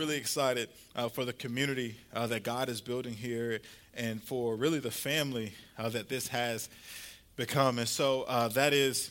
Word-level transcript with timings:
really 0.00 0.16
excited 0.16 0.70
uh, 0.96 1.10
for 1.10 1.26
the 1.26 1.32
community 1.34 1.94
uh, 2.14 2.26
that 2.26 2.42
God 2.42 2.70
is 2.70 2.80
building 2.80 3.12
here 3.12 3.60
and 3.92 4.22
for 4.22 4.56
really 4.56 4.78
the 4.78 4.90
family 4.90 5.52
uh, 5.76 5.90
that 5.90 6.08
this 6.08 6.28
has 6.28 6.70
become. 7.36 7.78
And 7.78 7.86
so 7.86 8.22
uh, 8.22 8.48
that 8.48 8.72
is 8.72 9.10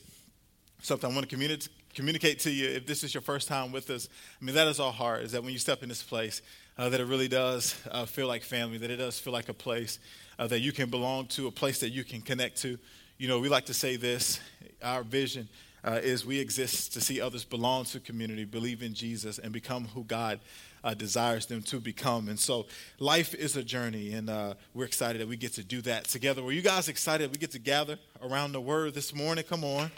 something 0.81 1.12
I 1.12 1.13
want 1.13 1.29
to 1.29 1.38
communi- 1.38 1.70
communicate 1.93 2.39
to 2.39 2.49
you. 2.49 2.70
If 2.70 2.88
this 2.88 3.03
is 3.03 3.13
your 3.13 3.21
first 3.21 3.48
time 3.48 3.71
with 3.71 3.91
us, 3.91 4.09
I 4.41 4.45
mean, 4.45 4.55
that 4.55 4.67
is 4.67 4.79
our 4.79 4.91
heart, 4.91 5.21
is 5.21 5.31
that 5.34 5.43
when 5.43 5.53
you 5.53 5.59
step 5.59 5.84
in 5.84 5.89
this 5.89 6.02
place, 6.02 6.41
uh, 6.79 6.90
that 6.90 6.99
it 6.99 7.05
really 7.05 7.27
does 7.27 7.79
uh, 7.91 8.05
feel 8.05 8.26
like 8.26 8.41
family, 8.41 8.79
that 8.79 8.90
it 8.90 8.98
does 8.98 9.20
feel 9.20 9.31
like 9.31 9.48
a 9.48 9.53
place 9.53 9.99
that 10.40 10.62
you 10.62 10.71
can 10.71 10.90
belong 10.90 11.27
to, 11.27 11.45
a 11.45 11.51
place 11.51 11.81
that 11.81 11.90
you 11.90 12.03
can 12.03 12.21
connect 12.21 12.59
to. 12.62 12.79
You 13.20 13.27
know, 13.27 13.40
we 13.40 13.48
like 13.48 13.68
to 13.68 13.76
say 13.76 13.96
this 13.96 14.40
our 14.81 15.03
vision 15.03 15.49
uh, 15.84 15.99
is 16.01 16.26
we 16.26 16.40
exist 16.40 16.93
to 16.93 17.01
see 17.01 17.21
others 17.21 17.46
belong 17.46 17.85
to 17.85 17.99
community, 17.99 18.46
believe 18.46 18.84
in 18.84 18.93
Jesus, 18.93 19.40
and 19.40 19.51
become 19.51 19.85
who 19.85 20.03
God 20.03 20.40
uh, 20.84 20.94
desires 20.94 21.46
them 21.46 21.62
to 21.63 21.80
become. 21.80 22.30
And 22.30 22.40
so 22.40 22.66
life 22.99 23.34
is 23.34 23.55
a 23.55 23.63
journey, 23.63 24.13
and 24.13 24.30
uh, 24.30 24.54
we're 24.74 24.86
excited 24.86 25.21
that 25.21 25.27
we 25.27 25.38
get 25.38 25.54
to 25.54 25.63
do 25.63 25.82
that 25.82 26.05
together. 26.05 26.44
Were 26.44 26.52
you 26.52 26.62
guys 26.62 26.88
excited 26.88 27.32
we 27.32 27.38
get 27.38 27.52
to 27.52 27.60
gather 27.60 27.98
around 28.21 28.52
the 28.52 28.62
word 28.62 28.94
this 28.94 29.13
morning? 29.13 29.44
Come 29.48 29.63
on. 29.63 29.91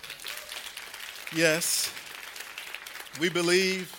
Yes. 1.36 1.92
We 3.20 3.30
believe 3.30 3.96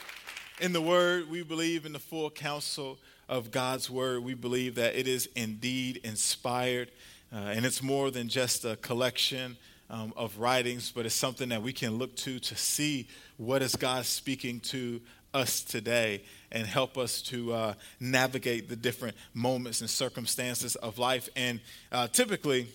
in 0.60 0.72
the 0.72 0.80
word, 0.80 1.30
we 1.30 1.42
believe 1.42 1.86
in 1.86 1.92
the 1.92 1.98
full 1.98 2.30
counsel 2.30 2.98
of 3.28 3.50
God's 3.50 3.90
word. 3.90 4.24
We 4.24 4.34
believe 4.34 4.74
that 4.76 4.94
it 4.94 5.08
is 5.08 5.28
indeed 5.34 6.00
inspired, 6.04 6.90
uh, 7.32 7.36
and 7.36 7.64
it's 7.64 7.82
more 7.82 8.10
than 8.10 8.28
just 8.28 8.64
a 8.64 8.76
collection 8.76 9.56
um, 9.90 10.12
of 10.16 10.38
writings, 10.38 10.90
but 10.90 11.04
it's 11.04 11.14
something 11.14 11.50
that 11.50 11.62
we 11.62 11.72
can 11.72 11.98
look 11.98 12.16
to 12.16 12.38
to 12.38 12.56
see 12.56 13.08
what 13.36 13.62
is 13.62 13.76
God 13.76 14.06
speaking 14.06 14.60
to 14.60 15.00
us 15.34 15.62
today 15.62 16.22
and 16.50 16.66
help 16.66 16.98
us 16.98 17.22
to 17.22 17.52
uh, 17.52 17.74
navigate 17.98 18.68
the 18.68 18.76
different 18.76 19.16
moments 19.34 19.80
and 19.80 19.88
circumstances 19.88 20.76
of 20.76 20.98
life. 20.98 21.28
And 21.34 21.60
uh, 21.90 22.08
typically, 22.08 22.68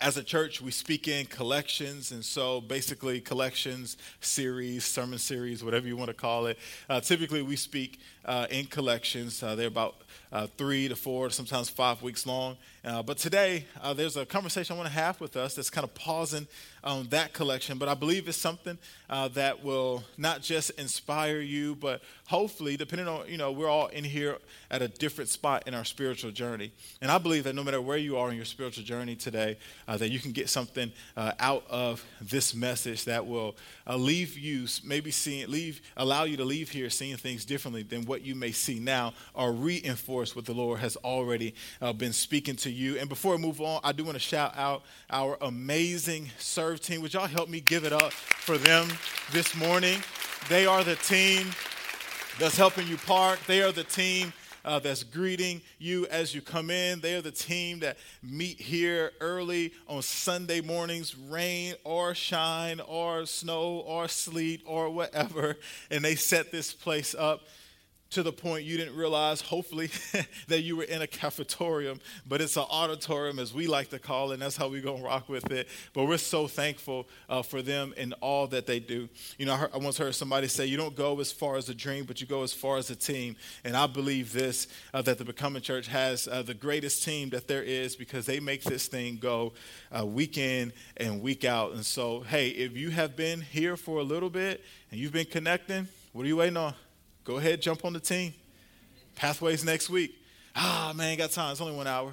as 0.00 0.18
a 0.18 0.22
church, 0.22 0.60
we 0.60 0.70
speak 0.72 1.08
in 1.08 1.24
collections, 1.26 2.12
and 2.12 2.22
so 2.22 2.60
basically, 2.60 3.20
collections, 3.20 3.96
series, 4.20 4.84
sermon 4.84 5.18
series, 5.18 5.64
whatever 5.64 5.86
you 5.86 5.96
want 5.96 6.08
to 6.08 6.14
call 6.14 6.46
it. 6.46 6.58
Uh, 6.88 7.00
typically, 7.00 7.40
we 7.40 7.56
speak 7.56 7.98
uh, 8.24 8.46
in 8.50 8.66
collections. 8.66 9.42
Uh, 9.42 9.54
they're 9.54 9.68
about 9.68 9.96
uh, 10.32 10.46
three 10.56 10.88
to 10.88 10.94
four, 10.94 11.30
sometimes 11.30 11.68
five 11.68 12.02
weeks 12.02 12.26
long. 12.26 12.56
Uh, 12.84 13.02
but 13.02 13.18
today, 13.18 13.66
uh, 13.82 13.92
there's 13.92 14.16
a 14.16 14.24
conversation 14.24 14.74
I 14.74 14.78
want 14.78 14.88
to 14.88 14.94
have 14.94 15.20
with 15.20 15.36
us 15.36 15.54
that's 15.54 15.68
kind 15.68 15.84
of 15.84 15.92
pausing 15.94 16.46
on 16.82 17.08
that 17.08 17.32
collection. 17.32 17.76
But 17.76 17.88
I 17.88 17.94
believe 17.94 18.26
it's 18.26 18.38
something 18.38 18.78
uh, 19.10 19.28
that 19.28 19.62
will 19.62 20.02
not 20.16 20.40
just 20.40 20.70
inspire 20.78 21.40
you, 21.40 21.74
but 21.74 22.00
hopefully, 22.26 22.76
depending 22.76 23.06
on, 23.06 23.28
you 23.28 23.36
know, 23.36 23.52
we're 23.52 23.68
all 23.68 23.88
in 23.88 24.04
here 24.04 24.38
at 24.70 24.80
a 24.80 24.88
different 24.88 25.28
spot 25.28 25.64
in 25.66 25.74
our 25.74 25.84
spiritual 25.84 26.30
journey. 26.30 26.72
And 27.02 27.10
I 27.10 27.18
believe 27.18 27.44
that 27.44 27.54
no 27.54 27.64
matter 27.64 27.82
where 27.82 27.98
you 27.98 28.16
are 28.16 28.30
in 28.30 28.36
your 28.36 28.44
spiritual 28.46 28.84
journey 28.84 29.16
today, 29.16 29.58
that 29.86 30.08
you 30.08 30.20
can 30.20 30.32
get 30.32 30.48
something 30.48 30.92
out 31.16 31.64
of 31.68 32.04
this 32.20 32.54
message 32.54 33.04
that 33.04 33.26
will 33.26 33.56
leave 33.88 34.38
you, 34.38 34.66
maybe 34.84 35.10
seeing, 35.10 35.50
leave, 35.50 35.82
allow 35.96 36.24
you 36.24 36.36
to 36.36 36.44
leave 36.44 36.70
here 36.70 36.88
seeing 36.88 37.16
things 37.16 37.44
differently 37.44 37.82
than 37.82 38.06
what 38.06 38.19
you 38.22 38.34
may 38.34 38.52
see 38.52 38.78
now 38.78 39.14
or 39.34 39.52
reinforce 39.52 40.34
what 40.34 40.44
the 40.44 40.54
Lord 40.54 40.80
has 40.80 40.96
already 40.96 41.54
been 41.96 42.12
speaking 42.12 42.56
to 42.56 42.70
you. 42.70 42.98
And 42.98 43.08
before 43.08 43.34
I 43.34 43.36
move 43.36 43.60
on, 43.60 43.80
I 43.84 43.92
do 43.92 44.04
want 44.04 44.14
to 44.14 44.20
shout 44.20 44.56
out 44.56 44.82
our 45.10 45.36
amazing 45.40 46.30
serve 46.38 46.80
team. 46.80 47.02
Would 47.02 47.14
y'all 47.14 47.26
help 47.26 47.48
me 47.48 47.60
give 47.60 47.84
it 47.84 47.92
up 47.92 48.12
for 48.12 48.58
them 48.58 48.88
this 49.32 49.54
morning? 49.54 50.00
They 50.48 50.66
are 50.66 50.82
the 50.82 50.96
team 50.96 51.46
that's 52.38 52.56
helping 52.56 52.86
you 52.86 52.96
park. 52.96 53.38
They 53.46 53.62
are 53.62 53.72
the 53.72 53.84
team 53.84 54.32
uh, 54.64 54.78
that's 54.78 55.02
greeting 55.02 55.62
you 55.78 56.06
as 56.06 56.34
you 56.34 56.40
come 56.40 56.70
in. 56.70 57.00
They 57.00 57.14
are 57.14 57.22
the 57.22 57.30
team 57.30 57.80
that 57.80 57.98
meet 58.22 58.60
here 58.60 59.12
early 59.20 59.72
on 59.88 60.02
Sunday 60.02 60.60
mornings, 60.60 61.16
rain 61.16 61.74
or 61.84 62.14
shine 62.14 62.80
or 62.80 63.26
snow 63.26 63.82
or 63.86 64.08
sleet 64.08 64.62
or 64.66 64.90
whatever, 64.90 65.56
and 65.90 66.04
they 66.04 66.14
set 66.14 66.50
this 66.50 66.72
place 66.72 67.14
up 67.14 67.42
to 68.10 68.24
the 68.24 68.32
point 68.32 68.64
you 68.64 68.76
didn't 68.76 68.96
realize, 68.96 69.40
hopefully, 69.40 69.88
that 70.48 70.62
you 70.62 70.76
were 70.76 70.84
in 70.84 71.02
a 71.02 71.06
cafetorium, 71.06 72.00
but 72.26 72.40
it's 72.40 72.56
an 72.56 72.64
auditorium, 72.68 73.38
as 73.38 73.54
we 73.54 73.68
like 73.68 73.88
to 73.90 74.00
call 74.00 74.30
it, 74.30 74.34
and 74.34 74.42
that's 74.42 74.56
how 74.56 74.68
we're 74.68 74.82
going 74.82 74.98
to 74.98 75.04
rock 75.04 75.28
with 75.28 75.50
it. 75.52 75.68
But 75.92 76.06
we're 76.06 76.18
so 76.18 76.48
thankful 76.48 77.06
uh, 77.28 77.42
for 77.42 77.62
them 77.62 77.94
and 77.96 78.14
all 78.20 78.48
that 78.48 78.66
they 78.66 78.80
do. 78.80 79.08
You 79.38 79.46
know, 79.46 79.54
I, 79.54 79.56
heard, 79.58 79.70
I, 79.74 79.78
once 79.78 79.96
heard 79.96 80.14
somebody 80.14 80.48
say, 80.48 80.66
You 80.66 80.76
don't 80.76 80.96
go 80.96 81.20
as 81.20 81.30
far 81.30 81.56
as 81.56 81.68
a 81.68 81.74
dream, 81.74 82.04
but 82.04 82.20
you 82.20 82.26
go 82.26 82.42
as 82.42 82.52
far 82.52 82.78
as 82.78 82.90
a 82.90 82.96
team. 82.96 83.36
And 83.64 83.76
I 83.76 83.86
believe 83.86 84.32
this 84.32 84.66
uh, 84.92 85.02
that 85.02 85.18
the 85.18 85.24
Becoming 85.24 85.62
Church 85.62 85.86
has 85.86 86.26
uh, 86.26 86.42
the 86.42 86.54
greatest 86.54 87.04
team 87.04 87.30
that 87.30 87.46
there 87.46 87.62
is 87.62 87.94
because 87.94 88.26
they 88.26 88.40
make 88.40 88.64
this 88.64 88.88
thing 88.88 89.18
go 89.20 89.52
uh, 89.96 90.04
week 90.04 90.36
in 90.36 90.72
and 90.96 91.22
week 91.22 91.44
out. 91.44 91.72
And 91.72 91.86
so, 91.86 92.20
hey, 92.20 92.48
if 92.48 92.76
you 92.76 92.90
have 92.90 93.14
been 93.14 93.40
here 93.40 93.76
for 93.76 94.00
a 94.00 94.04
little 94.04 94.30
bit 94.30 94.64
and 94.90 94.98
you've 94.98 95.12
been 95.12 95.26
connecting, 95.26 95.86
what 96.12 96.24
are 96.24 96.28
you 96.28 96.36
waiting 96.36 96.56
on? 96.56 96.74
Go 97.24 97.36
ahead, 97.36 97.60
jump 97.60 97.84
on 97.84 97.92
the 97.92 98.00
team. 98.00 98.34
Pathways 99.14 99.64
next 99.64 99.90
week. 99.90 100.16
Ah, 100.56 100.92
man, 100.96 101.18
got 101.18 101.30
time. 101.30 101.52
It's 101.52 101.60
only 101.60 101.76
one 101.76 101.86
hour. 101.86 102.12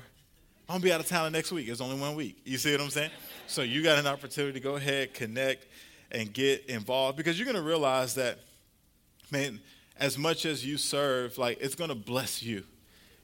I'm 0.69 0.73
gonna 0.73 0.84
be 0.84 0.91
out 0.91 1.00
of 1.00 1.07
town 1.07 1.31
next 1.31 1.51
week. 1.51 1.69
It's 1.69 1.79
only 1.79 2.00
one 2.00 2.16
week. 2.16 2.41
You 2.44 2.57
see 2.57 2.73
what 2.73 2.81
I'm 2.81 2.90
saying? 2.90 3.12
So 3.47 3.62
you 3.62 3.81
got 3.81 3.97
an 3.97 4.06
opportunity 4.06 4.53
to 4.53 4.59
go 4.59 4.75
ahead, 4.75 5.13
connect, 5.13 5.66
and 6.12 6.34
get 6.34 6.66
involved 6.66 7.16
because 7.16 7.40
you're 7.40 7.45
gonna 7.45 7.62
realize 7.62 8.16
that, 8.16 8.40
man, 9.31 9.62
as 9.97 10.18
much 10.18 10.45
as 10.45 10.66
you 10.66 10.78
serve, 10.78 11.38
like 11.38 11.59
it's 11.62 11.75
gonna 11.75 11.95
bless 11.95 12.44
you. 12.44 12.63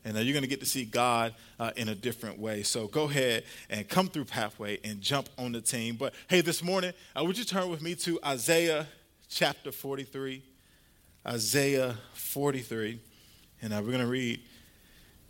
And 0.05 0.17
you're 0.17 0.33
going 0.33 0.43
to 0.43 0.49
get 0.49 0.59
to 0.59 0.65
see 0.65 0.83
God 0.83 1.33
uh, 1.61 1.71
in 1.77 1.87
a 1.87 1.95
different 1.95 2.37
way. 2.37 2.63
So 2.63 2.87
go 2.87 3.05
ahead 3.05 3.45
and 3.69 3.87
come 3.87 4.09
through 4.09 4.25
Pathway 4.25 4.79
and 4.83 4.99
jump 4.99 5.29
on 5.37 5.53
the 5.53 5.61
team. 5.61 5.95
But 5.95 6.13
hey, 6.27 6.41
this 6.41 6.61
morning, 6.61 6.91
uh, 7.17 7.23
would 7.23 7.37
you 7.37 7.45
turn 7.45 7.69
with 7.69 7.81
me 7.81 7.95
to 7.95 8.19
Isaiah 8.25 8.85
chapter 9.29 9.71
43? 9.71 10.43
Isaiah 11.25 11.95
43, 12.15 12.99
and 13.61 13.73
we're 13.73 13.81
going 13.81 13.99
to 13.99 14.07
read 14.07 14.41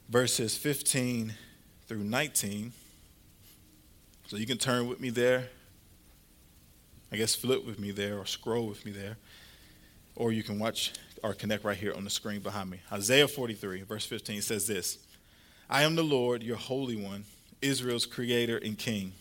verses 0.10 0.58
15 0.58 1.36
through 1.88 2.04
19. 2.04 2.72
So 4.26 4.38
you 4.38 4.48
can 4.48 4.58
turn 4.58 4.88
with 4.88 5.00
me 5.00 5.12
there. 5.12 5.50
I 7.12 7.18
guess 7.18 7.36
flip 7.36 7.64
with 7.64 7.78
me 7.78 7.92
there 7.92 8.18
or 8.18 8.26
scroll 8.26 8.66
with 8.66 8.84
me 8.88 8.92
there. 8.92 9.18
Or 10.16 10.32
you 10.32 10.42
can 10.42 10.58
watch 10.58 10.94
or 11.22 11.36
connect 11.36 11.64
right 11.64 11.78
here 11.78 11.94
on 11.94 12.04
the 12.04 12.10
screen 12.10 12.40
behind 12.40 12.72
me. 12.72 12.80
Isaiah 12.92 13.28
43, 13.28 13.84
verse 13.84 14.06
15 14.08 14.42
says 14.42 14.66
this 14.66 14.98
I 15.70 15.84
am 15.84 15.96
the 15.96 16.04
Lord, 16.04 16.42
your 16.42 16.58
Holy 16.58 16.96
One, 16.96 17.24
Israel's 17.62 18.08
creator 18.08 18.58
and 18.58 18.80
king. 18.80 19.14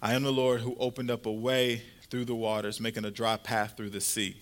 I 0.00 0.14
am 0.14 0.22
the 0.22 0.32
Lord 0.32 0.60
who 0.60 0.76
opened 0.78 1.10
up 1.10 1.26
a 1.26 1.32
way 1.32 1.82
through 2.08 2.26
the 2.26 2.36
waters, 2.36 2.78
making 2.78 3.04
a 3.04 3.10
dry 3.10 3.36
path 3.36 3.76
through 3.76 3.90
the 3.90 4.00
sea. 4.00 4.36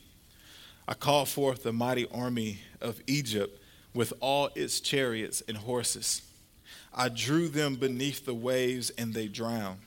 I 0.91 0.95
called 0.95 1.29
forth 1.29 1.63
the 1.63 1.73
mighty 1.73 2.09
army 2.11 2.59
of 2.81 3.01
Egypt 3.07 3.63
with 3.95 4.13
all 4.19 4.51
its 4.57 4.81
chariots 4.81 5.41
and 5.47 5.57
horses. 5.57 6.23
I 6.93 7.09
drew 7.09 7.47
them 7.47 7.77
beneath 7.77 8.27
the 8.27 8.35
waves 8.35 8.91
and 8.99 9.15
they 9.15 9.29
drowned. 9.29 9.79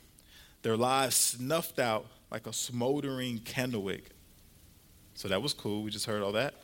Their 0.62 0.78
lives 0.78 1.14
snuffed 1.14 1.78
out 1.78 2.06
like 2.30 2.46
a 2.46 2.54
smoldering 2.54 3.40
candlewick. 3.40 4.06
So 5.14 5.28
that 5.28 5.42
was 5.42 5.52
cool. 5.52 5.82
We 5.82 5.90
just 5.90 6.06
heard 6.06 6.22
all 6.22 6.32
that. 6.32 6.54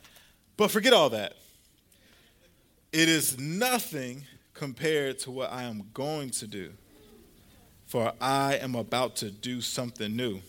But 0.57 0.71
forget 0.71 0.91
all 0.91 1.11
that. 1.11 1.33
It 2.91 3.07
is 3.07 3.39
nothing 3.39 4.23
compared 4.55 5.19
to 5.19 5.31
what 5.31 5.53
I 5.53 5.63
am 5.63 5.83
going 5.93 6.31
to 6.31 6.47
do. 6.47 6.73
For 7.85 8.11
I 8.19 8.55
am 8.55 8.73
about 8.73 9.17
to 9.17 9.29
do 9.29 9.61
something 9.61 10.15
new. 10.15 10.39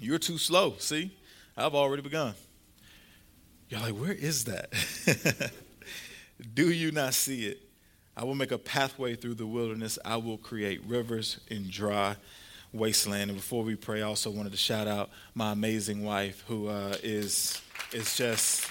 You're 0.00 0.18
too 0.18 0.38
slow. 0.38 0.74
See, 0.78 1.16
I've 1.56 1.76
already 1.76 2.02
begun. 2.02 2.34
You're 3.70 3.80
like, 3.80 3.94
where 3.94 4.12
is 4.12 4.44
that? 4.44 4.72
Do 6.54 6.72
you 6.72 6.90
not 6.90 7.14
see 7.14 7.46
it? 7.46 7.60
I 8.16 8.24
will 8.24 8.34
make 8.34 8.50
a 8.50 8.58
pathway 8.58 9.14
through 9.14 9.34
the 9.34 9.46
wilderness. 9.46 9.96
I 10.04 10.16
will 10.16 10.38
create 10.38 10.82
rivers 10.88 11.38
in 11.46 11.70
dry 11.70 12.16
wasteland. 12.72 13.30
And 13.30 13.38
before 13.38 13.62
we 13.62 13.76
pray, 13.76 14.02
I 14.02 14.06
also 14.06 14.28
wanted 14.28 14.50
to 14.50 14.58
shout 14.58 14.88
out 14.88 15.10
my 15.36 15.52
amazing 15.52 16.02
wife, 16.02 16.42
who 16.48 16.66
uh, 16.66 16.96
is 17.04 17.62
is 17.92 18.16
just 18.16 18.68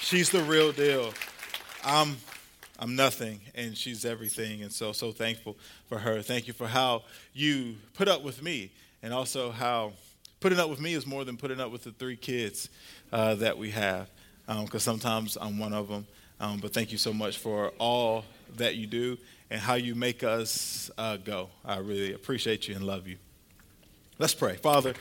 she's 0.00 0.30
the 0.30 0.42
real 0.42 0.72
deal. 0.72 1.12
I'm 1.84 2.16
I'm 2.78 2.96
nothing, 2.96 3.40
and 3.54 3.76
she's 3.76 4.06
everything. 4.06 4.62
And 4.62 4.72
so 4.72 4.92
so 4.92 5.12
thankful 5.12 5.58
for 5.90 5.98
her. 5.98 6.22
Thank 6.22 6.46
you 6.46 6.54
for 6.54 6.68
how 6.68 7.02
you 7.34 7.76
put 7.92 8.08
up 8.08 8.22
with 8.22 8.42
me, 8.42 8.70
and 9.02 9.12
also 9.12 9.50
how 9.50 9.92
putting 10.40 10.58
up 10.58 10.70
with 10.70 10.80
me 10.80 10.94
is 10.94 11.06
more 11.06 11.24
than 11.24 11.36
putting 11.36 11.60
up 11.60 11.70
with 11.70 11.84
the 11.84 11.92
three 11.92 12.16
kids 12.16 12.68
uh, 13.12 13.34
that 13.36 13.56
we 13.58 13.70
have, 13.70 14.08
because 14.46 14.86
um, 14.86 14.94
sometimes 14.94 15.36
I'm 15.40 15.58
one 15.58 15.72
of 15.72 15.88
them. 15.88 16.06
Um, 16.38 16.58
but 16.58 16.72
thank 16.72 16.92
you 16.92 16.98
so 16.98 17.12
much 17.12 17.38
for 17.38 17.70
all 17.78 18.24
that 18.56 18.76
you 18.76 18.86
do 18.86 19.16
and 19.50 19.60
how 19.60 19.74
you 19.74 19.94
make 19.94 20.22
us 20.22 20.90
uh, 20.98 21.16
go. 21.16 21.48
I 21.64 21.78
really 21.78 22.12
appreciate 22.12 22.68
you 22.68 22.74
and 22.74 22.84
love 22.84 23.06
you. 23.08 23.16
Let's 24.18 24.34
pray. 24.34 24.56
Father, 24.56 24.94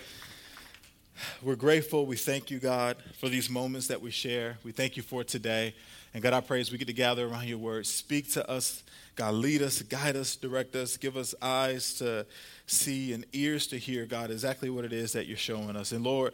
We're 1.42 1.56
grateful. 1.56 2.06
We 2.06 2.18
thank 2.18 2.52
you, 2.52 2.60
God, 2.60 2.98
for 3.20 3.30
these 3.30 3.50
moments 3.50 3.88
that 3.88 4.02
we 4.02 4.12
share. 4.12 4.58
We 4.64 4.72
thank 4.72 4.98
you 4.98 5.04
for 5.04 5.24
today. 5.24 5.74
And 6.14 6.22
God, 6.24 6.34
I 6.34 6.42
pray 6.42 6.62
as 6.62 6.72
we 6.72 6.78
get 6.78 6.88
to 6.88 6.94
gather 6.94 7.28
around 7.28 7.48
your 7.48 7.58
word, 7.58 7.86
speak 7.86 8.32
to 8.34 8.50
us. 8.50 8.84
God, 9.16 9.36
lead 9.36 9.62
us, 9.62 9.82
guide 9.82 10.16
us, 10.18 10.36
direct 10.36 10.76
us, 10.76 10.98
give 10.98 11.16
us 11.16 11.34
eyes 11.42 11.94
to 11.96 12.26
see 12.68 13.14
and 13.14 13.26
ears 13.32 13.68
to 13.68 13.78
hear, 13.78 14.06
God, 14.06 14.30
exactly 14.30 14.70
what 14.70 14.84
it 14.84 14.92
is 14.92 15.14
that 15.14 15.26
you're 15.26 15.38
showing 15.38 15.76
us. 15.76 15.94
And 15.94 16.04
Lord, 16.04 16.34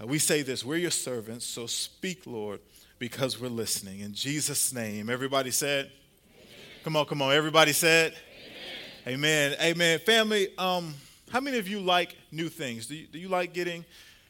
uh, 0.00 0.06
we 0.06 0.18
say 0.18 0.42
this 0.42 0.64
we're 0.64 0.76
your 0.76 0.90
servants, 0.90 1.44
so 1.44 1.66
speak, 1.66 2.26
Lord, 2.26 2.60
because 2.98 3.38
we're 3.38 3.48
listening. 3.48 4.00
In 4.00 4.14
Jesus' 4.14 4.72
name, 4.72 5.10
everybody 5.10 5.50
said, 5.50 5.86
Amen. 5.86 6.48
Come 6.84 6.96
on, 6.96 7.04
come 7.04 7.20
on. 7.20 7.34
Everybody 7.34 7.72
said, 7.72 8.14
Amen. 9.06 9.52
Amen. 9.52 9.56
Amen. 9.60 9.98
Family, 9.98 10.48
um, 10.56 10.94
how 11.30 11.40
many 11.40 11.58
of 11.58 11.68
you 11.68 11.80
like 11.80 12.16
new 12.30 12.48
things? 12.48 12.86
Do 12.86 12.94
you, 12.94 13.06
do 13.06 13.18
you 13.18 13.28
like 13.28 13.52
getting 13.52 13.84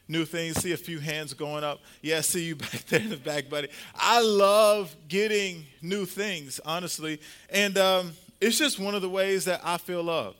new 0.07 0.25
things. 0.25 0.61
See 0.61 0.71
a 0.71 0.77
few 0.77 0.99
hands 0.99 1.33
going 1.33 1.63
up. 1.63 1.81
Yeah, 2.01 2.17
I 2.17 2.21
see 2.21 2.43
you 2.43 2.55
back 2.57 2.85
there 2.87 2.99
in 2.99 3.09
the 3.09 3.17
back, 3.17 3.49
buddy. 3.49 3.69
I 3.95 4.21
love 4.21 4.95
getting 5.07 5.65
new 5.81 6.05
things, 6.05 6.59
honestly. 6.65 7.19
And 7.49 7.77
um, 7.77 8.13
it's 8.41 8.57
just 8.57 8.79
one 8.79 8.95
of 8.95 9.01
the 9.01 9.09
ways 9.09 9.45
that 9.45 9.61
I 9.63 9.77
feel 9.77 10.03
loved. 10.03 10.37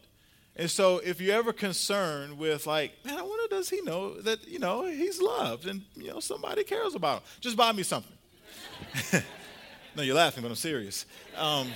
And 0.55 0.69
so 0.69 0.99
if 0.99 1.19
you're 1.19 1.35
ever 1.35 1.51
concerned 1.51 2.37
with 2.37 2.67
like, 2.67 2.93
man, 3.03 3.17
I 3.17 3.21
wonder 3.23 3.47
does 3.49 3.69
he 3.69 3.81
know 3.81 4.19
that, 4.21 4.47
you 4.47 4.59
know, 4.59 4.85
he's 4.85 5.19
loved 5.19 5.67
and, 5.67 5.81
you 5.95 6.09
know, 6.09 6.19
somebody 6.19 6.63
cares 6.63 6.93
about 6.93 7.17
him. 7.17 7.23
Just 7.41 7.57
buy 7.57 7.71
me 7.71 7.81
something. 7.81 8.11
no, 9.95 10.03
you're 10.03 10.15
laughing, 10.15 10.43
but 10.43 10.49
I'm 10.49 10.55
serious. 10.55 11.05
Um, 11.35 11.69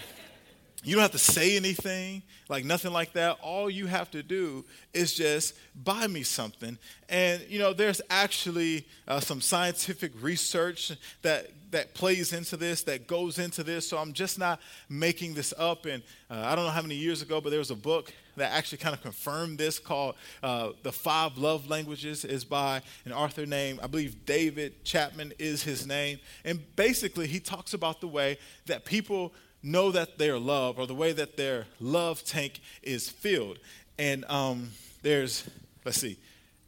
you 0.88 0.96
don't 0.96 1.02
have 1.02 1.12
to 1.12 1.18
say 1.18 1.58
anything, 1.58 2.24
like 2.48 2.64
nothing 2.64 2.94
like 2.94 3.12
that. 3.14 3.40
All 3.42 3.70
you 3.70 3.88
have 3.88 4.10
to 4.12 4.24
do 4.24 4.64
is 4.94 5.14
just 5.14 5.54
buy 5.76 6.08
me 6.08 6.24
something. 6.24 6.78
And, 7.10 7.42
you 7.50 7.60
know, 7.60 7.74
there's 7.74 8.02
actually 8.10 8.88
uh, 9.06 9.20
some 9.20 9.42
scientific 9.42 10.14
research 10.22 10.94
that, 11.24 11.48
that 11.72 11.94
plays 11.94 12.32
into 12.32 12.56
this, 12.56 12.84
that 12.84 13.06
goes 13.06 13.38
into 13.38 13.64
this. 13.64 13.90
So 13.90 13.98
I'm 13.98 14.14
just 14.14 14.40
not 14.40 14.62
making 14.88 15.34
this 15.34 15.54
up. 15.58 15.86
And 15.88 16.02
uh, 16.32 16.44
I 16.46 16.56
don't 16.56 16.64
know 16.64 16.72
how 16.72 16.82
many 16.82 16.96
years 16.96 17.22
ago, 17.22 17.42
but 17.42 17.50
there 17.50 17.60
was 17.60 17.72
a 17.72 17.76
book 17.76 18.14
that 18.38 18.54
actually 18.54 18.78
kind 18.78 18.96
of 18.96 19.02
confirmed 19.02 19.58
this 19.58 19.80
called 19.80 20.16
uh, 20.42 20.70
The 20.84 20.94
Five 20.94 21.38
Love 21.38 21.70
Languages 21.70 22.24
is 22.24 22.46
by 22.46 22.82
an 23.04 23.12
author 23.12 23.46
named, 23.46 23.80
I 23.84 23.88
believe 23.88 24.26
David 24.26 24.86
Chapman 24.86 25.34
is 25.38 25.64
his 25.64 25.86
name. 25.86 26.20
And 26.46 26.64
basically, 26.78 27.28
he 27.28 27.42
talks 27.42 27.74
about 27.74 28.00
the 28.00 28.08
way 28.08 28.38
that 28.68 28.86
people 28.86 29.34
know 29.64 29.92
that 29.92 30.18
they're 30.18 30.40
loved 30.40 30.80
or 30.80 30.88
the 30.88 30.96
way 30.96 31.12
that 31.14 31.38
their 31.38 31.66
love 31.80 32.24
tank 32.24 32.60
is 32.84 33.10
filled. 33.10 33.60
And 33.98 34.26
um, 34.26 34.70
there's, 35.02 35.50
let's 35.84 36.00
see, 36.00 36.18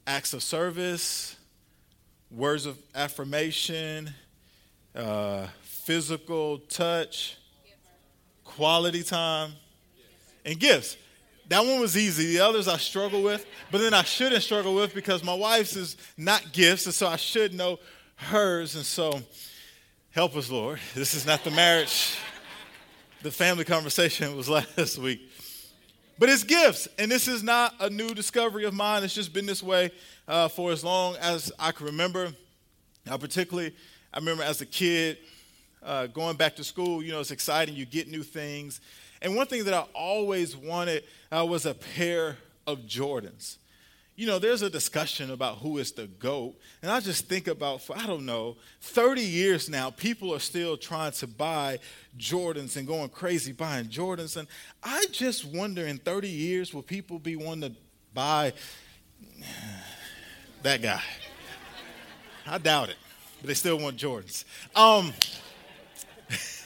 acts 0.08 0.34
of 0.34 0.42
service, 0.42 1.36
words 2.32 2.66
of 2.66 2.78
affirmation, 2.96 4.12
uh, 4.96 5.48
physical 5.62 6.60
touch, 6.60 7.38
quality 8.44 9.04
time, 9.04 9.52
and 10.46 10.60
gifts. 10.60 10.98
That 11.48 11.66
one 11.66 11.80
was 11.80 11.98
easy. 11.98 12.38
The 12.38 12.42
others 12.42 12.68
I 12.68 12.78
struggle 12.78 13.24
with, 13.24 13.46
but 13.72 13.82
then 13.82 13.94
I 13.94 14.04
shouldn't 14.04 14.44
struggle 14.44 14.76
with 14.76 14.94
because 14.94 15.24
my 15.24 15.34
wife's 15.34 15.76
is 15.76 15.98
not 16.16 16.54
gifts, 16.54 16.86
and 16.86 16.94
so 16.94 17.08
I 17.08 17.16
should 17.16 17.54
know 17.54 17.80
hers. 18.16 18.76
And 18.76 18.86
so, 18.86 19.20
help 20.12 20.36
us, 20.36 20.52
Lord. 20.52 20.80
This 20.94 21.16
is 21.16 21.26
not 21.26 21.44
the 21.44 21.52
marriage 21.52 22.18
the 23.22 23.32
family 23.32 23.66
conversation 23.66 24.36
was 24.38 24.50
last 24.50 24.98
week. 24.98 25.30
But 26.18 26.30
it's 26.30 26.44
gifts, 26.44 26.88
and 26.98 27.10
this 27.10 27.28
is 27.28 27.44
not 27.44 27.74
a 27.80 27.90
new 27.90 28.14
discovery 28.14 28.66
of 28.66 28.74
mine. 28.74 29.04
It's 29.04 29.14
just 29.14 29.34
been 29.34 29.46
this 29.46 29.64
way 29.64 29.92
uh, 30.28 30.50
for 30.50 30.72
as 30.72 30.84
long 30.84 31.16
as 31.18 31.52
I 31.58 31.72
can 31.72 31.86
remember. 31.86 32.34
Now, 33.06 33.18
particularly, 33.18 33.74
I 34.14 34.20
remember 34.20 34.44
as 34.44 34.60
a 34.60 34.66
kid 34.66 35.18
uh, 35.82 36.08
going 36.08 36.36
back 36.36 36.58
to 36.58 36.64
school. 36.64 37.02
You 37.02 37.14
know, 37.14 37.22
it's 37.22 37.32
exciting. 37.32 37.76
You 37.76 37.86
get 37.86 38.10
new 38.10 38.24
things, 38.24 38.82
and 39.22 39.36
one 39.36 39.48
thing 39.48 39.64
that 39.64 39.74
I 39.74 39.86
always 39.94 40.58
wanted 40.58 41.04
uh, 41.32 41.46
was 41.46 41.66
a 41.66 41.74
pair 41.74 42.38
of 42.68 42.80
Jordans 42.80 43.58
you 44.20 44.26
know, 44.26 44.38
there's 44.38 44.62
a 44.62 44.70
discussion 44.70 45.32
about 45.32 45.60
who 45.60 45.78
is 45.78 45.94
the 45.94 46.06
GOAT. 46.06 46.54
And 46.82 46.92
I 46.92 47.00
just 47.00 47.30
think 47.30 47.48
about, 47.48 47.82
for, 47.82 47.98
I 47.98 48.06
don't 48.06 48.26
know, 48.26 48.58
30 48.82 49.22
years 49.22 49.70
now, 49.70 49.92
people 49.92 50.36
are 50.36 50.40
still 50.40 50.76
trying 50.76 51.14
to 51.14 51.26
buy 51.26 51.80
Jordans 52.18 52.76
and 52.76 52.86
going 52.86 53.08
crazy 53.08 53.54
buying 53.54 53.86
Jordans. 53.86 54.36
And 54.36 54.46
I 54.84 55.06
just 55.14 55.46
wonder 55.46 55.88
in 55.88 56.00
30 56.00 56.28
years, 56.28 56.74
will 56.74 56.82
people 56.82 57.18
be 57.18 57.38
wanting 57.38 57.72
to 57.72 57.78
buy 58.14 58.52
that 60.64 60.82
guy? 60.82 61.02
I 62.46 62.58
doubt 62.58 62.90
it, 62.90 62.98
but 63.40 63.48
they 63.48 63.54
still 63.54 63.80
want 63.80 63.96
Jordans. 63.96 64.44
Um, 64.76 65.14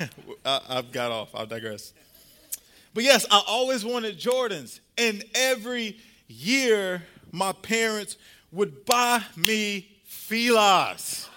I, 0.43 0.59
I've 0.69 0.91
got 0.91 1.11
off, 1.11 1.29
I'll 1.35 1.45
digress. 1.45 1.93
But 2.95 3.03
yes, 3.03 3.27
I 3.29 3.43
always 3.47 3.85
wanted 3.85 4.17
Jordans. 4.17 4.79
And 4.97 5.23
every 5.35 5.99
year, 6.27 7.03
my 7.33 7.51
parents 7.51 8.15
would 8.51 8.85
buy 8.85 9.21
me 9.35 9.89
Filas. 10.07 11.27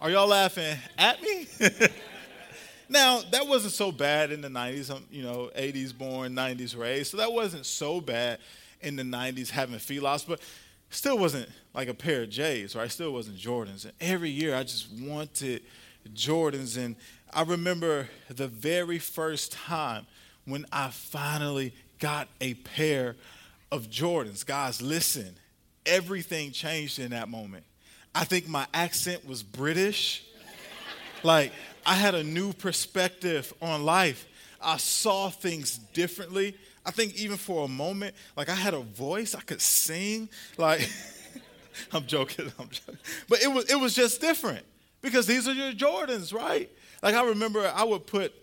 Are 0.00 0.08
y'all 0.08 0.28
laughing 0.28 0.76
at 0.96 1.20
me? 1.20 1.48
now, 2.88 3.20
that 3.32 3.46
wasn't 3.46 3.72
so 3.72 3.90
bad 3.90 4.30
in 4.30 4.40
the 4.40 4.48
90s. 4.48 4.94
I'm, 4.94 5.04
you 5.10 5.22
know, 5.22 5.50
80s 5.56 5.96
born, 5.96 6.32
90s 6.32 6.78
raised. 6.78 7.10
So 7.10 7.16
that 7.18 7.32
wasn't 7.32 7.66
so 7.66 8.00
bad 8.00 8.38
in 8.80 8.94
the 8.94 9.02
90s 9.02 9.50
having 9.50 9.76
Filas, 9.76 10.26
but 10.26 10.40
still 10.90 11.18
wasn't 11.18 11.48
like 11.74 11.88
a 11.88 11.94
pair 11.94 12.22
of 12.22 12.30
J's, 12.30 12.76
right? 12.76 12.90
Still 12.90 13.12
wasn't 13.12 13.36
Jordans. 13.36 13.84
And 13.84 13.92
every 14.00 14.30
year 14.30 14.54
I 14.54 14.62
just 14.62 14.92
wanted 14.92 15.62
Jordans. 16.14 16.76
And 16.76 16.94
I 17.32 17.42
remember 17.42 18.08
the 18.28 18.48
very 18.48 19.00
first 19.00 19.52
time 19.52 20.06
when 20.44 20.66
I 20.72 20.90
finally 20.90 21.74
got 21.98 22.28
a 22.40 22.54
pair 22.54 23.16
of 23.72 23.88
Jordans. 23.88 24.44
Guys, 24.44 24.82
listen, 24.82 25.34
everything 25.86 26.52
changed 26.52 26.98
in 26.98 27.10
that 27.10 27.28
moment. 27.28 27.64
I 28.14 28.24
think 28.24 28.46
my 28.46 28.66
accent 28.74 29.26
was 29.26 29.42
British. 29.42 30.22
like, 31.22 31.52
I 31.86 31.94
had 31.94 32.14
a 32.14 32.22
new 32.22 32.52
perspective 32.52 33.52
on 33.62 33.84
life. 33.84 34.28
I 34.60 34.76
saw 34.76 35.30
things 35.30 35.78
differently. 35.78 36.54
I 36.84 36.90
think 36.90 37.16
even 37.16 37.38
for 37.38 37.64
a 37.64 37.68
moment, 37.68 38.14
like 38.36 38.50
I 38.50 38.54
had 38.54 38.74
a 38.74 38.80
voice, 38.80 39.34
I 39.34 39.40
could 39.40 39.62
sing. 39.62 40.28
Like, 40.58 40.88
I'm 41.92 42.06
joking, 42.06 42.52
I'm 42.58 42.68
joking. 42.68 42.98
But 43.28 43.42
it 43.42 43.50
was, 43.50 43.70
it 43.70 43.76
was 43.76 43.94
just 43.94 44.20
different 44.20 44.66
because 45.00 45.26
these 45.26 45.48
are 45.48 45.54
your 45.54 45.72
Jordans, 45.72 46.34
right? 46.34 46.70
Like, 47.02 47.14
I 47.14 47.24
remember 47.24 47.72
I 47.74 47.84
would 47.84 48.06
put 48.06 48.34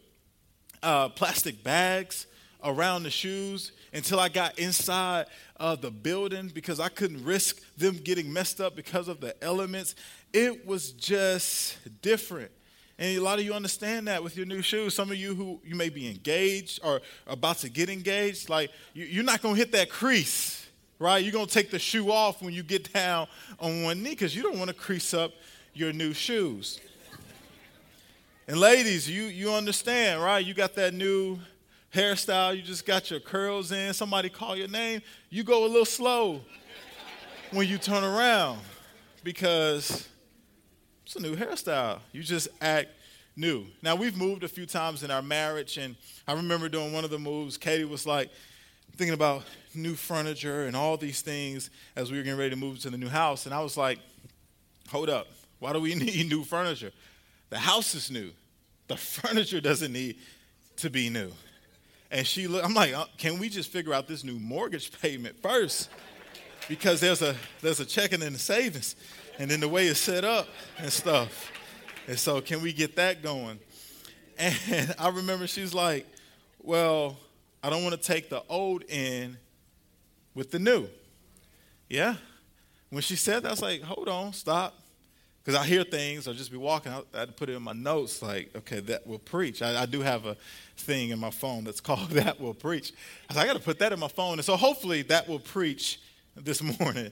uh, 0.82 1.10
plastic 1.10 1.64
bags 1.64 2.26
around 2.64 3.04
the 3.04 3.10
shoes 3.10 3.72
until 3.94 4.20
I 4.20 4.30
got 4.30 4.60
inside 4.60 5.28
of 5.58 5.82
the 5.82 5.92
building 5.92 6.52
because 6.54 6.80
I 6.80 6.90
couldn't 6.90 7.24
risk 7.24 7.62
them 7.78 7.98
getting 8.04 8.32
messed 8.32 8.62
up 8.62 8.76
because 8.76 9.08
of 9.08 9.22
the 9.22 9.42
elements. 9.44 9.96
It 10.34 10.66
was 10.66 10.92
just 10.92 11.78
different. 12.02 12.52
And 12.98 13.18
a 13.18 13.22
lot 13.22 13.40
of 13.40 13.46
you 13.46 13.54
understand 13.54 14.10
that 14.10 14.22
with 14.22 14.36
your 14.36 14.46
new 14.46 14.62
shoes. 14.62 14.94
Some 14.94 15.10
of 15.10 15.16
you 15.16 15.34
who 15.34 15.62
you 15.64 15.74
may 15.74 15.88
be 15.88 16.10
engaged 16.10 16.82
or 16.84 17.02
about 17.28 17.58
to 17.60 17.70
get 17.70 17.90
engaged, 17.90 18.50
like 18.50 18.72
you're 18.94 19.24
not 19.24 19.42
going 19.42 19.56
to 19.56 19.60
hit 19.60 19.72
that 19.72 19.90
crease, 19.90 20.68
right? 21.00 21.24
You're 21.24 21.32
going 21.32 21.48
to 21.48 21.54
take 21.54 21.72
the 21.72 21.80
shoe 21.80 22.12
off 22.12 22.42
when 22.42 22.54
you 22.54 22.62
get 22.62 22.92
down 22.92 23.28
on 23.58 23.84
one 23.84 24.04
knee 24.04 24.10
because 24.10 24.36
you 24.36 24.44
don't 24.44 24.58
want 24.58 24.68
to 24.68 24.74
crease 24.74 25.14
up 25.14 25.32
your 25.74 25.94
new 25.94 26.14
shoes. 26.14 26.82
And 28.50 28.60
ladies, 28.60 29.10
you, 29.10 29.24
you 29.26 29.54
understand, 29.54 30.22
right? 30.22 30.46
You 30.46 30.54
got 30.54 30.76
that 30.76 30.94
new 30.94 31.40
hairstyle, 31.94 32.56
you 32.56 32.62
just 32.62 32.86
got 32.86 33.10
your 33.10 33.20
curls 33.20 33.72
in, 33.72 33.94
somebody 33.94 34.30
call 34.30 34.56
your 34.56 34.68
name, 34.68 35.02
you 35.30 35.44
go 35.44 35.66
a 35.66 35.68
little 35.68 35.86
slow 35.86 36.42
when 37.52 37.68
you 37.68 37.78
turn 37.78 38.04
around 38.04 38.60
because 39.24 40.08
it's 41.06 41.16
a 41.16 41.22
new 41.22 41.36
hairstyle. 41.36 42.00
You 42.12 42.22
just 42.22 42.48
act 42.62 42.90
new. 43.36 43.66
Now, 43.82 43.96
we've 43.96 44.16
moved 44.16 44.44
a 44.44 44.48
few 44.48 44.66
times 44.66 45.02
in 45.04 45.10
our 45.10 45.22
marriage, 45.22 45.78
and 45.78 45.96
I 46.28 46.34
remember 46.34 46.70
doing 46.70 46.94
one 46.94 47.04
of 47.04 47.10
the 47.10 47.18
moves. 47.18 47.58
Katie 47.58 47.86
was 47.86 48.06
like 48.06 48.30
thinking 48.96 49.14
about 49.14 49.44
new 49.74 49.96
furniture 49.96 50.66
and 50.66 50.76
all 50.76 50.98
these 50.98 51.22
things 51.22 51.70
as 51.96 52.12
we 52.12 52.18
were 52.18 52.24
getting 52.24 52.38
ready 52.38 52.52
to 52.52 52.56
move 52.56 52.80
to 52.80 52.90
the 52.90 52.98
new 52.98 53.08
house. 53.08 53.46
And 53.46 53.56
I 53.56 53.62
was 53.62 53.78
like, 53.78 54.00
hold 54.90 55.10
up, 55.10 55.28
why 55.60 55.74
do 55.74 55.80
we 55.80 55.96
need 55.96 56.30
new 56.30 56.44
furniture? 56.44 56.92
The 57.50 57.60
house 57.60 57.96
is 57.96 58.12
new, 58.12 58.32
the 58.88 58.98
furniture 58.98 59.62
doesn't 59.62 59.92
need 59.92 60.18
to 60.78 60.90
be 60.90 61.10
new. 61.10 61.32
And 62.12 62.26
she 62.26 62.48
looked, 62.48 62.66
I'm 62.66 62.74
like, 62.74 62.94
uh, 62.94 63.06
can 63.18 63.40
we 63.40 63.50
just 63.50 63.72
figure 63.72 63.94
out 63.94 64.08
this 64.08 64.24
new 64.24 64.40
mortgage 64.40 64.92
payment 65.02 65.42
first? 65.42 65.90
Because 66.68 67.00
there's 67.00 67.22
a 67.22 67.36
there's 67.62 67.80
a 67.80 67.86
checking 67.86 68.22
and 68.22 68.36
a 68.36 68.40
savings, 68.40 68.96
and 69.40 69.50
then 69.50 69.60
the 69.60 69.68
way 69.68 69.88
it's 69.88 70.00
set 70.00 70.24
up 70.24 70.48
and 70.78 70.92
stuff. 70.92 71.52
And 72.08 72.18
so 72.18 72.42
can 72.42 72.62
we 72.62 72.74
get 72.74 72.96
that 72.96 73.22
going? 73.24 73.60
And 74.40 74.96
I 74.98 75.10
remember 75.10 75.48
she's 75.48 75.74
like, 75.74 76.06
Well, 76.62 77.18
I 77.62 77.70
don't 77.70 77.84
want 77.84 77.96
to 77.96 78.02
take 78.02 78.30
the 78.30 78.42
old 78.48 78.84
in 78.84 79.38
with 80.34 80.52
the 80.52 80.60
new. 80.60 80.88
Yeah? 81.90 82.16
when 82.90 83.02
she 83.02 83.16
said 83.16 83.44
that, 83.44 83.50
I 83.50 83.52
was 83.52 83.62
like, 83.62 83.82
hold 83.82 84.10
on, 84.10 84.34
stop. 84.34 84.76
Because 85.50 85.66
I 85.66 85.68
hear 85.68 85.84
things, 85.84 86.28
I'll 86.28 86.36
just 86.36 86.52
be 86.52 86.58
walking. 86.58 86.92
I, 86.92 87.02
I 87.12 87.20
had 87.22 87.30
to 87.30 87.34
put 87.34 87.50
it 87.50 87.54
in 87.54 87.64
my 87.64 87.74
notes, 87.74 88.22
like, 88.22 88.56
okay, 88.56 88.82
that 88.82 89.08
will 89.08 89.18
preach. 89.18 89.64
I, 89.64 89.82
I 89.82 89.88
do 89.88 90.02
have 90.02 90.28
a 90.28 90.38
thing 90.78 91.10
in 91.10 91.18
my 91.18 91.32
phone 91.32 91.64
that's 91.64 91.82
called 91.82 92.12
That 92.12 92.40
Will 92.40 92.54
Preach. 92.54 92.94
I, 93.32 93.34
like, 93.34 93.46
I 93.46 93.48
got 93.48 93.58
to 93.58 93.64
put 93.64 93.80
that 93.80 93.92
in 93.92 94.00
my 94.00 94.10
phone. 94.10 94.34
And 94.34 94.46
so 94.46 94.56
hopefully 94.56 95.02
that 95.02 95.28
will 95.28 95.40
preach 95.40 96.02
this 96.36 96.62
morning. 96.80 97.12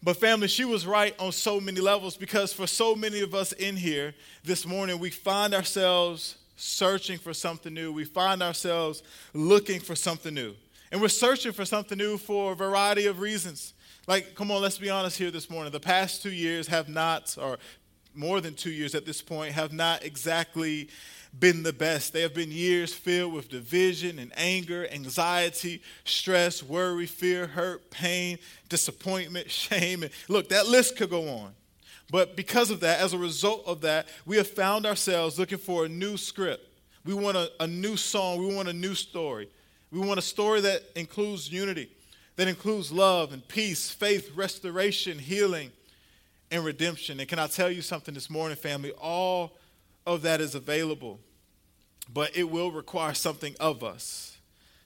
But 0.00 0.16
family, 0.18 0.46
she 0.46 0.64
was 0.64 0.86
right 0.86 1.12
on 1.18 1.32
so 1.32 1.60
many 1.60 1.80
levels 1.80 2.16
because 2.16 2.52
for 2.52 2.68
so 2.68 2.94
many 2.94 3.20
of 3.20 3.34
us 3.34 3.50
in 3.50 3.74
here 3.74 4.14
this 4.44 4.64
morning, 4.64 5.00
we 5.00 5.10
find 5.10 5.52
ourselves 5.52 6.36
searching 6.54 7.18
for 7.18 7.34
something 7.34 7.74
new. 7.74 7.90
We 7.90 8.04
find 8.04 8.44
ourselves 8.44 9.02
looking 9.34 9.80
for 9.80 9.96
something 9.96 10.32
new. 10.32 10.54
And 10.92 11.00
we're 11.00 11.08
searching 11.08 11.50
for 11.50 11.64
something 11.64 11.98
new 11.98 12.16
for 12.16 12.52
a 12.52 12.54
variety 12.54 13.06
of 13.06 13.18
reasons. 13.18 13.74
Like, 14.06 14.36
come 14.36 14.52
on, 14.52 14.62
let's 14.62 14.78
be 14.78 14.88
honest 14.88 15.18
here 15.18 15.32
this 15.32 15.50
morning. 15.50 15.72
The 15.72 15.80
past 15.80 16.22
two 16.22 16.30
years 16.30 16.68
have 16.68 16.88
not, 16.88 17.36
or 17.40 17.58
more 18.14 18.40
than 18.40 18.54
two 18.54 18.70
years 18.70 18.94
at 18.94 19.04
this 19.04 19.20
point, 19.20 19.52
have 19.52 19.72
not 19.72 20.04
exactly 20.04 20.88
been 21.36 21.64
the 21.64 21.72
best. 21.72 22.12
They 22.12 22.22
have 22.22 22.32
been 22.32 22.52
years 22.52 22.94
filled 22.94 23.32
with 23.32 23.48
division 23.48 24.20
and 24.20 24.32
anger, 24.36 24.86
anxiety, 24.92 25.82
stress, 26.04 26.62
worry, 26.62 27.06
fear, 27.06 27.48
hurt, 27.48 27.90
pain, 27.90 28.38
disappointment, 28.68 29.50
shame. 29.50 30.04
And 30.04 30.12
look, 30.28 30.50
that 30.50 30.68
list 30.68 30.96
could 30.96 31.10
go 31.10 31.28
on. 31.28 31.52
But 32.08 32.36
because 32.36 32.70
of 32.70 32.78
that, 32.80 33.00
as 33.00 33.12
a 33.12 33.18
result 33.18 33.64
of 33.66 33.80
that, 33.80 34.06
we 34.24 34.36
have 34.36 34.48
found 34.48 34.86
ourselves 34.86 35.36
looking 35.36 35.58
for 35.58 35.84
a 35.84 35.88
new 35.88 36.16
script. 36.16 36.64
We 37.04 37.14
want 37.14 37.36
a, 37.36 37.50
a 37.58 37.66
new 37.66 37.96
song. 37.96 38.38
We 38.38 38.54
want 38.54 38.68
a 38.68 38.72
new 38.72 38.94
story. 38.94 39.48
We 39.90 39.98
want 39.98 40.20
a 40.20 40.22
story 40.22 40.60
that 40.60 40.84
includes 40.94 41.50
unity, 41.50 41.90
that 42.36 42.48
includes 42.48 42.92
love 42.92 43.32
and 43.32 43.46
peace, 43.48 43.90
faith, 43.90 44.30
restoration, 44.36 45.18
healing, 45.18 45.72
and 46.50 46.64
redemption. 46.64 47.18
And 47.18 47.28
can 47.28 47.38
I 47.38 47.46
tell 47.46 47.70
you 47.70 47.82
something 47.82 48.14
this 48.14 48.30
morning, 48.30 48.56
family? 48.56 48.92
All 48.92 49.56
of 50.06 50.22
that 50.22 50.40
is 50.40 50.54
available, 50.54 51.18
but 52.12 52.36
it 52.36 52.44
will 52.44 52.70
require 52.70 53.14
something 53.14 53.54
of 53.58 53.82
us 53.82 54.36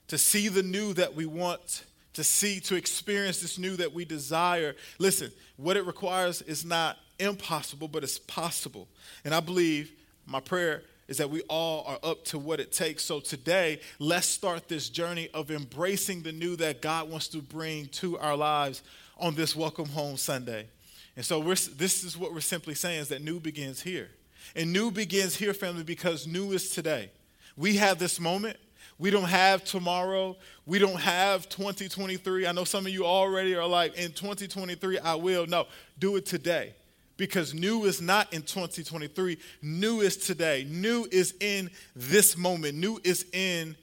to 0.08 0.16
see 0.16 0.48
the 0.48 0.62
new 0.62 0.92
that 0.94 1.14
we 1.14 1.26
want 1.26 1.84
to 2.14 2.24
see, 2.24 2.58
to 2.60 2.74
experience 2.74 3.40
this 3.40 3.58
new 3.58 3.76
that 3.76 3.92
we 3.92 4.04
desire. 4.04 4.74
Listen, 4.98 5.30
what 5.56 5.76
it 5.76 5.86
requires 5.86 6.42
is 6.42 6.64
not 6.64 6.96
impossible, 7.18 7.86
but 7.86 8.02
it's 8.02 8.18
possible. 8.18 8.88
And 9.24 9.34
I 9.34 9.40
believe 9.40 9.92
my 10.26 10.40
prayer 10.40 10.82
is 11.10 11.16
that 11.16 11.28
we 11.28 11.42
all 11.48 11.84
are 11.88 11.98
up 12.08 12.24
to 12.24 12.38
what 12.38 12.60
it 12.60 12.70
takes. 12.70 13.04
So 13.04 13.18
today, 13.18 13.80
let's 13.98 14.28
start 14.28 14.68
this 14.68 14.88
journey 14.88 15.28
of 15.34 15.50
embracing 15.50 16.22
the 16.22 16.30
new 16.30 16.54
that 16.56 16.80
God 16.80 17.10
wants 17.10 17.26
to 17.28 17.38
bring 17.38 17.86
to 17.86 18.16
our 18.18 18.36
lives 18.36 18.84
on 19.18 19.34
this 19.34 19.56
Welcome 19.56 19.88
Home 19.88 20.16
Sunday. 20.16 20.68
And 21.16 21.24
so 21.24 21.42
this 21.42 22.04
is 22.04 22.16
what 22.16 22.32
we're 22.32 22.40
simply 22.40 22.74
saying 22.74 23.00
is 23.00 23.08
that 23.08 23.22
new 23.22 23.40
begins 23.40 23.82
here. 23.82 24.08
And 24.54 24.72
new 24.72 24.92
begins 24.92 25.34
here, 25.34 25.52
family, 25.52 25.82
because 25.82 26.28
new 26.28 26.52
is 26.52 26.70
today. 26.70 27.10
We 27.56 27.76
have 27.76 27.98
this 27.98 28.20
moment. 28.20 28.56
We 28.96 29.10
don't 29.10 29.28
have 29.28 29.64
tomorrow. 29.64 30.36
We 30.64 30.78
don't 30.78 31.00
have 31.00 31.48
2023. 31.48 32.46
I 32.46 32.52
know 32.52 32.62
some 32.62 32.86
of 32.86 32.92
you 32.92 33.04
already 33.04 33.56
are 33.56 33.66
like, 33.66 33.96
in 33.96 34.12
2023, 34.12 35.00
I 35.00 35.16
will. 35.16 35.46
No, 35.46 35.66
do 35.98 36.14
it 36.14 36.24
today 36.24 36.74
because 37.20 37.52
new 37.52 37.84
is 37.84 38.00
not 38.00 38.32
in 38.32 38.40
2023. 38.40 39.36
New 39.60 40.00
is 40.00 40.16
today. 40.16 40.66
New 40.66 41.06
is 41.12 41.34
in 41.38 41.70
this 41.94 42.34
moment. 42.34 42.78
New 42.78 42.98
is 43.04 43.26
in 43.34 43.76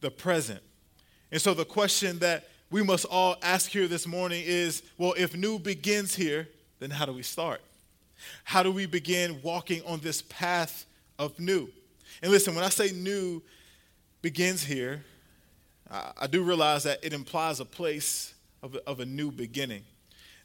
the 0.00 0.10
present. 0.10 0.62
And 1.30 1.38
so 1.38 1.52
the 1.52 1.66
question 1.66 2.18
that 2.20 2.48
we 2.70 2.82
must 2.82 3.04
all 3.10 3.36
ask 3.42 3.70
here 3.70 3.88
this 3.88 4.06
morning 4.06 4.42
is 4.46 4.82
well, 4.96 5.12
if 5.18 5.36
new 5.36 5.58
begins 5.58 6.14
here, 6.14 6.48
then 6.80 6.88
how 6.88 7.04
do 7.04 7.12
we 7.12 7.22
start? 7.22 7.60
How 8.42 8.62
do 8.62 8.72
we 8.72 8.86
begin 8.86 9.38
walking 9.42 9.82
on 9.86 10.00
this 10.00 10.22
path 10.22 10.86
of 11.18 11.38
new? 11.38 11.68
And 12.22 12.32
listen, 12.32 12.54
when 12.54 12.64
I 12.64 12.70
say 12.70 12.90
new 12.92 13.42
begins 14.22 14.64
here, 14.64 15.04
I, 15.90 16.26
do 16.26 16.42
realize 16.42 16.84
that 16.84 17.04
it 17.04 17.12
implies 17.12 17.60
a 17.60 17.66
place 17.66 18.32
of 18.62 19.00
a 19.00 19.04
new 19.04 19.30
beginning. 19.30 19.84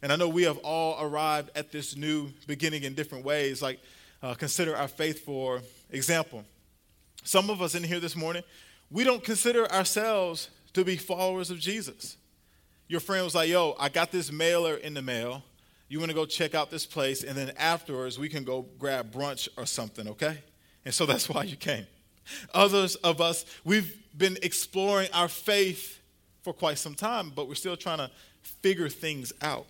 And 0.04 0.12
I 0.12 0.18
know 0.18 0.28
we 0.28 0.44
have 0.44 0.58
all 0.60 1.02
arrived 1.02 1.50
at 1.56 1.72
this 1.72 1.96
new 1.96 2.30
beginning 2.46 2.84
in 2.84 2.94
different 2.94 3.24
ways. 3.24 3.62
Like, 3.62 3.80
uh, 4.22 4.34
consider 4.34 4.76
our 4.76 4.90
faith 4.90 5.24
for 5.24 5.62
example. 5.92 6.44
Some 7.24 7.50
of 7.50 7.62
us 7.62 7.74
in 7.74 7.86
here 7.86 8.02
this 8.02 8.14
morning, 8.14 8.44
we 8.92 9.06
don't 9.06 9.24
consider 9.24 9.66
ourselves 9.72 10.50
to 10.74 10.84
be 10.84 10.98
followers 10.98 11.50
of 11.50 11.58
Jesus. 11.58 12.18
Your 12.90 13.00
friend 13.00 13.24
was 13.24 13.34
like, 13.34 13.48
Yo, 13.48 13.78
I 13.80 13.88
got 13.88 14.12
this 14.12 14.30
mailer 14.30 14.76
in 14.76 14.94
the 14.94 15.02
mail. 15.02 15.42
You 15.88 16.00
want 16.00 16.10
to 16.10 16.16
go 16.16 16.26
check 16.26 16.54
out 16.54 16.70
this 16.70 16.86
place, 16.86 17.24
and 17.24 17.38
then 17.38 17.54
afterwards 17.58 18.20
we 18.20 18.28
can 18.28 18.44
go 18.44 18.66
grab 18.78 19.10
brunch 19.10 19.48
or 19.56 19.66
something, 19.66 20.10
okay? 20.10 20.38
And 20.84 20.94
so 20.94 21.06
that's 21.06 21.30
why 21.34 21.44
you 21.44 21.56
came. 21.56 21.88
Others 22.54 22.96
of 22.96 23.22
us, 23.22 23.46
we've 23.64 23.96
been 24.18 24.38
exploring 24.42 25.08
our 25.14 25.30
faith 25.30 26.02
for 26.42 26.52
quite 26.52 26.78
some 26.78 26.94
time, 26.94 27.32
but 27.34 27.48
we're 27.48 27.56
still 27.56 27.78
trying 27.78 28.00
to 28.00 28.12
figure 28.42 28.90
things 28.90 29.32
out. 29.42 29.66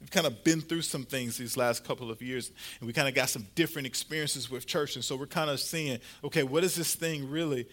We've 0.00 0.10
kind 0.10 0.26
of 0.26 0.44
been 0.44 0.60
through 0.60 0.82
some 0.82 1.04
things 1.04 1.38
these 1.38 1.56
last 1.56 1.84
couple 1.84 2.10
of 2.10 2.20
years, 2.20 2.50
and 2.80 2.86
we 2.86 2.92
kind 2.92 3.08
of 3.08 3.14
got 3.14 3.28
some 3.28 3.46
different 3.54 3.86
experiences 3.86 4.50
with 4.50 4.66
church. 4.66 4.94
And 4.94 5.04
so 5.04 5.16
we're 5.16 5.26
kind 5.26 5.50
of 5.50 5.58
seeing, 5.58 5.98
okay, 6.22 6.42
what 6.42 6.64
is 6.64 6.74
this 6.74 6.94
thing 6.94 7.30
really 7.30 7.66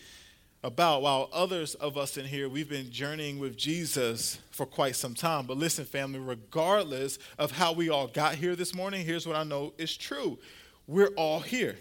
about? 0.63 1.01
While 1.01 1.30
others 1.34 1.75
of 1.75 1.98
us 1.98 2.18
in 2.18 2.25
here, 2.25 2.48
we've 2.48 2.70
been 2.70 2.89
journeying 2.92 3.39
with 3.39 3.58
Jesus 3.58 4.39
for 4.51 4.65
quite 4.65 4.96
some 4.96 5.13
time. 5.13 5.46
But 5.46 5.58
listen, 5.58 5.84
family, 5.84 6.20
regardless 6.20 7.20
of 7.38 7.51
how 7.51 7.74
we 7.74 7.89
all 7.89 8.08
got 8.08 8.36
here 8.36 8.56
this 8.56 8.74
morning, 8.74 9.06
here's 9.06 9.27
what 9.27 9.36
I 9.36 9.44
know 9.44 9.74
is 9.77 9.96
true 9.96 10.39
we're 10.88 11.13
all 11.15 11.39
here. 11.39 11.77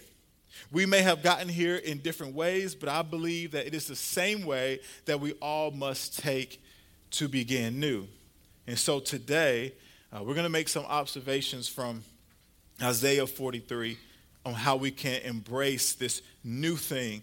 We 0.71 0.87
may 0.87 1.03
have 1.03 1.23
gotten 1.23 1.49
here 1.49 1.77
in 1.77 1.99
different 1.99 2.35
ways, 2.35 2.75
but 2.75 2.89
I 2.89 3.03
believe 3.03 3.53
that 3.53 3.67
it 3.67 3.75
is 3.75 3.87
the 3.87 3.97
same 3.97 4.45
way 4.45 4.81
that 5.07 5.21
we 5.21 5.33
all 5.35 5.71
must 5.71 6.19
take 6.19 6.63
to 7.13 7.29
begin 7.29 7.81
new. 7.81 8.07
And 8.67 8.79
so 8.79 9.01
today, 9.01 9.73
uh, 10.15 10.23
we're 10.23 10.35
going 10.35 10.45
to 10.45 10.51
make 10.51 10.69
some 10.69 10.85
observations 10.85 11.69
from 11.69 12.05
Isaiah 12.83 13.27
43 13.27 13.97
on 14.45 14.53
how 14.53 14.77
we 14.77 14.91
can 14.91 15.23
embrace 15.23 15.95
this 15.95 16.21
new 16.45 16.77
thing 16.77 17.23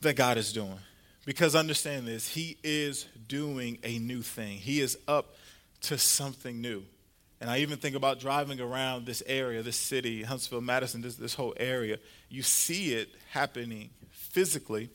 that 0.00 0.16
God 0.16 0.36
is 0.36 0.52
doing. 0.52 0.78
Because 1.24 1.54
understand 1.54 2.06
this, 2.06 2.28
He 2.28 2.56
is 2.64 3.06
doing 3.28 3.78
a 3.84 3.98
new 3.98 4.22
thing, 4.22 4.58
He 4.58 4.80
is 4.80 4.98
up 5.06 5.36
to 5.82 5.96
something 5.96 6.60
new. 6.60 6.82
And 7.40 7.50
I 7.50 7.58
even 7.58 7.78
think 7.78 7.94
about 7.94 8.20
driving 8.20 8.60
around 8.60 9.06
this 9.06 9.22
area, 9.26 9.62
this 9.62 9.76
city, 9.76 10.22
Huntsville, 10.22 10.62
Madison, 10.62 11.02
this, 11.02 11.16
this 11.16 11.34
whole 11.34 11.52
area. 11.58 11.98
You 12.30 12.42
see 12.42 12.94
it 12.94 13.10
happening 13.30 13.90
physically. 14.10 14.88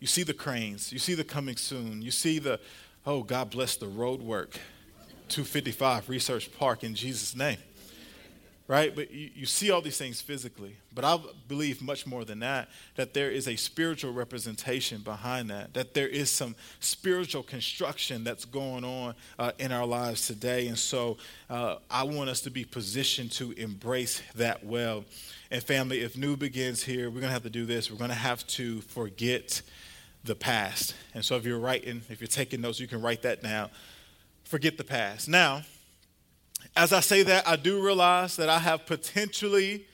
You 0.00 0.08
see 0.08 0.24
the 0.24 0.34
cranes. 0.34 0.92
You 0.92 0.98
see 0.98 1.14
the 1.14 1.22
coming 1.22 1.56
soon. 1.56 2.02
You 2.02 2.10
see 2.10 2.40
the, 2.40 2.58
oh, 3.06 3.22
God 3.22 3.50
bless 3.50 3.76
the 3.76 3.86
road 3.86 4.20
work 4.20 4.58
255 5.30 6.08
Research 6.08 6.52
Park 6.58 6.84
in 6.84 6.94
Jesus' 6.94 7.34
name. 7.34 7.58
Right? 8.66 8.94
But 8.94 9.10
you, 9.10 9.30
you, 9.34 9.46
see 9.46 9.72
all 9.72 9.80
these 9.80 9.98
things 9.98 10.20
physically. 10.20 10.76
But 10.94 11.04
I 11.04 11.18
believe 11.48 11.82
much 11.82 12.06
more 12.06 12.24
than 12.24 12.38
that, 12.38 12.68
that 12.94 13.14
there 13.14 13.28
is 13.28 13.48
a 13.48 13.56
spiritual 13.56 14.12
representation 14.12 15.00
behind 15.00 15.50
that, 15.50 15.74
that 15.74 15.92
there 15.92 16.06
is 16.06 16.30
some 16.30 16.54
spiritual 16.78 17.42
construction 17.42 18.22
that's 18.22 18.44
going 18.44 18.84
on 18.84 19.16
uh, 19.40 19.50
in 19.58 19.72
our 19.72 19.86
lives 19.86 20.28
today. 20.28 20.68
And 20.68 20.78
so 20.78 21.16
uh, 21.48 21.76
I 21.90 22.04
want 22.04 22.30
us 22.30 22.42
to 22.42 22.50
be 22.50 22.64
positioned 22.64 23.32
to 23.32 23.50
embrace 23.52 24.22
that 24.36 24.64
well. 24.64 25.04
And 25.50 25.60
family, 25.60 26.02
if 26.02 26.16
new 26.16 26.36
begins 26.36 26.84
here, 26.84 27.06
we're 27.10 27.20
going 27.20 27.30
to 27.30 27.34
have 27.34 27.42
to 27.42 27.50
do 27.50 27.66
this. 27.66 27.90
We're 27.90 27.98
going 27.98 28.10
to 28.10 28.16
have 28.16 28.46
to 28.48 28.82
forget 28.82 29.62
the 30.22 30.36
past. 30.36 30.94
And 31.12 31.24
so 31.24 31.34
if 31.34 31.44
you're 31.44 31.58
writing, 31.58 32.02
if 32.08 32.20
you're 32.20 32.28
taking 32.28 32.60
notes, 32.60 32.78
you 32.78 32.86
can 32.86 33.02
write 33.02 33.22
that 33.22 33.42
down 33.42 33.70
forget 34.50 34.76
the 34.76 34.82
past. 34.82 35.28
Now, 35.28 35.62
as 36.76 36.92
I 36.92 36.98
say 36.98 37.22
that, 37.22 37.46
I 37.46 37.54
do 37.54 37.80
realize 37.80 38.34
that 38.34 38.48
I 38.48 38.58
have 38.58 38.84
potentially 38.84 39.86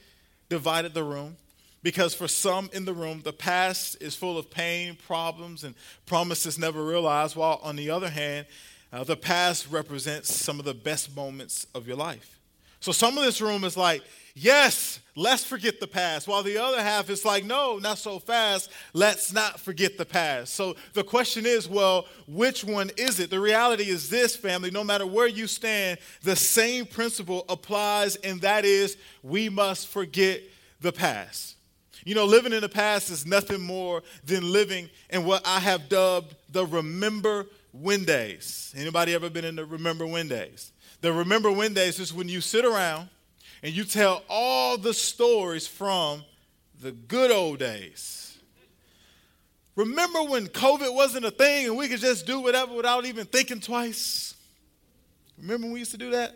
divided 0.48 0.94
the 0.94 1.04
room 1.04 1.36
because 1.82 2.14
for 2.14 2.26
some 2.26 2.70
in 2.72 2.86
the 2.86 2.94
room, 2.94 3.20
the 3.22 3.34
past 3.34 4.00
is 4.00 4.16
full 4.16 4.38
of 4.38 4.50
pain, 4.50 4.96
problems, 5.06 5.62
and 5.62 5.74
promises 6.06 6.58
never 6.58 6.82
realized, 6.82 7.36
while 7.36 7.60
on 7.62 7.76
the 7.76 7.90
other 7.90 8.08
hand, 8.08 8.46
uh, 8.94 9.04
the 9.04 9.14
past 9.14 9.70
represents 9.70 10.34
some 10.34 10.58
of 10.58 10.64
the 10.64 10.72
best 10.72 11.14
moments 11.14 11.66
of 11.74 11.86
your 11.86 11.96
life. 11.96 12.35
So 12.80 12.92
some 12.92 13.16
of 13.18 13.24
this 13.24 13.40
room 13.40 13.64
is 13.64 13.76
like, 13.76 14.02
yes, 14.34 15.00
let's 15.16 15.44
forget 15.44 15.80
the 15.80 15.86
past. 15.86 16.28
While 16.28 16.42
the 16.42 16.58
other 16.58 16.82
half 16.82 17.10
is 17.10 17.24
like, 17.24 17.44
no, 17.44 17.78
not 17.78 17.98
so 17.98 18.18
fast. 18.18 18.70
Let's 18.92 19.32
not 19.32 19.58
forget 19.58 19.98
the 19.98 20.04
past. 20.04 20.54
So 20.54 20.76
the 20.92 21.02
question 21.02 21.46
is, 21.46 21.68
well, 21.68 22.06
which 22.28 22.62
one 22.62 22.90
is 22.96 23.18
it? 23.18 23.30
The 23.30 23.40
reality 23.40 23.84
is 23.84 24.10
this, 24.10 24.36
family, 24.36 24.70
no 24.70 24.84
matter 24.84 25.06
where 25.06 25.26
you 25.26 25.46
stand, 25.46 25.98
the 26.22 26.36
same 26.36 26.86
principle 26.86 27.44
applies, 27.48 28.16
and 28.16 28.40
that 28.42 28.64
is 28.64 28.96
we 29.22 29.48
must 29.48 29.88
forget 29.88 30.42
the 30.80 30.92
past. 30.92 31.56
You 32.04 32.14
know, 32.14 32.24
living 32.24 32.52
in 32.52 32.60
the 32.60 32.68
past 32.68 33.10
is 33.10 33.26
nothing 33.26 33.60
more 33.60 34.02
than 34.24 34.52
living 34.52 34.88
in 35.10 35.24
what 35.24 35.42
I 35.44 35.58
have 35.58 35.88
dubbed 35.88 36.36
the 36.50 36.64
remember 36.64 37.46
when 37.72 38.04
days. 38.04 38.72
Anybody 38.76 39.14
ever 39.14 39.28
been 39.28 39.44
in 39.44 39.56
the 39.56 39.64
remember 39.64 40.06
when 40.06 40.28
days? 40.28 40.72
The 41.00 41.12
Remember 41.12 41.52
When 41.52 41.74
days 41.74 42.00
is 42.00 42.12
when 42.12 42.28
you 42.28 42.40
sit 42.40 42.64
around 42.64 43.08
and 43.62 43.74
you 43.74 43.84
tell 43.84 44.22
all 44.28 44.78
the 44.78 44.94
stories 44.94 45.66
from 45.66 46.24
the 46.80 46.92
good 46.92 47.30
old 47.30 47.58
days. 47.58 48.38
Remember 49.74 50.22
when 50.22 50.46
COVID 50.46 50.94
wasn't 50.94 51.26
a 51.26 51.30
thing 51.30 51.66
and 51.66 51.76
we 51.76 51.88
could 51.88 52.00
just 52.00 52.26
do 52.26 52.40
whatever 52.40 52.74
without 52.74 53.04
even 53.04 53.26
thinking 53.26 53.60
twice? 53.60 54.34
Remember 55.38 55.66
when 55.66 55.74
we 55.74 55.80
used 55.80 55.90
to 55.90 55.98
do 55.98 56.10
that? 56.10 56.34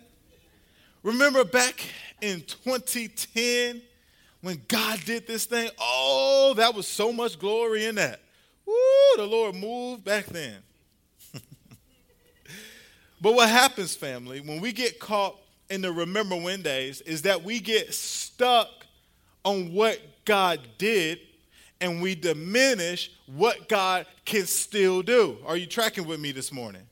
Remember 1.03 1.45
back 1.45 1.83
in 2.21 2.43
2010 2.43 3.81
when 4.43 4.61
God 4.69 5.01
did 5.07 5.27
this 5.27 5.47
thing? 5.47 5.71
Oh, 5.81 6.53
that 6.57 6.75
was 6.75 6.87
so 6.87 7.13
much 7.13 7.39
glory 7.39 7.87
in 7.87 7.95
that. 7.95 8.21
Woo, 8.67 8.75
the 9.17 9.27
Lord 9.27 9.55
moved 9.55 10.05
back 10.05 10.27
then. 10.27 10.57
But 13.21 13.35
what 13.35 13.49
happens, 13.49 13.95
family, 13.95 14.41
when 14.41 14.61
we 14.61 14.73
get 14.73 14.99
caught 14.99 15.39
in 15.69 15.83
the 15.83 15.93
remember 15.93 16.37
when 16.37 16.63
days 16.63 17.01
is 17.03 17.23
that 17.23 17.43
we 17.43 17.61
get 17.61 17.95
stuck 17.95 18.69
on 19.45 19.73
what 19.73 20.01
God 20.25 20.61
did 20.79 21.21
and 21.81 22.03
we 22.03 22.15
diminish 22.15 23.11
what 23.27 23.69
God 23.69 24.07
can 24.25 24.47
still 24.47 25.03
do. 25.03 25.39
Are 25.47 25.57
you 25.57 25.67
tracking 25.67 26.07
with 26.07 26.21
me 26.21 26.33
this 26.33 26.53
morning? 26.53 26.83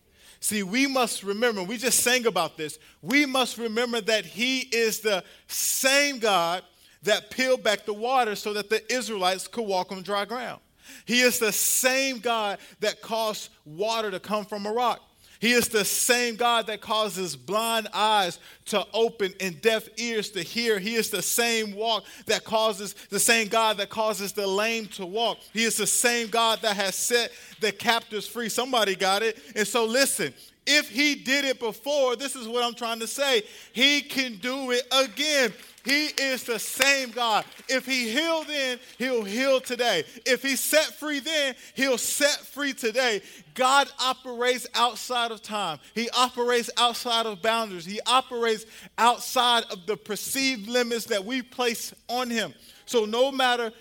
See, 0.41 0.63
we 0.63 0.87
must 0.87 1.25
remember, 1.25 1.63
we 1.63 1.77
just 1.77 2.01
sang 2.01 2.27
about 2.27 2.57
this. 2.57 2.79
We 3.03 3.27
must 3.27 3.59
remember 3.59 4.01
that 4.03 4.25
He 4.25 4.61
is 4.61 5.01
the 5.01 5.25
same 5.49 6.21
God 6.21 6.63
that 7.03 7.31
peeled 7.31 7.63
back 7.63 7.85
the 7.85 7.93
water 7.93 8.37
so 8.37 8.53
that 8.55 8.71
the 8.71 8.93
Israelites 8.93 9.49
could 9.49 9.67
walk 9.67 9.93
on 9.93 10.03
dry 10.03 10.25
ground. 10.25 10.61
He 11.05 11.21
is 11.21 11.39
the 11.39 11.53
same 11.53 12.19
God 12.19 12.59
that 12.81 13.03
caused 13.03 13.51
water 13.65 14.11
to 14.11 14.21
come 14.21 14.45
from 14.45 14.65
a 14.65 14.73
rock. 14.73 15.03
He 15.41 15.53
is 15.53 15.69
the 15.69 15.85
same 15.85 16.37
God 16.37 16.67
that 16.67 16.81
causes 16.81 17.37
blind 17.37 17.89
eyes 17.93 18.39
to 18.67 18.85
open 18.93 19.33
and 19.41 19.61
deaf 19.61 19.89
ears 19.97 20.31
to 20.31 20.43
hear. 20.43 20.79
He 20.79 20.95
is 20.97 21.11
the 21.11 21.23
same 21.23 21.75
walk 21.75 22.05
that 22.27 22.45
causes 22.45 22.95
the 23.11 23.21
same 23.21 23.49
God 23.49 23.77
that 23.77 23.89
causes 23.89 24.33
the 24.33 24.47
lame 24.47 24.87
to 24.89 25.07
walk. 25.07 25.39
He 25.53 25.65
is 25.65 25.77
the 25.77 25.87
same 25.87 26.29
God 26.29 26.61
that 26.63 26.77
has 26.77 26.95
set 26.95 27.31
the 27.61 27.71
captives 27.71 28.27
free. 28.27 28.49
Somebody 28.49 28.97
got 28.97 29.23
it. 29.23 29.39
And 29.55 29.67
so 29.67 29.85
listen, 29.85 30.35
if 30.67 30.91
he 30.91 31.15
did 31.15 31.45
it 31.45 31.59
before, 31.59 32.15
this 32.15 32.37
is 32.37 32.47
what 32.47 32.63
I'm 32.63 32.75
trying 32.75 33.01
to 33.01 33.07
say. 33.07 33.43
He 33.73 34.03
can 34.03 34.37
do 34.37 34.73
it 34.73 34.87
again. 34.93 35.55
He 35.85 36.07
is 36.07 36.45
the 36.45 36.59
same 36.59 37.11
God. 37.11 37.45
If 37.69 37.87
he 37.87 38.11
healed 38.11 38.49
then, 38.49 38.79
he'll 38.99 39.25
heal 39.25 39.61
today. 39.61 40.05
If 40.27 40.43
he 40.43 40.57
set 40.57 40.87
free 40.99 41.21
then, 41.21 41.55
he'll 41.75 41.99
set 41.99 42.39
free 42.39 42.73
today. 42.73 43.23
God 43.55 43.89
operates 44.01 44.67
outside 44.75 45.31
of 45.31 45.43
time. 45.43 45.79
He 45.95 46.11
operates 46.11 46.71
outside 46.77 47.27
of 47.27 47.43
boundaries. 47.43 47.85
He 47.85 48.01
operates 48.07 48.67
outside 48.97 49.65
of 49.71 49.87
the 49.87 49.97
perceived 49.97 50.69
limits 50.69 51.07
that 51.07 51.25
we 51.25 51.43
place 51.43 51.95
on 52.09 52.31
him. 52.31 52.55
So 52.87 53.05
no 53.05 53.31
matter 53.31 53.73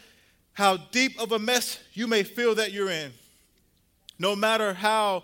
how 0.54 0.78
deep 0.78 1.19
of 1.19 1.32
a 1.32 1.39
mess 1.39 1.80
you 1.93 2.08
may 2.08 2.24
feel 2.24 2.56
that 2.56 2.71
you're 2.71 2.89
in, 2.89 3.12
no 4.19 4.36
matter 4.36 4.74
how 4.74 5.24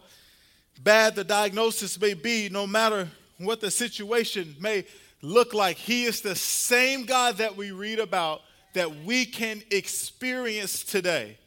bad 0.82 1.16
the 1.16 1.24
diagnosis 1.24 2.00
may 2.00 2.14
be, 2.14 2.50
no 2.50 2.68
matter 2.68 3.10
what 3.38 3.62
the 3.62 3.72
situation 3.72 4.56
may 4.60 4.86
look 5.24 5.54
like. 5.56 5.78
He 5.78 6.04
is 6.04 6.22
the 6.22 6.36
same 6.36 7.06
God 7.06 7.38
that 7.38 7.58
we 7.58 7.72
read 7.72 7.98
about 7.98 8.42
that 8.74 9.04
we 9.04 9.26
can 9.26 9.64
experience 9.72 10.84
today. 10.84 11.38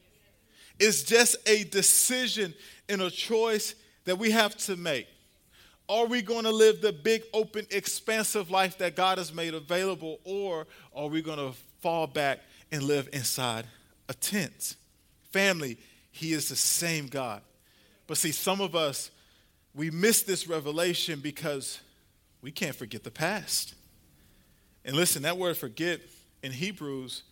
It's 0.81 1.03
just 1.03 1.37
a 1.47 1.65
decision 1.65 2.55
and 2.89 3.03
a 3.03 3.11
choice 3.11 3.75
that 4.05 4.19
we 4.19 4.31
have 4.33 4.57
to 4.57 4.77
make. 4.77 5.07
Are 5.89 6.07
we 6.07 6.23
going 6.23 6.45
to 6.45 6.51
live 6.51 6.81
the 6.81 6.93
big, 6.93 7.23
open, 7.33 7.67
expansive 7.71 8.51
life 8.51 8.79
that 8.79 8.97
God 8.97 9.19
has 9.19 9.33
made 9.33 9.55
available, 9.55 10.19
or 10.25 10.67
are 10.95 11.07
we 11.07 11.23
going 11.23 11.39
to 11.39 11.53
fall 11.81 12.07
back 12.07 12.41
and 12.73 12.83
live 12.83 13.09
inside 13.13 13.67
a 14.09 14.15
tent? 14.15 14.77
Family, 15.31 15.79
He 16.11 16.33
is 16.33 16.49
the 16.49 16.57
same 16.57 17.07
God. 17.07 17.43
But 18.07 18.17
see, 18.17 18.33
some 18.33 18.61
of 18.61 18.75
us, 18.75 19.11
we 19.75 19.91
miss 19.91 20.23
this 20.23 20.49
revelation 20.49 21.21
because 21.21 21.81
we 22.47 22.53
can't 22.53 22.77
forget 22.77 23.03
the 23.03 23.11
past. 23.11 23.75
And 24.85 24.95
listen, 24.95 25.23
that 25.23 25.37
word 25.37 25.57
forget 25.57 26.01
in 26.45 26.53
Hebrews, 26.53 27.25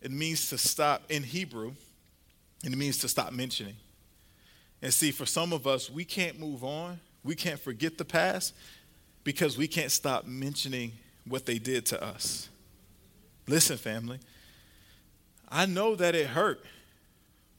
it 0.00 0.12
means 0.12 0.48
to 0.50 0.58
stop 0.58 1.02
in 1.08 1.24
Hebrew, 1.24 1.72
it 2.62 2.70
means 2.78 2.98
to 2.98 3.08
stop 3.08 3.32
mentioning. 3.32 3.74
And 4.80 4.94
see, 4.94 5.10
for 5.10 5.26
some 5.26 5.52
of 5.52 5.66
us, 5.66 5.90
we 5.90 6.04
can't 6.04 6.38
move 6.38 6.62
on. 6.62 7.00
We 7.24 7.34
can't 7.34 7.58
forget 7.58 7.98
the 7.98 8.04
past 8.04 8.54
because 9.24 9.58
we 9.58 9.66
can't 9.66 9.90
stop 9.90 10.24
mentioning 10.24 10.92
what 11.26 11.46
they 11.46 11.58
did 11.58 11.84
to 11.86 12.00
us. 12.00 12.48
Listen, 13.48 13.76
family, 13.76 14.20
I 15.48 15.66
know 15.66 15.96
that 15.96 16.14
it 16.14 16.28
hurt. 16.28 16.64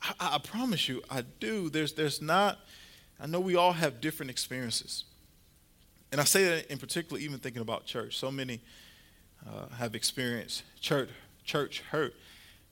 I, 0.01 0.13
I 0.35 0.37
promise 0.37 0.87
you, 0.87 1.03
I 1.09 1.25
do. 1.41 1.69
There's, 1.69 1.91
there's 1.91 2.21
not, 2.21 2.57
I 3.19 3.27
know 3.27 3.41
we 3.41 3.57
all 3.57 3.73
have 3.73 3.99
different 3.99 4.29
experiences. 4.29 5.03
And 6.11 6.19
I 6.19 6.25
say 6.25 6.43
that 6.45 6.71
in 6.71 6.77
particular, 6.77 7.21
even 7.21 7.39
thinking 7.39 7.61
about 7.61 7.85
church. 7.85 8.17
So 8.17 8.31
many 8.31 8.61
uh, 9.47 9.67
have 9.75 9.95
experienced 9.95 10.63
church, 10.79 11.09
church 11.45 11.81
hurt 11.89 12.13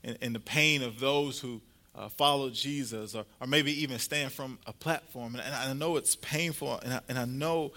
and, 0.04 0.18
and 0.20 0.34
the 0.34 0.40
pain 0.40 0.82
of 0.82 1.00
those 1.00 1.40
who 1.40 1.60
uh, 1.94 2.08
follow 2.08 2.50
Jesus 2.50 3.14
or, 3.14 3.24
or 3.40 3.46
maybe 3.46 3.72
even 3.82 3.98
stand 3.98 4.32
from 4.32 4.58
a 4.66 4.72
platform. 4.72 5.34
And, 5.34 5.44
and 5.44 5.54
I 5.54 5.72
know 5.72 5.96
it's 5.96 6.16
painful 6.16 6.78
and 6.80 6.94
I, 6.94 7.00
and 7.08 7.18
I 7.18 7.24
know 7.24 7.72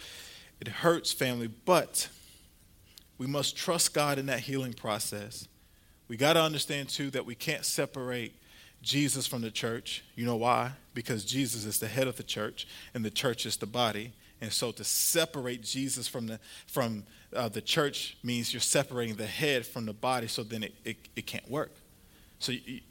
it 0.60 0.68
hurts 0.68 1.12
family, 1.12 1.48
but 1.48 2.08
we 3.18 3.28
must 3.28 3.56
trust 3.56 3.94
God 3.94 4.20
in 4.20 4.28
that 4.28 4.42
healing 4.42 4.74
process. 4.74 5.48
We 6.08 6.18
got 6.18 6.34
to 6.34 6.42
understand 6.42 6.90
too 6.90 7.10
that 7.12 7.26
we 7.26 7.36
can't 7.36 7.66
separate 7.66 8.36
Jesus 8.82 9.26
from 9.26 9.42
the 9.42 9.52
church. 9.52 10.04
You 10.16 10.26
know 10.26 10.36
why? 10.36 10.74
Because 10.94 11.26
Jesus 11.26 11.66
is 11.66 11.80
the 11.80 11.88
head 11.88 12.08
of 12.08 12.18
the 12.18 12.24
church 12.24 12.68
and 12.94 13.04
the 13.04 13.10
church 13.10 13.46
is 13.46 13.58
the 13.58 13.66
body. 13.66 14.14
And 14.44 14.52
so 14.52 14.74
to 14.74 14.84
separate 14.84 15.64
Jesus 15.64 16.06
from 16.06 16.28
the, 16.28 16.40
from, 16.68 17.06
uh, 17.34 17.48
the 17.48 17.62
church 17.62 18.18
means 18.24 18.54
you're 18.54 18.60
separating 18.60 19.16
the 19.16 19.26
head 19.26 19.66
from 19.66 19.86
the 19.86 19.94
body, 19.94 20.28
so 20.28 20.44
then 20.44 20.64
it, 20.64 20.76
it, 20.84 20.98
it 21.16 21.26
can't 21.26 21.50
work. 21.50 21.72
So 22.40 22.52
you, 22.52 22.82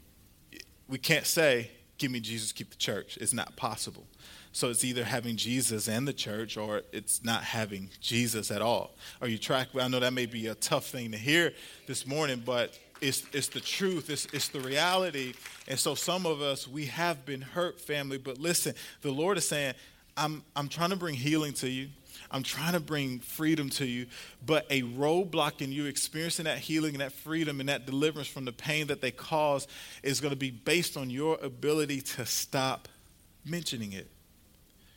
we 0.87 0.97
can't 0.97 1.27
say, 1.27 1.69
Give 1.99 2.09
me 2.09 2.19
Jesus, 2.19 2.51
keep 2.51 2.71
the 2.71 2.75
church. 2.75 3.17
It's 3.21 3.33
not 3.33 3.55
possible. 3.55 4.07
So 4.51 4.71
it's 4.71 4.83
either 4.83 5.05
having 5.05 5.37
Jesus 5.37 5.87
and 5.87 6.07
the 6.07 6.11
church 6.11 6.57
or 6.57 6.81
it's 6.91 7.23
not 7.23 7.43
having 7.43 7.91
Jesus 8.01 8.49
at 8.49 8.63
all. 8.63 8.95
Are 9.21 9.27
you 9.27 9.37
track? 9.37 9.67
I 9.79 9.87
know 9.87 9.99
that 9.99 10.11
may 10.11 10.25
be 10.25 10.47
a 10.47 10.55
tough 10.55 10.87
thing 10.87 11.11
to 11.11 11.17
hear 11.17 11.53
this 11.85 12.07
morning, 12.07 12.41
but 12.43 12.77
it's, 12.99 13.23
it's 13.31 13.47
the 13.47 13.59
truth, 13.59 14.09
it's, 14.09 14.25
it's 14.33 14.47
the 14.47 14.59
reality. 14.59 15.33
And 15.67 15.77
so 15.77 15.93
some 15.93 16.25
of 16.25 16.41
us, 16.41 16.67
we 16.67 16.87
have 16.87 17.25
been 17.27 17.41
hurt, 17.41 17.79
family, 17.79 18.17
but 18.17 18.39
listen, 18.39 18.73
the 19.01 19.11
Lord 19.11 19.37
is 19.37 19.47
saying, 19.47 19.75
I'm, 20.15 20.43
I'm 20.55 20.67
trying 20.67 20.91
to 20.91 20.95
bring 20.95 21.15
healing 21.15 21.53
to 21.53 21.69
you. 21.69 21.89
I'm 22.29 22.43
trying 22.43 22.73
to 22.73 22.79
bring 22.79 23.19
freedom 23.19 23.69
to 23.71 23.85
you, 23.85 24.07
but 24.45 24.65
a 24.69 24.81
roadblock 24.81 25.61
in 25.61 25.71
you 25.71 25.85
experiencing 25.85 26.45
that 26.45 26.57
healing 26.57 26.95
and 26.95 27.01
that 27.01 27.11
freedom 27.11 27.59
and 27.59 27.69
that 27.69 27.85
deliverance 27.85 28.27
from 28.27 28.45
the 28.45 28.51
pain 28.51 28.87
that 28.87 29.01
they 29.01 29.11
cause 29.11 29.67
is 30.01 30.19
going 30.19 30.31
to 30.31 30.37
be 30.37 30.49
based 30.49 30.97
on 30.97 31.09
your 31.09 31.37
ability 31.43 32.01
to 32.01 32.25
stop 32.25 32.87
mentioning 33.45 33.93
it. 33.93 34.07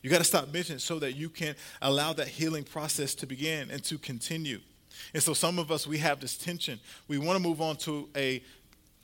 You 0.02 0.10
got 0.10 0.18
to 0.18 0.24
stop 0.24 0.52
mentioning 0.52 0.76
it 0.76 0.82
so 0.82 0.98
that 1.00 1.12
you 1.12 1.28
can 1.28 1.56
allow 1.82 2.12
that 2.14 2.28
healing 2.28 2.64
process 2.64 3.14
to 3.16 3.26
begin 3.26 3.70
and 3.70 3.82
to 3.84 3.98
continue. 3.98 4.60
And 5.12 5.22
so 5.22 5.34
some 5.34 5.58
of 5.58 5.70
us, 5.70 5.86
we 5.86 5.98
have 5.98 6.20
this 6.20 6.38
tension. 6.38 6.80
We 7.08 7.18
want 7.18 7.36
to 7.36 7.42
move 7.42 7.60
on 7.60 7.76
to 7.78 8.08
a, 8.16 8.42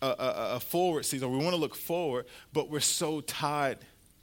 a, 0.01 0.07
a, 0.07 0.35
a 0.57 0.61
forward 0.61 1.05
season. 1.05 1.31
We 1.31 1.39
want 1.39 1.51
to 1.51 1.61
look 1.61 1.75
forward, 1.75 2.27
but 2.53 2.71
we're 2.71 2.81
so 2.81 3.21
tied 3.21 3.79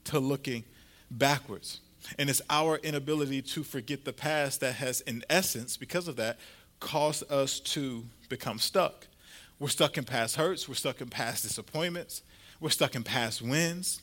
to 0.06 0.19
looking 0.19 0.63
backwards. 1.12 1.82
And 2.17 2.30
it's 2.30 2.41
our 2.50 2.78
inability 2.78 3.41
to 3.41 3.63
forget 3.63 4.06
the 4.06 4.13
past 4.13 4.62
that 4.62 4.76
has, 4.76 5.02
in 5.02 5.24
essence, 5.30 5.78
because 5.78 6.08
of 6.08 6.15
that, 6.15 6.39
caused 6.80 7.30
us 7.32 7.60
to 7.60 8.06
become 8.30 8.60
stuck. 8.60 9.08
We're 9.60 9.67
stuck 9.67 9.98
in 9.98 10.06
past 10.06 10.38
hurts, 10.38 10.69
we're 10.69 10.76
stuck 10.76 11.02
in 11.02 11.10
past 11.10 11.43
disappointments, 11.43 12.22
we're 12.60 12.69
stuck 12.69 12.95
in 12.95 13.04
past 13.04 13.41
wins. 13.41 14.02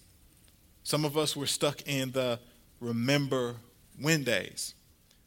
Some 0.83 1.05
of 1.05 1.17
us 1.17 1.35
were 1.35 1.47
stuck 1.47 1.83
in 1.87 2.13
the 2.13 2.39
remember 2.81 3.57
when 4.01 4.23
days. 4.23 4.75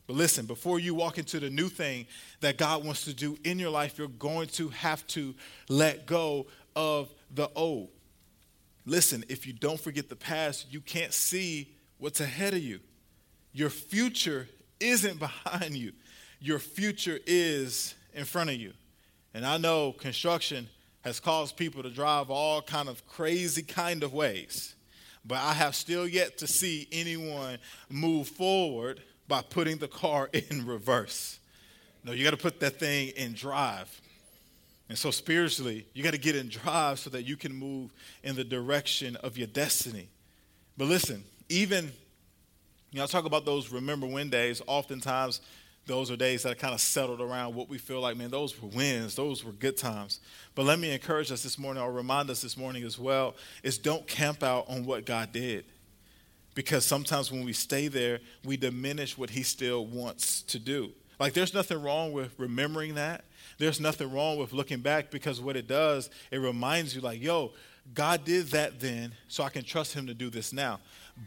But 0.08 0.16
listen, 0.16 0.46
before 0.46 0.80
you 0.80 0.96
walk 0.96 1.18
into 1.18 1.40
the 1.40 1.50
new 1.50 1.68
thing 1.68 2.08
that 2.42 2.58
God 2.58 2.86
wants 2.86 3.06
to 3.06 3.14
do 3.14 3.38
in 3.44 3.60
your 3.60 3.70
life, 3.70 3.98
you're 3.98 4.08
going 4.08 4.48
to 4.50 4.70
have 4.70 5.06
to 5.08 5.36
let 5.68 6.06
go 6.06 6.48
of 6.76 7.10
the 7.34 7.50
old. 7.56 7.90
Listen, 8.90 9.24
if 9.30 9.46
you 9.46 9.54
don't 9.54 9.80
forget 9.80 10.10
the 10.10 10.16
past, 10.16 10.66
you 10.74 10.82
can't 10.82 11.14
see 11.14 11.70
what's 12.00 12.22
ahead 12.22 12.56
of 12.56 12.64
you. 12.64 12.80
Your 13.54 13.70
future 13.70 14.50
isn't 14.80 15.20
behind 15.44 15.78
you, 15.78 15.94
your 16.40 16.58
future 16.58 17.20
is 17.28 17.94
in 18.16 18.26
front 18.26 18.50
of 18.50 18.56
you. 18.56 18.74
And 19.36 19.46
I 19.46 19.58
know 19.58 19.92
construction 19.92 20.68
has 21.02 21.20
caused 21.20 21.56
people 21.56 21.84
to 21.84 21.92
drive 21.92 22.32
all 22.32 22.64
kind 22.64 22.90
of 22.90 23.06
crazy 23.06 23.62
kind 23.62 24.02
of 24.02 24.12
ways. 24.12 24.74
But 25.24 25.38
I 25.38 25.54
have 25.54 25.76
still 25.76 26.08
yet 26.08 26.40
to 26.40 26.48
see 26.48 26.88
anyone 26.92 27.60
move 27.90 28.28
forward 28.28 29.04
by 29.28 29.44
putting 29.44 29.78
the 29.78 29.88
car 29.88 30.32
in 30.50 30.66
reverse. 30.66 31.38
No, 32.04 32.12
you 32.12 32.24
got 32.24 32.32
to 32.32 32.38
put 32.38 32.60
that 32.62 32.80
thing 32.80 33.10
in 33.10 33.34
drive. 33.34 34.02
And 34.90 34.98
so, 34.98 35.12
spiritually, 35.12 35.86
you 35.94 36.04
got 36.04 36.14
to 36.14 36.20
get 36.20 36.36
in 36.36 36.50
drive 36.50 37.00
so 37.00 37.12
that 37.12 37.24
you 37.24 37.38
can 37.38 37.54
move 37.54 37.94
in 38.24 38.36
the 38.36 38.44
direction 38.44 39.16
of 39.18 39.38
your 39.38 39.48
destiny. 39.48 40.10
But 40.78 40.88
listen, 40.88 41.24
even, 41.48 41.92
you 42.92 42.98
know, 42.98 43.04
I 43.04 43.08
talk 43.08 43.26
about 43.26 43.46
those 43.46 43.72
remember 43.72 44.08
when 44.08 44.32
days. 44.32 44.64
Oftentimes, 44.66 45.42
those 45.86 46.10
are 46.10 46.16
days 46.16 46.44
that 46.44 46.58
kind 46.58 46.74
of 46.74 46.82
settled 46.82 47.22
around 47.22 47.54
what 47.54 47.70
we 47.70 47.78
feel 47.78 48.02
like, 48.02 48.18
man, 48.18 48.30
those 48.30 48.60
were 48.60 48.70
wins, 48.70 49.16
those 49.16 49.44
were 49.44 49.52
good 49.52 49.78
times. 49.78 50.20
But 50.56 50.66
let 50.66 50.80
me 50.80 50.92
encourage 50.92 51.32
us 51.32 51.44
this 51.44 51.60
morning, 51.60 51.84
or 51.84 51.92
remind 51.92 52.30
us 52.30 52.42
this 52.42 52.58
morning 52.58 52.84
as 52.84 52.98
well, 52.98 53.36
is 53.62 53.78
don't 53.78 54.08
camp 54.08 54.42
out 54.44 54.66
on 54.70 54.86
what 54.86 55.06
God 55.06 55.32
did. 55.32 55.66
Because 56.56 56.86
sometimes 56.86 57.32
when 57.32 57.44
we 57.44 57.54
stay 57.54 57.88
there, 57.88 58.20
we 58.44 58.58
diminish 58.58 59.18
what 59.18 59.30
He 59.30 59.44
still 59.44 59.86
wants 59.86 60.42
to 60.44 60.60
do. 60.60 60.92
Like, 61.20 61.34
there's 61.34 61.54
nothing 61.54 61.82
wrong 61.82 62.12
with 62.12 62.34
remembering 62.40 62.96
that. 62.96 63.26
There's 63.60 63.80
nothing 63.80 64.12
wrong 64.12 64.38
with 64.38 64.54
looking 64.54 64.80
back 64.80 65.12
because 65.12 65.40
what 65.40 65.56
it 65.56 65.68
does, 65.68 66.10
it 66.32 66.38
reminds 66.38 66.96
you, 66.96 67.02
like, 67.02 67.22
yo, 67.22 67.52
God 67.94 68.24
did 68.24 68.48
that 68.48 68.80
then, 68.80 69.14
so 69.28 69.44
I 69.44 69.50
can 69.50 69.64
trust 69.64 69.94
Him 69.94 70.08
to 70.08 70.14
do 70.14 70.30
this 70.30 70.54
now. 70.54 70.80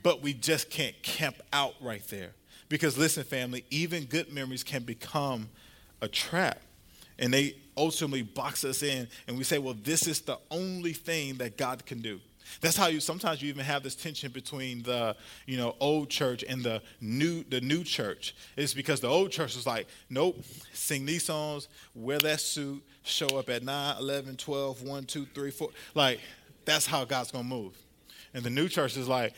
But 0.02 0.22
we 0.22 0.32
just 0.32 0.70
can't 0.70 1.00
camp 1.02 1.36
out 1.52 1.74
right 1.80 2.06
there. 2.08 2.32
Because 2.68 2.96
listen, 2.96 3.24
family, 3.24 3.64
even 3.70 4.04
good 4.04 4.32
memories 4.32 4.64
can 4.64 4.82
become 4.82 5.50
a 6.00 6.08
trap. 6.08 6.58
And 7.18 7.32
they 7.34 7.56
ultimately 7.76 8.22
box 8.22 8.64
us 8.64 8.82
in, 8.82 9.08
and 9.28 9.36
we 9.36 9.44
say, 9.44 9.58
well, 9.58 9.76
this 9.82 10.06
is 10.06 10.22
the 10.22 10.38
only 10.50 10.94
thing 10.94 11.34
that 11.34 11.58
God 11.58 11.84
can 11.84 12.00
do. 12.00 12.18
That's 12.60 12.76
how 12.76 12.86
you 12.86 13.00
sometimes 13.00 13.42
you 13.42 13.48
even 13.48 13.64
have 13.64 13.82
this 13.82 13.94
tension 13.94 14.30
between 14.32 14.82
the 14.82 15.16
you 15.46 15.56
know 15.56 15.74
old 15.80 16.10
church 16.10 16.44
and 16.48 16.62
the 16.62 16.82
new 17.00 17.44
the 17.44 17.60
new 17.60 17.84
church. 17.84 18.34
It's 18.56 18.74
because 18.74 19.00
the 19.00 19.08
old 19.08 19.30
church 19.30 19.56
was 19.56 19.66
like, 19.66 19.86
nope, 20.10 20.42
sing 20.72 21.06
these 21.06 21.24
songs, 21.24 21.68
wear 21.94 22.18
that 22.20 22.40
suit, 22.40 22.82
show 23.02 23.38
up 23.38 23.48
at 23.48 23.62
9, 23.62 23.96
11, 23.98 24.36
12, 24.36 24.82
1, 24.82 25.04
2, 25.04 25.26
3, 25.26 25.50
4. 25.50 25.68
Like, 25.94 26.20
that's 26.64 26.86
how 26.86 27.04
God's 27.04 27.30
gonna 27.30 27.44
move. 27.44 27.76
And 28.34 28.42
the 28.44 28.50
new 28.50 28.68
church 28.68 28.96
is 28.96 29.08
like, 29.08 29.34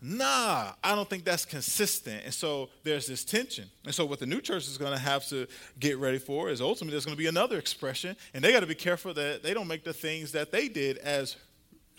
nah, 0.00 0.72
I 0.82 0.94
don't 0.94 1.08
think 1.08 1.24
that's 1.24 1.44
consistent. 1.44 2.24
And 2.24 2.32
so 2.32 2.70
there's 2.84 3.06
this 3.06 3.24
tension. 3.24 3.66
And 3.84 3.94
so 3.94 4.06
what 4.06 4.18
the 4.18 4.26
new 4.26 4.40
church 4.40 4.66
is 4.66 4.78
going 4.78 4.92
to 4.92 4.98
have 4.98 5.26
to 5.28 5.46
get 5.78 5.98
ready 5.98 6.18
for 6.18 6.48
is 6.48 6.60
ultimately 6.60 6.92
there's 6.92 7.04
going 7.04 7.16
to 7.16 7.22
be 7.22 7.26
another 7.26 7.58
expression, 7.58 8.16
and 8.32 8.42
they 8.42 8.52
got 8.52 8.60
to 8.60 8.66
be 8.66 8.74
careful 8.74 9.12
that 9.14 9.42
they 9.42 9.52
don't 9.52 9.68
make 9.68 9.84
the 9.84 9.92
things 9.92 10.32
that 10.32 10.52
they 10.52 10.68
did 10.68 10.98
as 10.98 11.36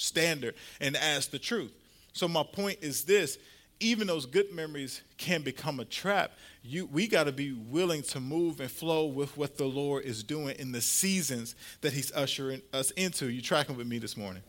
standard 0.01 0.55
and 0.79 0.95
as 0.97 1.27
the 1.27 1.39
truth. 1.39 1.71
So 2.13 2.27
my 2.27 2.43
point 2.43 2.79
is 2.81 3.03
this 3.03 3.37
even 3.81 4.05
those 4.05 4.27
good 4.27 4.53
memories 4.53 5.01
can 5.17 5.41
become 5.41 5.79
a 5.79 5.85
trap. 5.85 6.33
You, 6.63 6.85
we 6.85 7.07
got 7.07 7.23
to 7.23 7.31
be 7.31 7.51
willing 7.51 8.03
to 8.03 8.19
move 8.19 8.59
and 8.59 8.69
flow 8.69 9.05
with 9.05 9.35
what 9.37 9.57
the 9.57 9.65
Lord 9.65 10.05
is 10.05 10.23
doing 10.23 10.55
in 10.59 10.71
the 10.71 10.81
seasons 10.81 11.55
that 11.81 11.91
He's 11.91 12.11
ushering 12.11 12.61
us 12.73 12.91
into. 12.91 13.29
You 13.29 13.41
tracking 13.41 13.75
with 13.75 13.87
me 13.87 13.97
this 13.97 14.15
morning? 14.15 14.43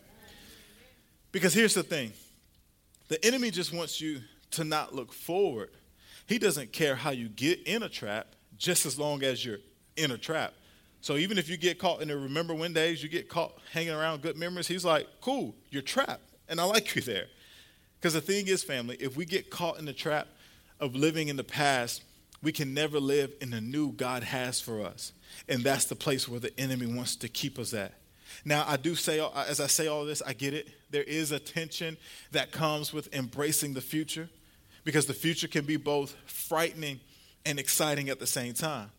Because 1.31 1.53
here's 1.53 1.73
the 1.73 1.83
thing 1.83 2.13
the 3.07 3.23
enemy 3.25 3.49
just 3.51 3.73
wants 3.73 3.99
you 3.99 4.21
to 4.51 4.63
not 4.63 4.93
look 4.93 5.11
forward. 5.11 5.71
He 6.27 6.37
doesn't 6.37 6.71
care 6.71 6.95
how 6.95 7.09
you 7.09 7.27
get 7.27 7.63
in 7.63 7.83
a 7.83 7.89
trap, 7.89 8.27
just 8.57 8.85
as 8.85 8.97
long 8.97 9.23
as 9.23 9.43
you're 9.43 9.59
in 9.97 10.11
a 10.11 10.17
trap. 10.17 10.53
So 11.03 11.17
even 11.17 11.37
if 11.37 11.49
you 11.49 11.57
get 11.57 11.79
caught 11.79 12.01
in 12.01 12.07
the 12.07 12.15
remember 12.15 12.55
when 12.55 12.71
days, 12.71 13.03
you 13.03 13.09
get 13.09 13.27
caught 13.27 13.57
hanging 13.73 13.91
around 13.91 14.21
good 14.21 14.37
memories, 14.37 14.69
he's 14.69 14.85
like, 14.85 15.05
cool, 15.19 15.53
you're 15.69 15.81
trapped. 15.81 16.23
And 16.47 16.61
I 16.61 16.63
like 16.63 16.95
you 16.95 17.01
there. 17.01 17.25
Because 17.99 18.13
the 18.13 18.21
thing 18.21 18.47
is, 18.47 18.63
family, 18.63 18.95
if 19.01 19.17
we 19.17 19.25
get 19.25 19.49
caught 19.49 19.79
in 19.79 19.83
the 19.83 19.91
trap 19.91 20.29
of 20.79 20.95
living 20.95 21.27
in 21.27 21.35
the 21.35 21.43
past, 21.43 22.03
we 22.41 22.53
can 22.53 22.73
never 22.73 23.01
live 23.01 23.33
in 23.41 23.51
the 23.51 23.59
new 23.59 23.91
God 23.91 24.23
has 24.23 24.61
for 24.61 24.81
us. 24.81 25.11
And 25.49 25.61
that's 25.61 25.83
the 25.83 25.95
place 25.95 26.29
where 26.29 26.39
the 26.39 26.57
enemy 26.57 26.85
wants 26.85 27.17
to 27.17 27.27
keep 27.27 27.59
us 27.59 27.73
at. 27.73 27.93
Now, 28.45 28.63
I 28.65 28.77
do 28.77 28.95
say, 28.95 29.19
uh, 29.19 29.29
as 29.45 29.59
I 29.59 29.67
say 29.67 29.87
all 29.87 30.05
this, 30.05 30.21
I 30.25 30.31
get 30.31 30.53
it. 30.53 30.69
There 30.89 31.03
is 31.03 31.33
a 31.33 31.39
tension 31.39 31.97
that 32.31 32.53
comes 32.53 32.93
with 32.93 33.13
embracing 33.13 33.73
the 33.73 33.81
future 33.81 34.29
because 34.85 35.05
the 35.07 35.13
future 35.13 35.49
can 35.49 35.65
be 35.65 35.75
both 35.75 36.15
frightening 36.25 37.01
and 37.45 37.59
exciting 37.59 38.07
at 38.07 38.21
the 38.21 38.27
same 38.27 38.53
time. 38.53 38.89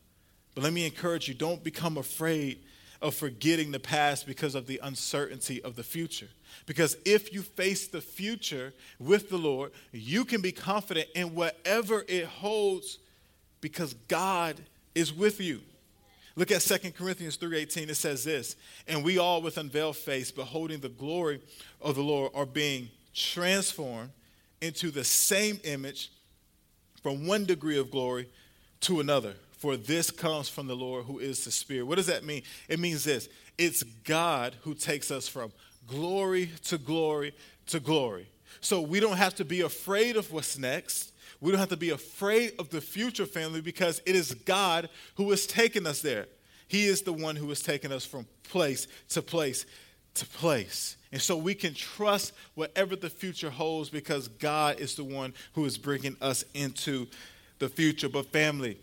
But 0.55 0.65
let 0.65 0.73
me 0.73 0.87
encourage 0.87 1.29
you 1.29 1.35
don't 1.35 1.63
become 1.63 1.97
afraid 1.99 2.61
of 3.03 3.15
forgetting 3.15 3.71
the 3.71 3.81
past 3.81 4.27
because 4.27 4.55
of 4.55 4.67
the 4.67 4.81
uncertainty 4.83 5.63
of 5.63 5.77
the 5.77 5.83
future. 5.83 6.29
Because 6.67 6.97
if 7.05 7.33
you 7.35 7.43
face 7.43 7.87
the 7.87 8.01
future 8.01 8.73
with 8.99 9.29
the 9.29 9.37
Lord, 9.37 9.73
you 9.93 10.25
can 10.25 10.41
be 10.41 10.53
confident 10.53 11.09
in 11.15 11.35
whatever 11.35 12.05
it 12.09 12.25
holds 12.25 12.99
because 13.61 13.95
God 14.09 14.61
is 14.95 15.13
with 15.13 15.41
you. 15.41 15.61
Look 16.37 16.51
at 16.51 16.63
2 16.63 16.93
Corinthians 16.93 17.37
3:18 17.37 17.91
it 17.91 17.95
says 17.95 18.25
this, 18.25 18.57
and 18.89 19.05
we 19.05 19.19
all 19.19 19.41
with 19.41 19.59
unveiled 19.59 19.97
face 19.97 20.31
beholding 20.31 20.81
the 20.81 20.89
glory 20.89 21.41
of 21.81 21.95
the 21.95 22.03
Lord 22.03 22.33
are 22.35 22.47
being 22.47 22.91
transformed 23.15 24.11
into 24.61 24.91
the 24.91 25.05
same 25.05 25.61
image 25.65 26.11
from 27.03 27.27
one 27.27 27.45
degree 27.45 27.79
of 27.79 27.91
glory 27.91 28.29
to 28.81 29.01
another 29.01 29.35
for 29.57 29.77
this 29.77 30.11
comes 30.11 30.49
from 30.49 30.67
the 30.67 30.77
Lord 30.77 31.05
who 31.07 31.19
is 31.19 31.45
the 31.45 31.51
Spirit. 31.51 31.87
What 31.87 31.97
does 31.97 32.07
that 32.07 32.25
mean? 32.25 32.43
It 32.69 32.79
means 32.79 33.05
this 33.05 33.29
it's 33.57 33.83
God 33.83 34.57
who 34.63 34.75
takes 34.75 35.11
us 35.11 35.29
from 35.29 35.53
glory 35.87 36.51
to 36.65 36.79
glory 36.79 37.35
to 37.67 37.81
glory. 37.81 38.29
So 38.61 38.81
we 38.81 39.01
don't 39.01 39.17
have 39.17 39.35
to 39.37 39.45
be 39.45 39.61
afraid 39.63 40.17
of 40.17 40.33
what's 40.33 40.59
next. 40.59 41.13
We 41.41 41.51
don't 41.51 41.61
have 41.61 41.69
to 41.71 41.77
be 41.77 41.91
afraid 41.91 42.53
of 42.59 42.71
the 42.71 42.81
future 42.81 43.27
family 43.27 43.61
because 43.61 44.01
it 44.07 44.17
is 44.17 44.33
God 44.33 44.89
who 45.17 45.31
has 45.31 45.47
taken 45.47 45.87
us 45.87 46.01
there. 46.01 46.27
He 46.69 46.87
is 46.87 47.03
the 47.03 47.13
one 47.13 47.37
who 47.37 47.49
has 47.51 47.61
taken 47.61 47.93
us 47.93 48.07
from 48.07 48.27
place 48.45 48.89
to 49.11 49.23
place 49.23 49.67
to 50.15 50.27
place. 50.27 50.97
And 51.13 51.21
so 51.21 51.37
we 51.37 51.55
can 51.55 51.75
trust 51.75 52.33
whatever 52.55 52.97
the 52.97 53.11
future 53.11 53.51
holds 53.51 53.91
because 53.91 54.29
God 54.29 54.81
is 54.81 54.95
the 54.95 55.05
one 55.05 55.35
who 55.53 55.65
is 55.65 55.77
bringing 55.77 56.17
us 56.21 56.45
into 56.55 57.07
the 57.59 57.69
future. 57.69 58.09
But, 58.09 58.33
family, 58.33 58.79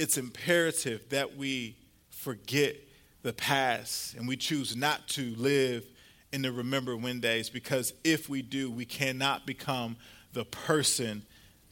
it's 0.00 0.16
imperative 0.16 1.06
that 1.10 1.36
we 1.36 1.76
forget 2.08 2.74
the 3.20 3.34
past 3.34 4.14
and 4.14 4.26
we 4.26 4.34
choose 4.34 4.74
not 4.74 5.06
to 5.08 5.34
live 5.36 5.84
in 6.32 6.40
the 6.40 6.50
remember 6.50 6.96
when 6.96 7.20
days 7.20 7.50
because 7.50 7.92
if 8.02 8.26
we 8.26 8.40
do, 8.40 8.70
we 8.70 8.86
cannot 8.86 9.44
become 9.44 9.98
the 10.32 10.46
person 10.46 11.22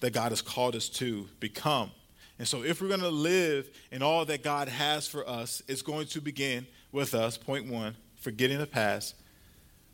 that 0.01 0.13
God 0.13 0.31
has 0.31 0.43
called 0.43 0.77
us 0.77 0.91
to 0.91 1.27
become. 1.41 1.91
And 2.39 2.47
so, 2.47 2.63
if 2.63 2.83
we're 2.83 2.89
going 2.89 3.01
to 3.01 3.09
live 3.09 3.71
in 3.91 4.03
all 4.03 4.27
that 4.27 4.43
God 4.43 4.69
has 4.69 5.09
for 5.09 5.27
us, 5.27 5.63
it's 5.67 5.81
going 5.81 6.07
to 6.09 6.21
begin 6.21 6.67
with 6.93 7.15
us. 7.15 7.39
Point 7.39 7.67
one, 7.67 7.97
forgetting 8.17 8.59
the 8.59 8.67
past. 8.67 9.15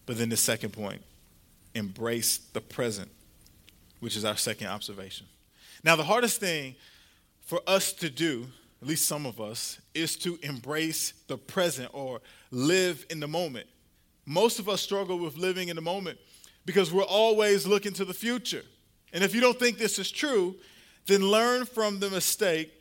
But 0.06 0.18
then 0.18 0.28
the 0.28 0.36
second 0.36 0.72
point, 0.72 1.02
embrace 1.72 2.38
the 2.38 2.60
present, 2.60 3.12
which 4.00 4.16
is 4.16 4.24
our 4.24 4.36
second 4.36 4.66
observation. 4.66 5.26
Now, 5.84 5.94
the 5.94 6.02
hardest 6.02 6.40
thing 6.40 6.74
for 7.44 7.60
us 7.66 7.92
to 7.94 8.10
do, 8.10 8.46
at 8.82 8.88
least 8.88 9.06
some 9.06 9.26
of 9.26 9.40
us, 9.40 9.80
is 9.94 10.16
to 10.16 10.38
embrace 10.42 11.12
the 11.28 11.36
present 11.36 11.90
or 11.92 12.20
live 12.50 13.04
in 13.10 13.20
the 13.20 13.28
moment. 13.28 13.66
Most 14.26 14.58
of 14.58 14.68
us 14.68 14.80
struggle 14.80 15.18
with 15.18 15.36
living 15.36 15.68
in 15.68 15.76
the 15.76 15.82
moment 15.82 16.18
because 16.64 16.92
we're 16.92 17.02
always 17.02 17.66
looking 17.66 17.92
to 17.94 18.04
the 18.04 18.14
future. 18.14 18.62
And 19.12 19.22
if 19.22 19.34
you 19.34 19.40
don't 19.40 19.58
think 19.58 19.78
this 19.78 19.98
is 19.98 20.10
true, 20.10 20.56
then 21.06 21.22
learn 21.22 21.66
from 21.66 22.00
the 22.00 22.08
mistake 22.10 22.72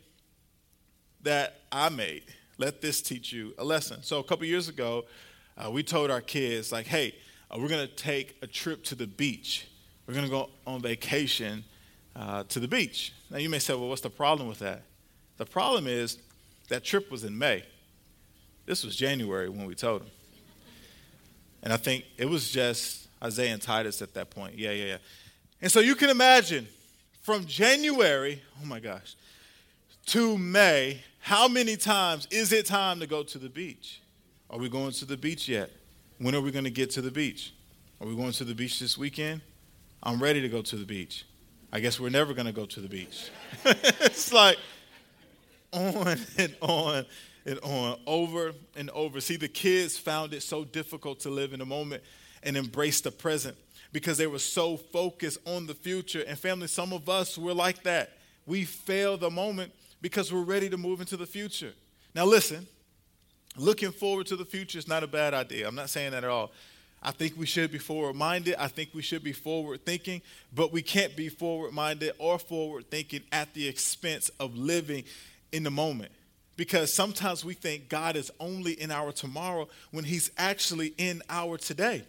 that 1.22 1.60
I 1.70 1.90
made. 1.90 2.24
Let 2.56 2.80
this 2.80 3.02
teach 3.02 3.32
you 3.32 3.52
a 3.58 3.64
lesson. 3.64 4.02
So, 4.02 4.18
a 4.18 4.24
couple 4.24 4.46
years 4.46 4.68
ago, 4.68 5.04
uh, 5.56 5.70
we 5.70 5.82
told 5.82 6.10
our 6.10 6.20
kids, 6.20 6.72
like, 6.72 6.86
hey, 6.86 7.14
uh, 7.50 7.58
we're 7.58 7.68
going 7.68 7.86
to 7.86 7.94
take 7.94 8.36
a 8.42 8.46
trip 8.46 8.84
to 8.84 8.94
the 8.94 9.06
beach. 9.06 9.68
We're 10.06 10.14
going 10.14 10.26
to 10.26 10.30
go 10.30 10.50
on 10.66 10.80
vacation 10.80 11.64
uh, 12.16 12.44
to 12.44 12.60
the 12.60 12.68
beach. 12.68 13.12
Now, 13.30 13.38
you 13.38 13.48
may 13.48 13.58
say, 13.58 13.74
well, 13.74 13.88
what's 13.88 14.02
the 14.02 14.10
problem 14.10 14.48
with 14.48 14.60
that? 14.60 14.82
The 15.36 15.46
problem 15.46 15.86
is 15.86 16.18
that 16.68 16.84
trip 16.84 17.10
was 17.10 17.24
in 17.24 17.36
May. 17.36 17.64
This 18.66 18.84
was 18.84 18.96
January 18.96 19.48
when 19.48 19.66
we 19.66 19.74
told 19.74 20.02
them. 20.02 20.10
And 21.62 21.72
I 21.72 21.76
think 21.76 22.04
it 22.16 22.26
was 22.26 22.50
just 22.50 23.08
Isaiah 23.22 23.52
and 23.52 23.60
Titus 23.60 24.02
at 24.02 24.14
that 24.14 24.30
point. 24.30 24.58
Yeah, 24.58 24.70
yeah, 24.70 24.84
yeah. 24.84 24.98
And 25.60 25.72
so 25.72 25.80
you 25.80 25.94
can 25.94 26.10
imagine 26.10 26.66
from 27.22 27.46
January, 27.46 28.42
oh 28.62 28.66
my 28.66 28.80
gosh, 28.80 29.16
to 30.06 30.36
May, 30.36 31.02
how 31.20 31.48
many 31.48 31.76
times 31.76 32.28
is 32.30 32.52
it 32.52 32.66
time 32.66 33.00
to 33.00 33.06
go 33.06 33.22
to 33.22 33.38
the 33.38 33.48
beach? 33.48 34.02
Are 34.50 34.58
we 34.58 34.68
going 34.68 34.92
to 34.92 35.06
the 35.06 35.16
beach 35.16 35.48
yet? 35.48 35.70
When 36.18 36.34
are 36.34 36.40
we 36.42 36.50
going 36.50 36.64
to 36.64 36.70
get 36.70 36.90
to 36.92 37.02
the 37.02 37.10
beach? 37.10 37.54
Are 38.00 38.06
we 38.06 38.14
going 38.14 38.32
to 38.32 38.44
the 38.44 38.54
beach 38.54 38.78
this 38.78 38.98
weekend? 38.98 39.40
I'm 40.02 40.22
ready 40.22 40.42
to 40.42 40.48
go 40.50 40.60
to 40.60 40.76
the 40.76 40.84
beach. 40.84 41.24
I 41.74 41.80
guess 41.80 41.98
we're 41.98 42.08
never 42.08 42.34
going 42.34 42.46
to 42.46 42.52
go 42.52 42.66
to 42.66 42.80
the 42.80 42.88
beach. 42.88 43.30
it's 43.64 44.32
like 44.32 44.58
on 45.72 46.16
and 46.38 46.54
on 46.60 47.04
and 47.44 47.58
on, 47.64 47.98
over 48.06 48.52
and 48.76 48.90
over. 48.90 49.20
See, 49.20 49.34
the 49.34 49.48
kids 49.48 49.98
found 49.98 50.34
it 50.34 50.44
so 50.44 50.64
difficult 50.64 51.18
to 51.20 51.30
live 51.30 51.52
in 51.52 51.58
the 51.58 51.66
moment 51.66 52.04
and 52.44 52.56
embrace 52.56 53.00
the 53.00 53.10
present 53.10 53.56
because 53.92 54.18
they 54.18 54.28
were 54.28 54.38
so 54.38 54.76
focused 54.76 55.38
on 55.44 55.66
the 55.66 55.74
future. 55.74 56.22
And 56.28 56.38
family, 56.38 56.68
some 56.68 56.92
of 56.92 57.08
us, 57.08 57.36
we're 57.36 57.52
like 57.52 57.82
that. 57.82 58.18
we 58.46 58.64
fail 58.64 59.16
the 59.16 59.30
moment 59.30 59.72
because 60.00 60.32
we're 60.32 60.42
ready 60.42 60.70
to 60.70 60.76
move 60.76 61.00
into 61.00 61.16
the 61.16 61.26
future. 61.26 61.72
Now, 62.14 62.24
listen, 62.24 62.68
looking 63.56 63.90
forward 63.90 64.28
to 64.28 64.36
the 64.36 64.44
future 64.44 64.78
is 64.78 64.86
not 64.86 65.02
a 65.02 65.08
bad 65.08 65.34
idea. 65.34 65.66
I'm 65.66 65.74
not 65.74 65.90
saying 65.90 66.12
that 66.12 66.22
at 66.22 66.30
all. 66.30 66.52
I 67.04 67.10
think 67.10 67.34
we 67.36 67.44
should 67.44 67.70
be 67.70 67.78
forward 67.78 68.16
minded. 68.16 68.54
I 68.58 68.68
think 68.68 68.90
we 68.94 69.02
should 69.02 69.22
be 69.22 69.32
forward 69.32 69.84
thinking, 69.84 70.22
but 70.54 70.72
we 70.72 70.80
can't 70.80 71.14
be 71.14 71.28
forward 71.28 71.72
minded 71.72 72.14
or 72.18 72.38
forward 72.38 72.90
thinking 72.90 73.20
at 73.30 73.52
the 73.52 73.68
expense 73.68 74.30
of 74.40 74.56
living 74.56 75.04
in 75.52 75.64
the 75.64 75.70
moment. 75.70 76.12
Because 76.56 76.92
sometimes 76.92 77.44
we 77.44 77.52
think 77.52 77.90
God 77.90 78.16
is 78.16 78.30
only 78.40 78.72
in 78.80 78.90
our 78.90 79.12
tomorrow 79.12 79.68
when 79.90 80.04
He's 80.04 80.30
actually 80.38 80.94
in 80.96 81.20
our 81.28 81.58
today. 81.58 82.04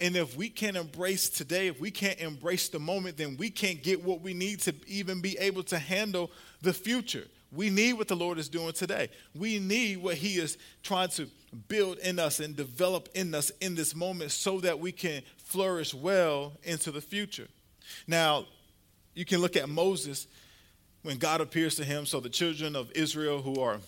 And 0.00 0.16
if 0.16 0.36
we 0.36 0.48
can't 0.48 0.76
embrace 0.76 1.28
today, 1.28 1.66
if 1.66 1.78
we 1.78 1.90
can't 1.90 2.18
embrace 2.18 2.68
the 2.68 2.78
moment, 2.78 3.18
then 3.18 3.36
we 3.36 3.50
can't 3.50 3.82
get 3.82 4.02
what 4.02 4.22
we 4.22 4.32
need 4.32 4.60
to 4.60 4.74
even 4.86 5.20
be 5.20 5.36
able 5.38 5.62
to 5.64 5.78
handle 5.78 6.30
the 6.62 6.72
future. 6.72 7.26
We 7.52 7.68
need 7.70 7.94
what 7.94 8.08
the 8.08 8.16
Lord 8.16 8.38
is 8.38 8.48
doing 8.48 8.72
today. 8.72 9.10
We 9.34 9.58
need 9.58 9.98
what 9.98 10.16
He 10.16 10.38
is 10.38 10.56
trying 10.82 11.08
to 11.10 11.28
build 11.68 11.98
in 11.98 12.18
us 12.18 12.40
and 12.40 12.56
develop 12.56 13.08
in 13.14 13.34
us 13.34 13.50
in 13.60 13.74
this 13.74 13.94
moment 13.94 14.30
so 14.30 14.60
that 14.60 14.78
we 14.78 14.92
can 14.92 15.22
flourish 15.36 15.92
well 15.92 16.54
into 16.62 16.90
the 16.90 17.00
future. 17.00 17.48
Now, 18.06 18.46
you 19.14 19.24
can 19.24 19.40
look 19.40 19.56
at 19.56 19.68
Moses 19.68 20.26
when 21.02 21.18
God 21.18 21.40
appears 21.40 21.74
to 21.76 21.84
him. 21.84 22.06
So 22.06 22.20
the 22.20 22.30
children 22.30 22.74
of 22.74 22.90
Israel 22.92 23.42
who 23.42 23.60
are 23.60 23.78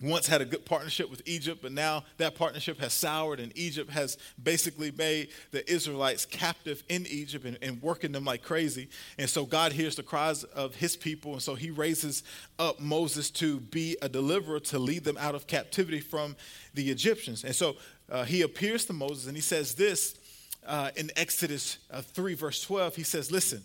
once 0.00 0.26
had 0.26 0.42
a 0.42 0.44
good 0.44 0.64
partnership 0.64 1.10
with 1.10 1.22
Egypt, 1.24 1.60
but 1.62 1.72
now 1.72 2.04
that 2.18 2.34
partnership 2.34 2.78
has 2.80 2.92
soured, 2.92 3.40
and 3.40 3.52
Egypt 3.56 3.90
has 3.90 4.18
basically 4.42 4.90
made 4.90 5.28
the 5.52 5.68
Israelites 5.70 6.26
captive 6.26 6.82
in 6.88 7.06
Egypt 7.06 7.44
and, 7.44 7.58
and, 7.62 7.80
working 7.82 8.12
them 8.12 8.24
like 8.24 8.42
crazy. 8.42 8.88
And 9.18 9.28
so 9.28 9.44
God 9.44 9.72
hears 9.72 9.96
the 9.96 10.02
cries 10.02 10.44
of 10.44 10.74
his 10.74 10.96
people, 10.96 11.32
and 11.32 11.42
so 11.42 11.54
he 11.54 11.70
raises 11.70 12.22
up 12.58 12.80
Moses 12.80 13.30
to 13.32 13.60
be 13.60 13.96
a 14.02 14.08
deliverer 14.08 14.60
to 14.60 14.78
lead 14.78 15.04
them 15.04 15.16
out 15.18 15.34
of 15.34 15.46
captivity 15.46 16.00
from 16.00 16.36
the 16.74 16.90
Egyptians. 16.90 17.44
And 17.44 17.54
so 17.54 17.76
uh, 18.10 18.24
he 18.24 18.42
appears 18.42 18.84
to 18.86 18.92
Moses 18.92 19.26
and 19.26 19.36
he 19.36 19.42
says 19.42 19.74
this 19.74 20.14
uh, 20.66 20.90
in 20.96 21.10
Exodus 21.16 21.78
uh, 21.90 22.02
3, 22.02 22.34
verse 22.34 22.62
12. 22.62 22.96
He 22.96 23.02
says, 23.02 23.30
Listen, 23.30 23.62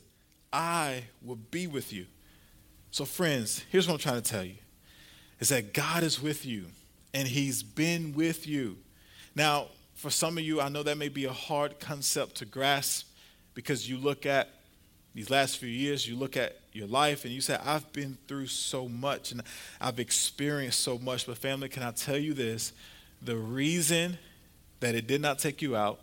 I 0.54 1.04
will 1.22 1.36
be 1.36 1.68
with 1.68 1.92
you. 1.92 2.06
So, 2.92 3.06
friends, 3.06 3.64
here's 3.70 3.88
what 3.88 3.94
I'm 3.94 4.00
trying 4.00 4.22
to 4.22 4.30
tell 4.30 4.44
you 4.44 4.56
is 5.42 5.50
that 5.50 5.74
God 5.74 6.04
is 6.04 6.22
with 6.22 6.46
you 6.46 6.68
and 7.14 7.28
He's 7.28 7.62
been 7.64 8.14
with 8.14 8.48
you. 8.48 8.78
Now, 9.36 9.68
for 9.96 10.10
some 10.10 10.38
of 10.38 10.44
you, 10.44 10.62
I 10.62 10.70
know 10.70 10.84
that 10.84 10.98
may 10.98 11.10
be 11.10 11.26
a 11.26 11.34
hard 11.34 11.80
concept 11.80 12.36
to 12.36 12.46
grasp 12.46 13.08
because 13.54 13.90
you 13.90 13.98
look 13.98 14.26
at 14.26 14.50
these 15.14 15.30
last 15.30 15.58
few 15.58 15.68
years, 15.68 16.08
you 16.08 16.16
look 16.16 16.38
at 16.38 16.58
your 16.72 16.88
life 16.88 17.26
and 17.26 17.34
you 17.34 17.42
say, 17.42 17.58
I've 17.66 17.92
been 17.92 18.18
through 18.28 18.48
so 18.48 18.88
much 18.88 19.34
and 19.34 19.42
I've 19.82 20.00
experienced 20.00 20.80
so 20.80 20.98
much. 20.98 21.28
But, 21.28 21.38
family, 21.38 21.68
can 21.68 21.84
I 21.84 21.92
tell 21.92 22.18
you 22.18 22.34
this? 22.34 22.72
The 23.22 23.36
reason 23.36 24.18
that 24.80 24.96
it 24.96 25.06
did 25.06 25.22
not 25.22 25.38
take 25.38 25.62
you 25.62 25.76
out, 25.76 26.00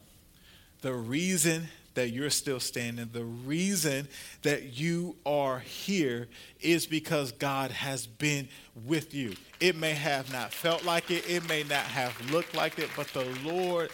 the 0.82 0.92
reason 0.92 1.68
that 1.98 2.10
you're 2.10 2.30
still 2.30 2.60
standing, 2.60 3.10
the 3.12 3.24
reason 3.24 4.06
that 4.42 4.78
you 4.78 5.16
are 5.26 5.58
here 5.58 6.28
is 6.60 6.86
because 6.86 7.32
God 7.32 7.72
has 7.72 8.06
been 8.06 8.48
with 8.84 9.14
you. 9.14 9.34
It 9.58 9.74
may 9.74 9.94
have 9.94 10.32
not 10.32 10.52
felt 10.52 10.84
like 10.84 11.10
it, 11.10 11.28
it 11.28 11.48
may 11.48 11.64
not 11.64 11.82
have 11.82 12.30
looked 12.30 12.54
like 12.54 12.78
it, 12.78 12.88
but 12.94 13.08
the 13.08 13.24
Lord 13.44 13.90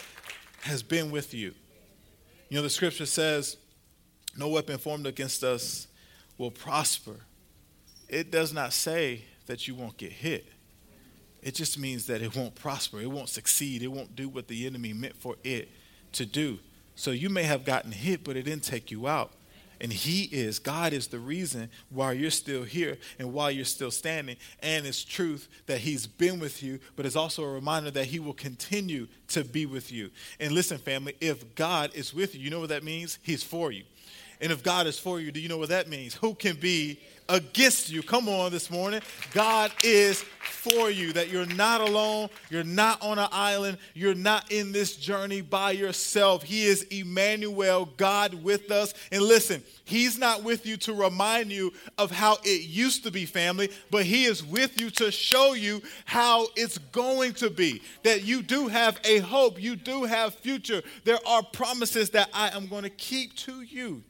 has 0.60 0.82
been 0.82 1.10
with 1.10 1.32
you. 1.32 1.54
You 2.50 2.58
know, 2.58 2.62
the 2.62 2.68
scripture 2.68 3.06
says, 3.06 3.56
No 4.36 4.48
weapon 4.48 4.76
formed 4.76 5.06
against 5.06 5.42
us 5.42 5.86
will 6.36 6.50
prosper. 6.50 7.16
It 8.06 8.30
does 8.30 8.52
not 8.52 8.74
say 8.74 9.24
that 9.46 9.66
you 9.66 9.74
won't 9.74 9.96
get 9.96 10.12
hit. 10.12 10.44
It 11.40 11.54
just 11.54 11.78
means 11.78 12.04
that 12.08 12.20
it 12.20 12.36
won't 12.36 12.54
prosper. 12.54 13.00
It 13.00 13.10
won't 13.10 13.30
succeed. 13.30 13.82
It 13.82 13.88
won't 13.88 14.14
do 14.14 14.28
what 14.28 14.46
the 14.46 14.66
enemy 14.66 14.92
meant 14.92 15.16
for 15.16 15.36
it 15.42 15.70
to 16.12 16.26
do. 16.26 16.58
So 16.94 17.10
you 17.10 17.28
may 17.28 17.42
have 17.44 17.64
gotten 17.64 17.92
hit, 17.92 18.24
but 18.24 18.36
it 18.36 18.44
didn't 18.44 18.64
take 18.64 18.90
you 18.90 19.06
out. 19.06 19.32
And 19.80 19.92
He 19.92 20.24
is, 20.24 20.58
God 20.58 20.92
is 20.92 21.08
the 21.08 21.18
reason 21.18 21.68
why 21.90 22.12
you're 22.12 22.30
still 22.30 22.62
here 22.62 22.96
and 23.18 23.32
why 23.32 23.50
you're 23.50 23.64
still 23.64 23.90
standing. 23.90 24.36
And 24.60 24.86
it's 24.86 25.04
truth 25.04 25.48
that 25.66 25.80
He's 25.80 26.06
been 26.06 26.38
with 26.38 26.62
you, 26.62 26.78
but 26.96 27.04
it's 27.04 27.16
also 27.16 27.42
a 27.44 27.52
reminder 27.52 27.90
that 27.90 28.06
He 28.06 28.20
will 28.20 28.34
continue 28.34 29.08
to 29.28 29.44
be 29.44 29.66
with 29.66 29.92
you. 29.92 30.10
And 30.38 30.52
listen, 30.52 30.78
family, 30.78 31.16
if 31.20 31.54
God 31.54 31.90
is 31.94 32.14
with 32.14 32.34
you, 32.34 32.40
you 32.40 32.50
know 32.50 32.60
what 32.60 32.68
that 32.68 32.84
means? 32.84 33.18
He's 33.22 33.42
for 33.42 33.72
you. 33.72 33.84
And 34.40 34.52
if 34.52 34.62
God 34.62 34.86
is 34.86 34.98
for 34.98 35.20
you, 35.20 35.32
do 35.32 35.40
you 35.40 35.48
know 35.48 35.58
what 35.58 35.68
that 35.70 35.88
means? 35.88 36.14
Who 36.14 36.34
can 36.34 36.56
be 36.56 37.00
against 37.28 37.90
you. 37.90 38.02
Come 38.02 38.28
on 38.28 38.52
this 38.52 38.70
morning. 38.70 39.00
God 39.32 39.72
is 39.82 40.24
for 40.42 40.90
you, 40.90 41.12
that 41.12 41.28
you're 41.28 41.46
not 41.46 41.80
alone, 41.80 42.28
you're 42.50 42.64
not 42.64 43.00
on 43.02 43.18
an 43.18 43.28
island, 43.32 43.78
you're 43.94 44.14
not 44.14 44.50
in 44.50 44.72
this 44.72 44.96
journey 44.96 45.40
by 45.40 45.72
yourself. 45.72 46.42
He 46.42 46.64
is 46.64 46.82
Emmanuel, 46.84 47.88
God 47.96 48.34
with 48.42 48.70
us. 48.70 48.94
And 49.12 49.22
listen, 49.22 49.62
He's 49.84 50.18
not 50.18 50.42
with 50.42 50.66
you 50.66 50.76
to 50.78 50.94
remind 50.94 51.52
you 51.52 51.72
of 51.98 52.10
how 52.10 52.38
it 52.44 52.62
used 52.62 53.04
to 53.04 53.10
be, 53.10 53.26
family, 53.26 53.70
but 53.90 54.04
He 54.04 54.24
is 54.24 54.44
with 54.44 54.80
you 54.80 54.90
to 54.90 55.10
show 55.10 55.54
you 55.54 55.82
how 56.04 56.46
it's 56.56 56.78
going 56.78 57.34
to 57.34 57.50
be. 57.50 57.82
That 58.02 58.24
you 58.24 58.42
do 58.42 58.68
have 58.68 58.98
a 59.04 59.18
hope, 59.18 59.62
you 59.62 59.76
do 59.76 60.04
have 60.04 60.34
future. 60.34 60.82
There 61.04 61.18
are 61.26 61.42
promises 61.42 62.10
that 62.10 62.28
I 62.32 62.50
am 62.56 62.66
going 62.68 62.84
to 62.84 62.90
keep 62.90 63.36
to 63.36 63.62
you 63.62 64.02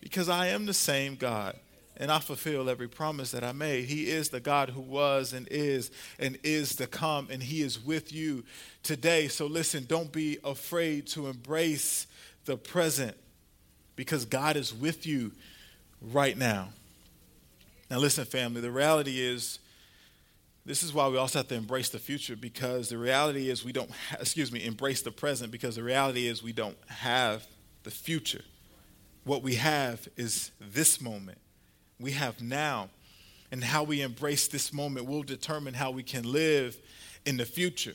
because 0.00 0.28
I 0.28 0.48
am 0.48 0.66
the 0.66 0.74
same 0.74 1.16
God 1.16 1.56
and 1.98 2.12
I 2.12 2.20
fulfill 2.20 2.70
every 2.70 2.88
promise 2.88 3.32
that 3.32 3.42
I 3.42 3.52
made. 3.52 3.86
He 3.86 4.08
is 4.08 4.28
the 4.28 4.40
God 4.40 4.70
who 4.70 4.80
was 4.80 5.32
and 5.32 5.48
is 5.50 5.90
and 6.18 6.38
is 6.44 6.76
to 6.76 6.86
come, 6.86 7.28
and 7.30 7.42
He 7.42 7.60
is 7.60 7.84
with 7.84 8.12
you 8.12 8.44
today. 8.82 9.26
So 9.26 9.46
listen, 9.46 9.84
don't 9.86 10.12
be 10.12 10.38
afraid 10.44 11.08
to 11.08 11.26
embrace 11.26 12.06
the 12.44 12.56
present 12.56 13.16
because 13.96 14.24
God 14.24 14.56
is 14.56 14.72
with 14.72 15.06
you 15.06 15.32
right 16.00 16.38
now. 16.38 16.68
Now, 17.90 17.98
listen, 17.98 18.24
family, 18.24 18.60
the 18.60 18.70
reality 18.70 19.20
is 19.20 19.58
this 20.64 20.82
is 20.82 20.92
why 20.92 21.08
we 21.08 21.16
also 21.16 21.40
have 21.40 21.48
to 21.48 21.54
embrace 21.54 21.88
the 21.88 21.98
future 21.98 22.36
because 22.36 22.90
the 22.90 22.98
reality 22.98 23.48
is 23.50 23.64
we 23.64 23.72
don't, 23.72 23.90
excuse 24.20 24.52
me, 24.52 24.64
embrace 24.64 25.02
the 25.02 25.10
present 25.10 25.50
because 25.50 25.76
the 25.76 25.82
reality 25.82 26.28
is 26.28 26.42
we 26.42 26.52
don't 26.52 26.76
have 26.88 27.44
the 27.82 27.90
future. 27.90 28.44
What 29.24 29.42
we 29.42 29.56
have 29.56 30.06
is 30.16 30.52
this 30.60 31.00
moment 31.00 31.38
we 32.00 32.12
have 32.12 32.40
now. 32.40 32.88
And 33.50 33.64
how 33.64 33.82
we 33.82 34.02
embrace 34.02 34.46
this 34.46 34.72
moment 34.72 35.06
will 35.06 35.22
determine 35.22 35.74
how 35.74 35.90
we 35.90 36.02
can 36.02 36.30
live 36.30 36.76
in 37.24 37.38
the 37.38 37.46
future. 37.46 37.94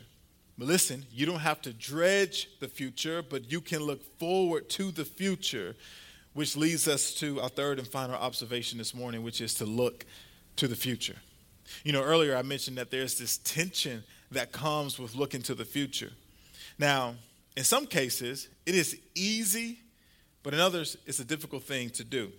But 0.58 0.68
listen, 0.68 1.06
you 1.12 1.26
don't 1.26 1.40
have 1.40 1.62
to 1.64 1.74
dredge 1.74 2.50
the 2.60 2.68
future, 2.68 3.22
but 3.22 3.52
you 3.52 3.62
can 3.62 3.82
look 3.82 4.04
forward 4.20 4.70
to 4.72 4.92
the 4.92 5.06
future, 5.06 5.76
which 6.34 6.56
leads 6.56 6.88
us 6.88 7.14
to 7.16 7.40
our 7.42 7.50
third 7.50 7.80
and 7.80 7.88
final 7.88 8.16
observation 8.16 8.78
this 8.78 8.94
morning, 8.94 9.24
which 9.24 9.42
is 9.42 9.54
to 9.56 9.66
look 9.66 10.06
to 10.56 10.68
the 10.68 10.76
future. 10.76 11.16
You 11.84 11.94
know, 11.94 12.04
earlier 12.04 12.36
I 12.36 12.42
mentioned 12.42 12.78
that 12.78 12.92
there's 12.92 13.18
this 13.18 13.38
tension 13.38 14.04
that 14.32 14.52
comes 14.52 15.00
with 15.00 15.16
looking 15.16 15.42
to 15.44 15.56
the 15.56 15.66
future. 15.66 16.12
Now, 16.78 17.16
in 17.56 17.64
some 17.64 17.86
cases, 17.86 18.50
it 18.66 18.76
is 18.76 19.00
easy, 19.16 19.80
but 20.42 20.54
in 20.54 20.60
others, 20.60 20.98
it's 21.06 21.20
a 21.20 21.26
difficult 21.26 21.64
thing 21.64 21.90
to 21.92 22.04
do. 22.04 22.32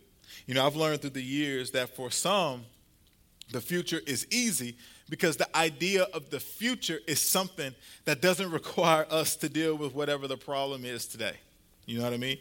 You 0.47 0.55
know, 0.55 0.67
I've 0.67 0.77
learned 0.77 1.01
through 1.01 1.11
the 1.11 1.23
years 1.23 1.71
that 1.73 1.95
for 1.95 2.11
some, 2.11 2.65
the 3.51 3.61
future 3.61 4.01
is 4.07 4.27
easy 4.31 4.77
because 5.09 5.37
the 5.37 5.57
idea 5.57 6.05
of 6.15 6.31
the 6.31 6.41
future 6.41 6.99
is 7.07 7.21
something 7.21 7.75
that 8.05 8.21
doesn't 8.21 8.51
require 8.53 9.07
us 9.11 9.37
to 9.37 9.49
deal 9.49 9.77
with 9.77 9.95
whatever 9.95 10.27
the 10.27 10.37
problem 10.37 10.85
is 10.85 11.07
today. 11.07 11.35
You 11.87 11.99
know 11.99 12.05
what 12.05 12.13
I 12.13 12.19
mean? 12.19 12.39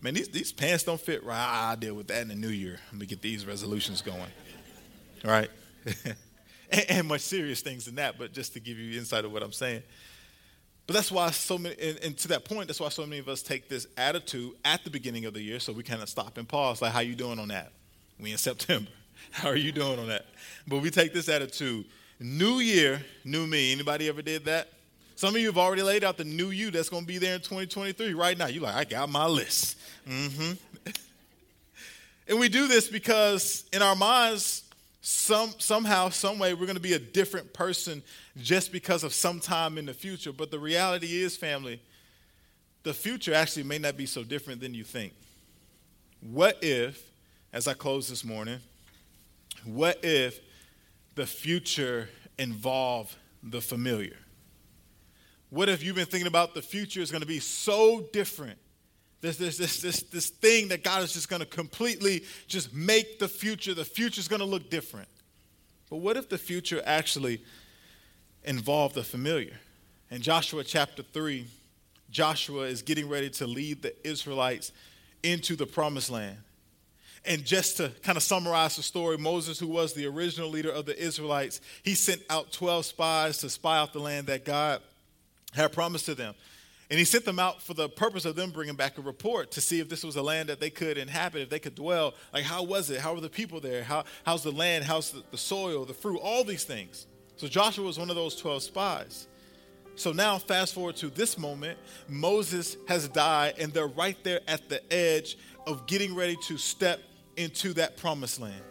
Man, 0.00 0.14
these, 0.14 0.28
these 0.28 0.52
pants 0.52 0.84
don't 0.84 1.00
fit 1.00 1.24
right. 1.24 1.36
I'll 1.36 1.76
deal 1.76 1.94
with 1.94 2.08
that 2.08 2.22
in 2.22 2.28
the 2.28 2.34
new 2.34 2.48
year. 2.48 2.78
Let 2.92 3.00
me 3.00 3.06
get 3.06 3.22
these 3.22 3.46
resolutions 3.46 4.02
going. 4.02 4.30
Right? 5.24 5.50
and, 6.70 6.84
and 6.88 7.08
much 7.08 7.22
serious 7.22 7.60
things 7.60 7.86
than 7.86 7.96
that, 7.96 8.18
but 8.18 8.32
just 8.32 8.52
to 8.54 8.60
give 8.60 8.78
you 8.78 8.98
insight 8.98 9.24
of 9.24 9.32
what 9.32 9.42
I'm 9.42 9.52
saying. 9.52 9.82
But 10.86 10.94
that's 10.94 11.10
why 11.10 11.30
so 11.30 11.58
many, 11.58 11.74
and, 11.80 11.98
and, 11.98 12.18
to 12.18 12.28
that 12.28 12.44
point, 12.44 12.68
that's 12.68 12.78
why 12.78 12.90
so 12.90 13.04
many 13.04 13.18
of 13.18 13.28
us 13.28 13.42
take 13.42 13.68
this 13.68 13.88
attitude 13.96 14.52
at 14.64 14.84
the 14.84 14.90
beginning 14.90 15.24
of 15.24 15.34
the 15.34 15.42
year, 15.42 15.58
so 15.58 15.72
we 15.72 15.82
kind 15.82 16.00
of 16.00 16.08
stop 16.08 16.38
and 16.38 16.48
pause, 16.48 16.80
like, 16.80 16.92
how 16.92 17.00
you 17.00 17.16
doing 17.16 17.40
on 17.40 17.48
that? 17.48 17.72
We 18.20 18.32
in 18.32 18.38
September. 18.38 18.90
How 19.32 19.48
are 19.48 19.56
you 19.56 19.72
doing 19.72 19.98
on 19.98 20.08
that? 20.08 20.26
But 20.66 20.78
we 20.78 20.90
take 20.90 21.12
this 21.12 21.28
attitude, 21.28 21.86
new 22.20 22.60
year, 22.60 23.04
new 23.24 23.46
me. 23.46 23.72
Anybody 23.72 24.08
ever 24.08 24.22
did 24.22 24.44
that? 24.44 24.68
Some 25.16 25.34
of 25.34 25.40
you 25.40 25.46
have 25.46 25.58
already 25.58 25.82
laid 25.82 26.04
out 26.04 26.16
the 26.16 26.24
new 26.24 26.50
you 26.50 26.70
that's 26.70 26.88
going 26.88 27.02
to 27.02 27.06
be 27.06 27.18
there 27.18 27.34
in 27.34 27.40
2023 27.40 28.14
right 28.14 28.36
now. 28.36 28.46
You're 28.46 28.62
like, 28.62 28.74
I 28.74 28.84
got 28.84 29.08
my 29.08 29.26
list. 29.26 29.78
Mm-hmm. 30.06 30.52
and 32.28 32.38
we 32.38 32.48
do 32.48 32.68
this 32.68 32.88
because 32.88 33.64
in 33.72 33.82
our 33.82 33.96
minds, 33.96 34.62
some, 35.08 35.54
somehow, 35.58 36.08
some 36.08 36.36
way, 36.36 36.52
we're 36.52 36.66
going 36.66 36.74
to 36.74 36.82
be 36.82 36.94
a 36.94 36.98
different 36.98 37.52
person 37.52 38.02
just 38.42 38.72
because 38.72 39.04
of 39.04 39.14
some 39.14 39.38
time 39.38 39.78
in 39.78 39.86
the 39.86 39.94
future. 39.94 40.32
But 40.32 40.50
the 40.50 40.58
reality 40.58 41.22
is, 41.22 41.36
family, 41.36 41.80
the 42.82 42.92
future 42.92 43.32
actually 43.32 43.62
may 43.62 43.78
not 43.78 43.96
be 43.96 44.04
so 44.04 44.24
different 44.24 44.60
than 44.60 44.74
you 44.74 44.82
think. 44.82 45.12
What 46.20 46.58
if, 46.60 47.08
as 47.52 47.68
I 47.68 47.74
close 47.74 48.08
this 48.08 48.24
morning, 48.24 48.58
what 49.64 50.00
if 50.02 50.40
the 51.14 51.24
future 51.24 52.08
involved 52.36 53.14
the 53.44 53.60
familiar? 53.60 54.16
What 55.50 55.68
if 55.68 55.84
you've 55.84 55.94
been 55.94 56.06
thinking 56.06 56.26
about 56.26 56.52
the 56.52 56.62
future 56.62 57.00
is 57.00 57.12
going 57.12 57.20
to 57.20 57.28
be 57.28 57.38
so 57.38 58.08
different? 58.12 58.58
This, 59.26 59.38
this, 59.38 59.58
this, 59.58 59.80
this, 59.80 60.02
this 60.02 60.30
thing 60.30 60.68
that 60.68 60.84
God 60.84 61.02
is 61.02 61.12
just 61.12 61.28
going 61.28 61.40
to 61.40 61.46
completely 61.46 62.22
just 62.46 62.72
make 62.72 63.18
the 63.18 63.26
future, 63.26 63.74
the 63.74 63.84
future 63.84 64.20
is 64.20 64.28
going 64.28 64.38
to 64.38 64.46
look 64.46 64.70
different. 64.70 65.08
But 65.90 65.96
what 65.96 66.16
if 66.16 66.28
the 66.28 66.38
future 66.38 66.80
actually 66.86 67.42
involved 68.44 68.94
the 68.94 69.02
familiar? 69.02 69.58
In 70.12 70.22
Joshua 70.22 70.62
chapter 70.62 71.02
3, 71.02 71.44
Joshua 72.08 72.66
is 72.66 72.82
getting 72.82 73.08
ready 73.08 73.28
to 73.30 73.48
lead 73.48 73.82
the 73.82 74.08
Israelites 74.08 74.70
into 75.24 75.56
the 75.56 75.66
promised 75.66 76.08
land. 76.08 76.36
And 77.24 77.44
just 77.44 77.78
to 77.78 77.90
kind 78.04 78.16
of 78.16 78.22
summarize 78.22 78.76
the 78.76 78.84
story, 78.84 79.18
Moses, 79.18 79.58
who 79.58 79.66
was 79.66 79.92
the 79.92 80.06
original 80.06 80.50
leader 80.50 80.70
of 80.70 80.86
the 80.86 80.96
Israelites, 80.96 81.60
he 81.82 81.96
sent 81.96 82.22
out 82.30 82.52
12 82.52 82.86
spies 82.86 83.38
to 83.38 83.50
spy 83.50 83.76
out 83.76 83.92
the 83.92 83.98
land 83.98 84.28
that 84.28 84.44
God 84.44 84.82
had 85.52 85.72
promised 85.72 86.06
to 86.06 86.14
them. 86.14 86.36
And 86.88 86.98
he 86.98 87.04
sent 87.04 87.24
them 87.24 87.38
out 87.38 87.60
for 87.60 87.74
the 87.74 87.88
purpose 87.88 88.24
of 88.24 88.36
them 88.36 88.52
bringing 88.52 88.76
back 88.76 88.96
a 88.96 89.00
report 89.00 89.50
to 89.52 89.60
see 89.60 89.80
if 89.80 89.88
this 89.88 90.04
was 90.04 90.14
a 90.14 90.22
land 90.22 90.48
that 90.48 90.60
they 90.60 90.70
could 90.70 90.98
inhabit, 90.98 91.42
if 91.42 91.48
they 91.48 91.58
could 91.58 91.74
dwell. 91.74 92.14
Like, 92.32 92.44
how 92.44 92.62
was 92.62 92.90
it? 92.90 93.00
How 93.00 93.12
were 93.12 93.20
the 93.20 93.28
people 93.28 93.60
there? 93.60 93.82
How, 93.82 94.04
how's 94.24 94.44
the 94.44 94.52
land? 94.52 94.84
How's 94.84 95.10
the, 95.10 95.24
the 95.32 95.38
soil, 95.38 95.84
the 95.84 95.94
fruit, 95.94 96.20
all 96.22 96.44
these 96.44 96.62
things. 96.62 97.06
So 97.36 97.48
Joshua 97.48 97.84
was 97.84 97.98
one 97.98 98.08
of 98.08 98.16
those 98.16 98.36
12 98.36 98.62
spies. 98.62 99.26
So 99.96 100.12
now, 100.12 100.38
fast 100.38 100.74
forward 100.74 100.96
to 100.96 101.08
this 101.08 101.38
moment, 101.38 101.78
Moses 102.08 102.76
has 102.86 103.08
died, 103.08 103.54
and 103.58 103.72
they're 103.72 103.86
right 103.86 104.16
there 104.22 104.40
at 104.46 104.68
the 104.68 104.80
edge 104.92 105.38
of 105.66 105.86
getting 105.86 106.14
ready 106.14 106.36
to 106.46 106.58
step 106.58 107.00
into 107.36 107.72
that 107.74 107.96
promised 107.96 108.40
land 108.40 108.62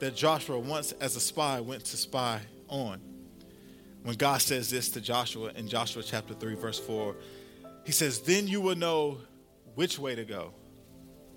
that 0.00 0.16
Joshua, 0.16 0.58
once 0.58 0.92
as 0.92 1.16
a 1.16 1.20
spy, 1.20 1.60
went 1.60 1.84
to 1.84 1.96
spy 1.96 2.40
on 2.68 3.00
when 4.02 4.16
God 4.16 4.40
says 4.40 4.70
this 4.70 4.88
to 4.90 5.00
Joshua 5.00 5.52
in 5.54 5.68
Joshua 5.68 6.02
chapter 6.02 6.34
3, 6.34 6.54
verse 6.54 6.78
4, 6.78 7.16
he 7.84 7.92
says, 7.92 8.20
Then 8.20 8.46
you 8.46 8.60
will 8.60 8.76
know 8.76 9.18
which 9.74 9.98
way 9.98 10.14
to 10.14 10.24
go. 10.24 10.52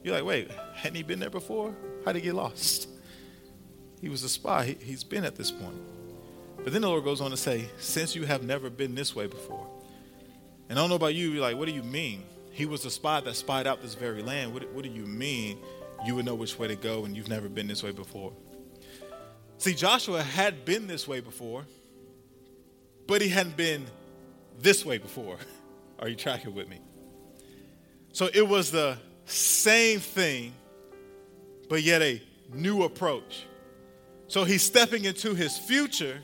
You're 0.04 0.16
like, 0.16 0.26
wait, 0.26 0.52
hadn't 0.74 0.96
he 0.96 1.04
been 1.04 1.20
there 1.20 1.30
before? 1.30 1.76
How'd 2.06 2.16
he 2.16 2.22
get 2.22 2.34
lost? 2.34 2.90
He 4.02 4.10
was 4.10 4.24
a 4.24 4.30
spy. 4.30 4.76
He, 4.80 4.92
has 4.92 5.04
been 5.04 5.24
at 5.24 5.36
this 5.36 5.52
point. 5.52 5.78
But 6.64 6.74
then 6.74 6.82
the 6.82 6.90
Lord 6.90 7.04
goes 7.04 7.22
on 7.22 7.32
to 7.32 7.38
say, 7.38 7.70
Since 7.78 8.16
you 8.16 8.26
have 8.26 8.44
never 8.44 8.70
been 8.70 8.96
this 8.96 9.16
way 9.16 9.28
before. 9.28 9.68
And 10.70 10.80
I 10.80 10.82
don't 10.82 10.90
know 10.90 10.96
about 10.96 11.16
you, 11.16 11.32
you're 11.32 11.42
like, 11.42 11.58
what 11.58 11.68
do 11.68 11.74
you 11.74 11.84
mean? 11.84 12.24
He 12.52 12.66
was 12.66 12.86
a 12.86 12.90
spy 12.90 13.20
that 13.20 13.36
spied 13.36 13.68
out 13.68 13.82
this 13.82 13.94
very 13.94 14.24
land. 14.24 14.54
What, 14.54 14.72
what 14.72 14.84
do 14.84 14.90
you 14.90 15.06
mean 15.06 15.58
you 16.06 16.16
would 16.16 16.26
know 16.26 16.34
which 16.34 16.58
way 16.58 16.70
to 16.70 16.78
go 16.78 17.04
and 17.04 17.16
you've 17.16 17.28
never 17.28 17.50
been 17.50 17.68
this 17.68 17.84
way 17.84 17.92
before? 17.92 18.32
See, 19.58 19.74
Joshua 19.74 20.24
had 20.24 20.64
been 20.64 20.88
this 20.88 21.10
way 21.10 21.20
before 21.20 21.66
but 23.12 23.22
he 23.22 23.28
hadn't 23.28 23.58
been 23.58 23.86
this 24.62 24.86
way 24.86 24.98
before. 24.98 25.36
Are 26.00 26.08
you 26.08 26.16
tracking 26.16 26.56
with 26.56 26.70
me? 26.70 26.80
So 28.14 28.30
it 28.34 28.48
was 28.48 28.72
the 28.72 28.98
same 29.26 30.00
thing, 30.00 30.54
but 31.68 31.84
yet 31.84 32.02
a 32.02 32.22
new 32.54 32.84
approach. 32.84 33.48
So 34.30 34.46
he's 34.46 34.62
stepping 34.62 35.04
into 35.04 35.36
his 35.36 35.58
future, 35.58 36.22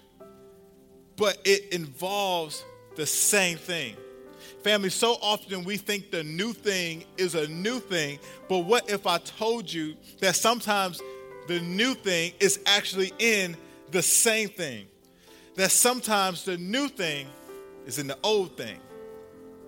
but 1.17 1.37
it 1.43 1.73
involves 1.73 2.63
the 2.95 3.05
same 3.05 3.57
thing. 3.57 3.97
Family, 4.63 4.89
so 4.89 5.17
often 5.21 5.65
we 5.65 5.75
think 5.75 6.09
the 6.09 6.23
new 6.23 6.53
thing 6.53 7.03
is 7.17 7.35
a 7.35 7.49
new 7.49 7.81
thing, 7.81 8.17
but 8.47 8.59
what 8.59 8.89
if 8.89 9.05
I 9.05 9.17
told 9.17 9.69
you 9.69 9.97
that 10.21 10.37
sometimes 10.37 11.01
the 11.49 11.59
new 11.59 11.95
thing 11.95 12.31
is 12.39 12.61
actually 12.65 13.11
in 13.19 13.57
the 13.91 14.01
same 14.01 14.47
thing? 14.47 14.87
That 15.57 15.71
sometimes 15.71 16.45
the 16.45 16.55
new 16.57 16.87
thing 16.87 17.27
is 17.85 17.99
in 17.99 18.07
the 18.07 18.17
old 18.23 18.55
thing. 18.55 18.79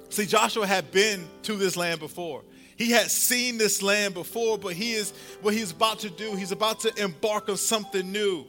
See, 0.09 0.25
Joshua 0.25 0.65
had 0.65 0.91
been 0.91 1.27
to 1.43 1.55
this 1.55 1.75
land 1.75 1.99
before. 1.99 2.43
He 2.77 2.91
had 2.91 3.11
seen 3.11 3.57
this 3.57 3.81
land 3.81 4.13
before, 4.13 4.57
but 4.57 4.73
he 4.73 4.93
is 4.93 5.11
what 5.41 5.53
he's 5.53 5.71
about 5.71 5.99
to 5.99 6.09
do. 6.09 6.35
He's 6.35 6.51
about 6.51 6.79
to 6.81 7.03
embark 7.03 7.49
on 7.49 7.57
something 7.57 8.09
new. 8.11 8.45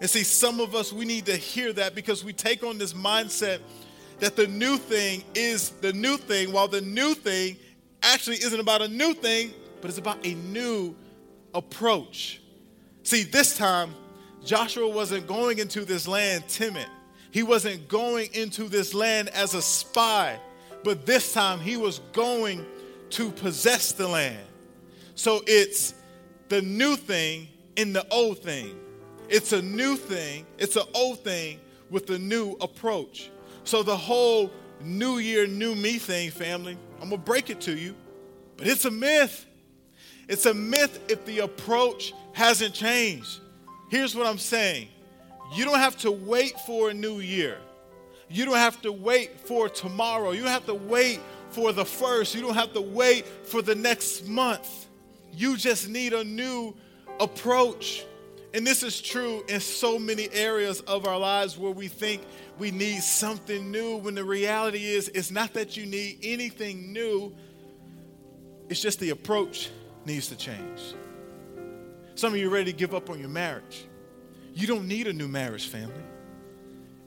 And 0.00 0.08
see, 0.08 0.22
some 0.22 0.60
of 0.60 0.74
us, 0.74 0.92
we 0.92 1.04
need 1.04 1.26
to 1.26 1.36
hear 1.36 1.72
that 1.72 1.94
because 1.94 2.24
we 2.24 2.32
take 2.32 2.62
on 2.62 2.78
this 2.78 2.92
mindset 2.92 3.60
that 4.20 4.36
the 4.36 4.46
new 4.46 4.76
thing 4.76 5.24
is 5.34 5.70
the 5.70 5.92
new 5.92 6.16
thing, 6.16 6.52
while 6.52 6.68
the 6.68 6.80
new 6.80 7.14
thing 7.14 7.56
actually 8.02 8.36
isn't 8.36 8.60
about 8.60 8.82
a 8.82 8.88
new 8.88 9.14
thing, 9.14 9.52
but 9.80 9.88
it's 9.88 9.98
about 9.98 10.24
a 10.26 10.34
new 10.34 10.94
approach. 11.54 12.40
See, 13.02 13.24
this 13.24 13.56
time, 13.56 13.94
Joshua 14.44 14.88
wasn't 14.88 15.26
going 15.26 15.58
into 15.58 15.84
this 15.84 16.08
land 16.08 16.48
timid. 16.48 16.86
He 17.30 17.42
wasn't 17.42 17.88
going 17.88 18.28
into 18.34 18.64
this 18.64 18.92
land 18.92 19.28
as 19.30 19.54
a 19.54 19.62
spy, 19.62 20.38
but 20.84 21.06
this 21.06 21.32
time 21.32 21.60
he 21.60 21.76
was 21.76 22.00
going 22.12 22.66
to 23.10 23.30
possess 23.30 23.92
the 23.92 24.08
land. 24.08 24.44
So 25.14 25.42
it's 25.46 25.94
the 26.48 26.60
new 26.60 26.96
thing 26.96 27.48
in 27.76 27.92
the 27.92 28.06
old 28.10 28.38
thing. 28.38 28.78
It's 29.28 29.52
a 29.52 29.62
new 29.62 29.96
thing, 29.96 30.44
it's 30.58 30.76
an 30.76 30.86
old 30.94 31.20
thing 31.20 31.58
with 31.88 32.10
a 32.10 32.18
new 32.18 32.52
approach. 32.60 33.30
So 33.64 33.82
the 33.82 33.96
whole 33.96 34.50
new 34.82 35.18
year, 35.18 35.46
new 35.46 35.74
me 35.74 35.98
thing, 35.98 36.30
family, 36.30 36.76
I'm 37.00 37.08
gonna 37.08 37.22
break 37.22 37.48
it 37.48 37.60
to 37.62 37.76
you, 37.76 37.94
but 38.56 38.66
it's 38.66 38.84
a 38.84 38.90
myth. 38.90 39.46
It's 40.28 40.46
a 40.46 40.54
myth 40.54 41.00
if 41.08 41.24
the 41.24 41.40
approach 41.40 42.12
hasn't 42.32 42.74
changed. 42.74 43.40
Here's 43.92 44.16
what 44.16 44.26
I'm 44.26 44.38
saying 44.38 44.88
you 45.54 45.66
don't 45.66 45.78
have 45.78 45.98
to 45.98 46.10
wait 46.10 46.58
for 46.60 46.88
a 46.88 46.94
new 46.94 47.20
year. 47.20 47.58
You 48.30 48.46
don't 48.46 48.56
have 48.56 48.80
to 48.82 48.90
wait 48.90 49.38
for 49.40 49.68
tomorrow. 49.68 50.30
You 50.30 50.40
don't 50.44 50.50
have 50.50 50.64
to 50.64 50.74
wait 50.74 51.20
for 51.50 51.74
the 51.74 51.84
first. 51.84 52.34
You 52.34 52.40
don't 52.40 52.54
have 52.54 52.72
to 52.72 52.80
wait 52.80 53.26
for 53.26 53.60
the 53.60 53.74
next 53.74 54.26
month. 54.26 54.86
You 55.34 55.58
just 55.58 55.90
need 55.90 56.14
a 56.14 56.24
new 56.24 56.74
approach. 57.20 58.06
And 58.54 58.66
this 58.66 58.82
is 58.82 58.98
true 58.98 59.44
in 59.46 59.60
so 59.60 59.98
many 59.98 60.30
areas 60.32 60.80
of 60.80 61.06
our 61.06 61.18
lives 61.18 61.58
where 61.58 61.72
we 61.72 61.88
think 61.88 62.22
we 62.58 62.70
need 62.70 63.02
something 63.02 63.70
new 63.70 63.98
when 63.98 64.14
the 64.14 64.24
reality 64.24 64.86
is 64.86 65.08
it's 65.10 65.30
not 65.30 65.52
that 65.52 65.76
you 65.76 65.84
need 65.84 66.18
anything 66.22 66.94
new, 66.94 67.34
it's 68.70 68.80
just 68.80 69.00
the 69.00 69.10
approach 69.10 69.68
needs 70.06 70.28
to 70.28 70.36
change. 70.36 70.94
Some 72.22 72.34
of 72.34 72.38
you 72.38 72.50
ready 72.50 72.70
to 72.70 72.78
give 72.78 72.94
up 72.94 73.10
on 73.10 73.18
your 73.18 73.28
marriage. 73.28 73.88
You 74.54 74.68
don't 74.68 74.86
need 74.86 75.08
a 75.08 75.12
new 75.12 75.26
marriage, 75.26 75.66
family. 75.66 76.04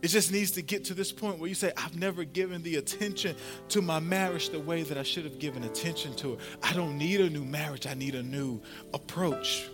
It 0.01 0.09
just 0.09 0.29
needs 0.29 0.51
to 0.51 0.61
get 0.61 0.83
to 0.83 0.93
this 0.93 1.13
point 1.13 1.39
where 1.39 1.47
you 1.47 1.55
say, 1.55 1.71
I've 1.77 1.97
never 1.97 2.25
given 2.25 2.63
the 2.63 2.75
attention 2.75 3.37
to 3.69 3.81
my 3.81 4.01
marriage 4.01 4.49
the 4.49 4.59
way 4.59 4.83
that 4.83 4.97
I 4.97 5.03
should 5.03 5.23
have 5.23 5.39
given 5.39 5.63
attention 5.63 6.17
to 6.17 6.33
it. 6.33 6.39
I 6.61 6.73
don't 6.73 6.97
need 6.97 7.21
a 7.21 7.29
new 7.29 7.45
marriage, 7.45 7.87
I 7.87 7.93
need 7.93 8.13
a 8.13 8.23
new 8.23 8.61
approach. 8.93 9.69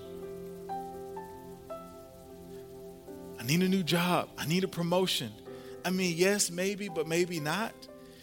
I 0.70 0.76
need 3.44 3.64
a 3.64 3.68
new 3.68 3.82
job, 3.82 4.30
I 4.38 4.46
need 4.46 4.64
a 4.64 4.68
promotion. 4.68 5.32
I 5.84 5.90
mean, 5.90 6.18
yes, 6.18 6.52
maybe, 6.52 6.88
but 6.88 7.08
maybe 7.08 7.40
not. 7.40 7.74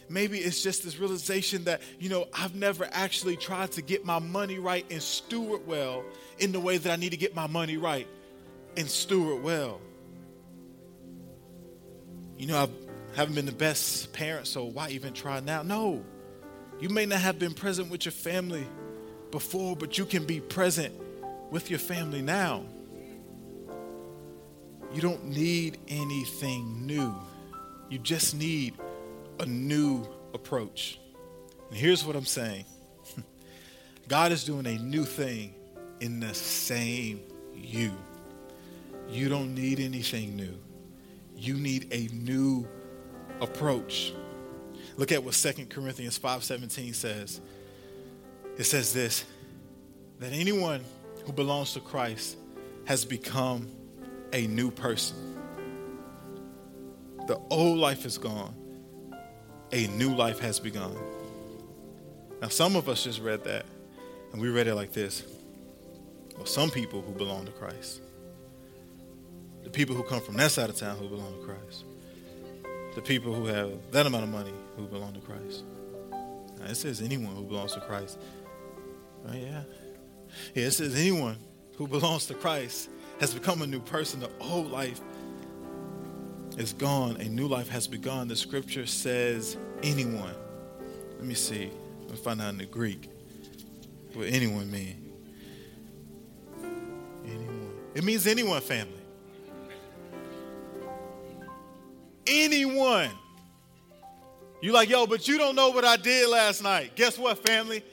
Maybe 0.09 0.39
it's 0.39 0.63
just 0.63 0.85
this 0.85 0.99
realization 0.99 1.65
that, 1.65 1.83
you 1.99 2.09
know, 2.09 2.27
I've 2.33 2.55
never 2.55 2.89
actually 2.91 3.37
tried 3.37 3.73
to 3.73 3.83
get 3.83 4.05
my 4.05 4.19
money 4.19 4.59
right 4.59 4.85
and 4.91 5.03
steward 5.03 5.67
well 5.67 6.03
in 6.39 6.53
the 6.53 6.61
way 6.61 6.79
that 6.79 6.91
I 6.91 6.97
need 6.97 7.11
to 7.11 7.17
get 7.17 7.35
my 7.35 7.47
money 7.47 7.77
right 7.77 8.07
and 8.77 8.89
steward 8.89 9.43
well. 9.43 9.81
You 12.39 12.47
know, 12.47 12.57
I 12.65 12.69
haven't 13.17 13.35
been 13.35 13.47
the 13.47 13.53
best 13.53 14.13
parent, 14.13 14.47
so 14.47 14.65
why 14.65 14.91
even 14.91 15.13
try 15.13 15.41
now? 15.41 15.63
No. 15.63 16.05
You 16.81 16.89
may 16.89 17.05
not 17.05 17.21
have 17.21 17.39
been 17.39 17.55
present 17.55 17.91
with 17.91 18.05
your 18.05 18.13
family 18.13 18.67
before, 19.31 19.77
but 19.77 19.99
you 19.99 20.05
can 20.07 20.25
be 20.25 20.41
present 20.41 20.95
with 21.51 21.71
your 21.71 21.81
family 21.81 22.23
now. 22.23 22.65
You 24.95 25.03
don't 25.03 25.27
need 25.27 25.79
anything 25.89 26.87
new. 26.87 27.15
You 27.91 27.99
just 27.99 28.35
need 28.35 28.75
a 29.41 29.47
new 29.47 30.07
approach. 30.34 30.99
And 31.70 31.78
here's 31.78 32.05
what 32.05 32.16
I'm 32.16 32.24
saying 32.24 32.64
God 34.09 34.32
is 34.32 34.45
doing 34.45 34.66
a 34.66 34.78
new 34.78 35.05
thing 35.05 35.55
in 36.01 36.20
the 36.20 36.34
same 36.34 37.20
you. 37.55 37.93
You 39.09 39.28
don't 39.28 39.55
need 39.55 39.80
anything 39.80 40.36
new. 40.36 40.59
You 41.36 41.55
need 41.55 41.89
a 41.93 42.09
new 42.14 42.66
approach. 43.41 44.12
Look 44.97 45.12
at 45.12 45.22
what 45.22 45.34
2 45.34 45.66
Corinthians 45.66 46.18
5:17 46.18 46.95
says. 46.95 47.41
It 48.57 48.64
says 48.64 48.93
this 48.93 49.24
that 50.18 50.32
anyone 50.32 50.84
who 51.24 51.32
belongs 51.32 51.74
to 51.74 51.80
Christ 51.80 52.36
has 52.86 53.05
become 53.05 53.68
a 54.32 54.47
new 54.47 54.70
person. 54.70 55.16
The 57.26 57.39
old 57.51 57.78
life 57.78 58.05
is 58.05 58.18
gone. 58.18 58.55
A 59.73 59.87
new 59.89 60.14
life 60.14 60.39
has 60.41 60.59
begun. 60.59 60.97
Now, 62.41 62.49
some 62.49 62.77
of 62.77 62.89
us 62.89 63.05
just 63.05 63.21
read 63.21 63.45
that, 63.45 63.66
and 64.33 64.41
we 64.41 64.49
read 64.49 64.66
it 64.66 64.75
like 64.75 64.93
this. 64.93 65.25
Well, 66.37 66.47
some 66.47 66.71
people 66.71 67.03
who 67.03 67.12
belong 67.12 67.47
to 67.47 67.53
Christ 67.53 68.01
the 69.69 69.71
people 69.71 69.95
who 69.95 70.03
come 70.03 70.23
from 70.23 70.35
that 70.39 70.51
side 70.51 70.71
of 70.71 70.77
town 70.77 70.97
who 70.97 71.09
belong 71.09 71.31
to 71.31 71.45
Christ, 71.45 71.85
the 72.95 73.03
people 73.03 73.35
who 73.35 73.45
have 73.45 73.71
that 73.93 74.07
amount 74.07 74.25
of 74.25 74.31
money 74.31 74.55
who 74.79 74.87
belong 74.87 75.12
to 75.12 75.21
Christ. 75.21 75.62
Now, 76.11 76.64
it 76.71 76.75
says 76.75 77.03
anyone 77.03 77.37
who 77.37 77.43
belongs 77.43 77.75
to 77.75 77.81
Christ. 77.81 78.19
Right? 79.25 79.43
Yeah. 79.43 79.62
Yeah, 80.55 80.64
it 80.64 80.71
says 80.71 80.95
anyone 80.95 81.37
who 81.77 81.87
belongs 81.87 82.25
to 82.29 82.35
Christ 82.35 82.89
has 83.21 83.35
become 83.35 83.61
a 83.61 83.66
new 83.66 83.81
person. 83.81 84.21
The 84.21 84.31
old 84.41 84.71
life 84.71 85.03
is 86.59 86.73
gone. 86.73 87.17
A 87.17 87.25
new 87.25 87.47
life 87.47 87.69
has 87.69 87.87
begun. 87.87 88.29
The 88.29 88.37
scripture 88.37 88.87
says 88.87 89.57
anyone. 89.83 90.35
Let 91.17 91.25
me 91.25 91.35
see. 91.35 91.71
Let 92.03 92.11
me 92.11 92.17
find 92.17 92.43
out 92.43 92.51
in 92.51 92.59
the 92.59 92.67
Greek 92.67 93.09
what 94.15 94.27
anyone 94.27 94.71
mean. 94.71 95.13
Anyone. 97.25 97.71
It 97.95 98.05
means 98.05 98.27
anyone, 98.27 98.61
family. 98.61 98.93
Anyone. 102.27 103.11
You 104.61 104.73
like, 104.73 104.89
yo, 104.89 105.07
but 105.07 105.29
you 105.29 105.39
don't 105.39 105.55
know 105.55 105.71
what 105.71 105.85
I 105.85 105.97
did 105.97 106.29
last 106.29 106.63
night. 106.63 106.97
Guess 106.97 107.17
what, 107.19 107.39
family? 107.47 107.85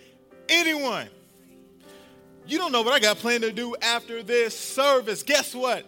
Anyone. 0.50 1.08
You 2.48 2.58
don't 2.58 2.72
know 2.72 2.82
what 2.82 2.94
I 2.94 3.00
got 3.00 3.18
planned 3.18 3.44
to 3.44 3.52
do 3.52 3.76
after 3.82 4.24
this 4.24 4.58
service. 4.58 5.24
Guess 5.24 5.54
what? 5.54 5.86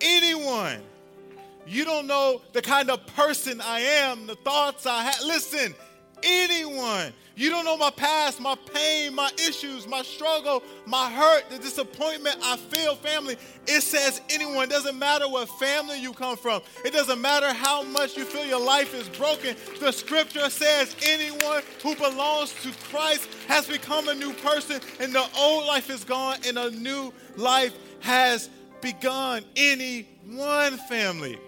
Anyone. 0.00 0.82
You 1.66 1.84
don't 1.84 2.06
know 2.06 2.42
the 2.52 2.62
kind 2.62 2.90
of 2.90 3.06
person 3.08 3.60
I 3.60 3.80
am, 3.80 4.26
the 4.26 4.34
thoughts 4.34 4.86
I 4.86 5.02
have. 5.02 5.22
Listen, 5.24 5.74
anyone. 6.22 7.12
You 7.34 7.48
don't 7.48 7.64
know 7.64 7.78
my 7.78 7.90
past, 7.90 8.40
my 8.40 8.56
pain, 8.74 9.14
my 9.14 9.30
issues, 9.36 9.86
my 9.88 10.02
struggle, 10.02 10.62
my 10.86 11.10
hurt, 11.10 11.48
the 11.48 11.58
disappointment 11.58 12.36
I 12.42 12.56
feel, 12.58 12.94
family. 12.94 13.36
It 13.66 13.80
says 13.80 14.20
anyone. 14.28 14.64
It 14.64 14.70
doesn't 14.70 14.98
matter 14.98 15.26
what 15.28 15.48
family 15.58 15.98
you 15.98 16.12
come 16.12 16.36
from. 16.36 16.60
It 16.84 16.92
doesn't 16.92 17.20
matter 17.20 17.52
how 17.52 17.84
much 17.84 18.18
you 18.18 18.24
feel 18.24 18.44
your 18.44 18.60
life 18.60 18.94
is 18.94 19.08
broken. 19.08 19.56
The 19.80 19.92
scripture 19.92 20.50
says 20.50 20.94
anyone 21.06 21.62
who 21.82 21.94
belongs 21.94 22.52
to 22.62 22.70
Christ 22.90 23.26
has 23.48 23.66
become 23.66 24.08
a 24.08 24.14
new 24.14 24.34
person, 24.34 24.80
and 25.00 25.14
the 25.14 25.24
old 25.38 25.66
life 25.66 25.88
is 25.88 26.04
gone, 26.04 26.36
and 26.46 26.58
a 26.58 26.70
new 26.70 27.14
life 27.36 27.74
has 28.00 28.50
begun. 28.82 29.42
Anyone, 29.56 30.76
family. 30.88 31.38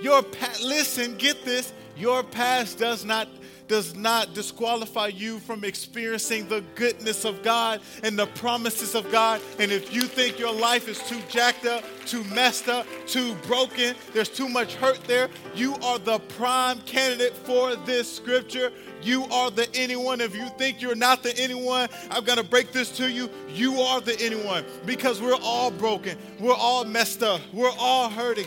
Your 0.00 0.22
past, 0.22 0.62
listen, 0.62 1.16
get 1.16 1.44
this. 1.44 1.72
Your 1.96 2.22
past 2.22 2.78
does 2.78 3.04
not 3.04 3.28
does 3.68 3.94
not 3.94 4.34
disqualify 4.34 5.08
you 5.08 5.38
from 5.40 5.64
experiencing 5.64 6.48
the 6.48 6.62
goodness 6.74 7.24
of 7.24 7.42
God 7.42 7.80
and 8.02 8.18
the 8.18 8.26
promises 8.26 8.94
of 8.94 9.10
God. 9.10 9.40
And 9.58 9.72
if 9.72 9.92
you 9.94 10.02
think 10.02 10.38
your 10.38 10.54
life 10.54 10.88
is 10.88 10.98
too 11.08 11.20
jacked 11.28 11.66
up, 11.66 11.84
too 12.06 12.22
messed 12.24 12.68
up, 12.68 12.86
too 13.06 13.34
broken, 13.46 13.94
there's 14.12 14.28
too 14.28 14.48
much 14.48 14.74
hurt 14.74 15.02
there, 15.04 15.28
you 15.54 15.74
are 15.82 15.98
the 15.98 16.18
prime 16.20 16.78
candidate 16.80 17.34
for 17.34 17.76
this 17.76 18.14
scripture. 18.14 18.72
You 19.02 19.24
are 19.24 19.50
the 19.50 19.68
anyone. 19.74 20.20
If 20.20 20.34
you 20.34 20.48
think 20.58 20.80
you're 20.80 20.94
not 20.94 21.22
the 21.22 21.36
anyone, 21.38 21.88
I'm 22.10 22.24
going 22.24 22.38
to 22.38 22.44
break 22.44 22.72
this 22.72 22.96
to 22.96 23.10
you. 23.10 23.30
You 23.48 23.80
are 23.80 24.00
the 24.00 24.18
anyone 24.20 24.64
because 24.84 25.20
we're 25.20 25.38
all 25.42 25.70
broken. 25.70 26.16
We're 26.40 26.54
all 26.54 26.84
messed 26.84 27.22
up. 27.22 27.40
We're 27.52 27.74
all 27.78 28.08
hurting. 28.08 28.46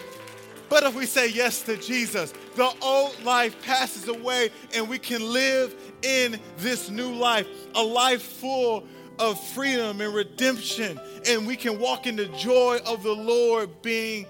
But 0.70 0.84
if 0.84 0.96
we 0.96 1.06
say 1.06 1.30
yes 1.30 1.64
to 1.64 1.78
Jesus, 1.78 2.34
the 2.56 2.72
old 2.82 3.22
life 3.24 3.60
passes 3.64 4.08
away 4.08 4.52
and 4.76 4.88
we 4.88 5.00
can 5.00 5.22
live 5.34 5.76
in 6.04 6.40
this 6.58 6.90
new 6.90 7.12
life, 7.14 7.48
a 7.76 7.84
life 7.84 8.22
full 8.22 8.86
of 9.18 9.44
freedom 9.50 10.00
and 10.00 10.14
redemption. 10.14 11.00
And 11.28 11.48
we 11.48 11.56
can 11.56 11.80
walk 11.80 12.08
in 12.08 12.16
the 12.16 12.28
joy 12.28 12.80
of 12.86 13.04
the 13.04 13.14
Lord 13.14 13.82
being 13.82 14.26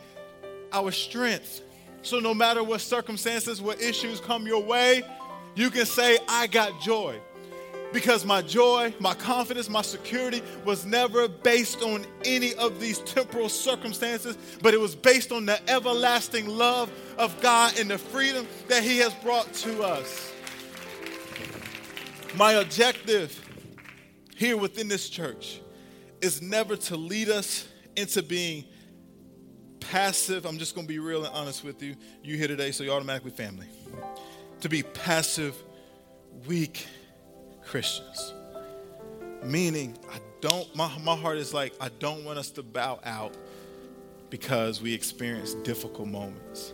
our 0.71 0.91
strength. 0.91 1.61
So, 2.01 2.19
no 2.19 2.33
matter 2.33 2.63
what 2.63 2.79
circumstances, 2.79 3.61
what 3.61 3.81
issues 3.81 4.21
come 4.21 4.47
your 4.47 4.63
way, 4.63 5.03
you 5.55 5.69
can 5.69 5.85
say, 5.85 6.17
I 6.29 6.47
got 6.47 6.79
joy 6.79 7.19
because 7.91 8.25
my 8.25 8.41
joy, 8.41 8.93
my 8.99 9.13
confidence, 9.13 9.69
my 9.69 9.81
security 9.81 10.41
was 10.65 10.85
never 10.85 11.27
based 11.27 11.81
on 11.81 12.05
any 12.25 12.53
of 12.55 12.79
these 12.79 12.99
temporal 12.99 13.49
circumstances, 13.49 14.37
but 14.61 14.73
it 14.73 14.79
was 14.79 14.95
based 14.95 15.31
on 15.31 15.45
the 15.45 15.69
everlasting 15.69 16.47
love 16.47 16.91
of 17.17 17.39
God 17.41 17.79
and 17.79 17.89
the 17.89 17.97
freedom 17.97 18.47
that 18.67 18.83
He 18.83 18.99
has 18.99 19.13
brought 19.15 19.51
to 19.55 19.83
us. 19.83 20.31
My 22.35 22.53
objective 22.53 23.45
here 24.35 24.55
within 24.55 24.87
this 24.87 25.09
church 25.09 25.59
is 26.21 26.41
never 26.41 26.75
to 26.75 26.95
lead 26.95 27.29
us 27.29 27.67
into 27.95 28.21
being 28.21 28.65
passive. 29.79 30.45
I'm 30.45 30.57
just 30.57 30.75
going 30.75 30.85
to 30.85 30.93
be 30.93 30.99
real 30.99 31.25
and 31.25 31.33
honest 31.33 31.63
with 31.63 31.81
you. 31.81 31.95
You 32.23 32.37
here 32.37 32.47
today, 32.47 32.71
so 32.71 32.83
you're 32.83 32.93
automatically 32.93 33.31
family. 33.31 33.67
To 34.61 34.69
be 34.69 34.83
passive, 34.83 35.55
weak, 36.47 36.85
Christians. 37.69 38.33
Meaning, 39.43 39.95
I 40.11 40.17
don't, 40.41 40.75
my, 40.75 40.91
my 41.03 41.15
heart 41.15 41.37
is 41.37 41.53
like, 41.53 41.71
I 41.79 41.89
don't 41.99 42.25
want 42.25 42.39
us 42.39 42.49
to 42.51 42.63
bow 42.63 42.99
out 43.03 43.35
because 44.31 44.81
we 44.81 44.91
experience 44.91 45.53
difficult 45.53 46.07
moments. 46.07 46.73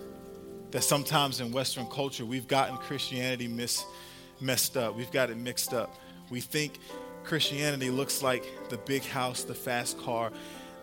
That 0.71 0.83
sometimes 0.83 1.41
in 1.41 1.51
Western 1.51 1.85
culture, 1.87 2.25
we've 2.25 2.47
gotten 2.47 2.77
Christianity 2.77 3.49
mis, 3.49 3.83
messed 4.39 4.77
up, 4.77 4.95
we've 4.95 5.11
got 5.11 5.29
it 5.29 5.37
mixed 5.37 5.73
up. 5.73 5.93
We 6.29 6.39
think 6.39 6.79
Christianity 7.25 7.89
looks 7.89 8.23
like 8.23 8.45
the 8.69 8.77
big 8.77 9.03
house, 9.03 9.43
the 9.43 9.53
fast 9.53 9.97
car, 9.99 10.31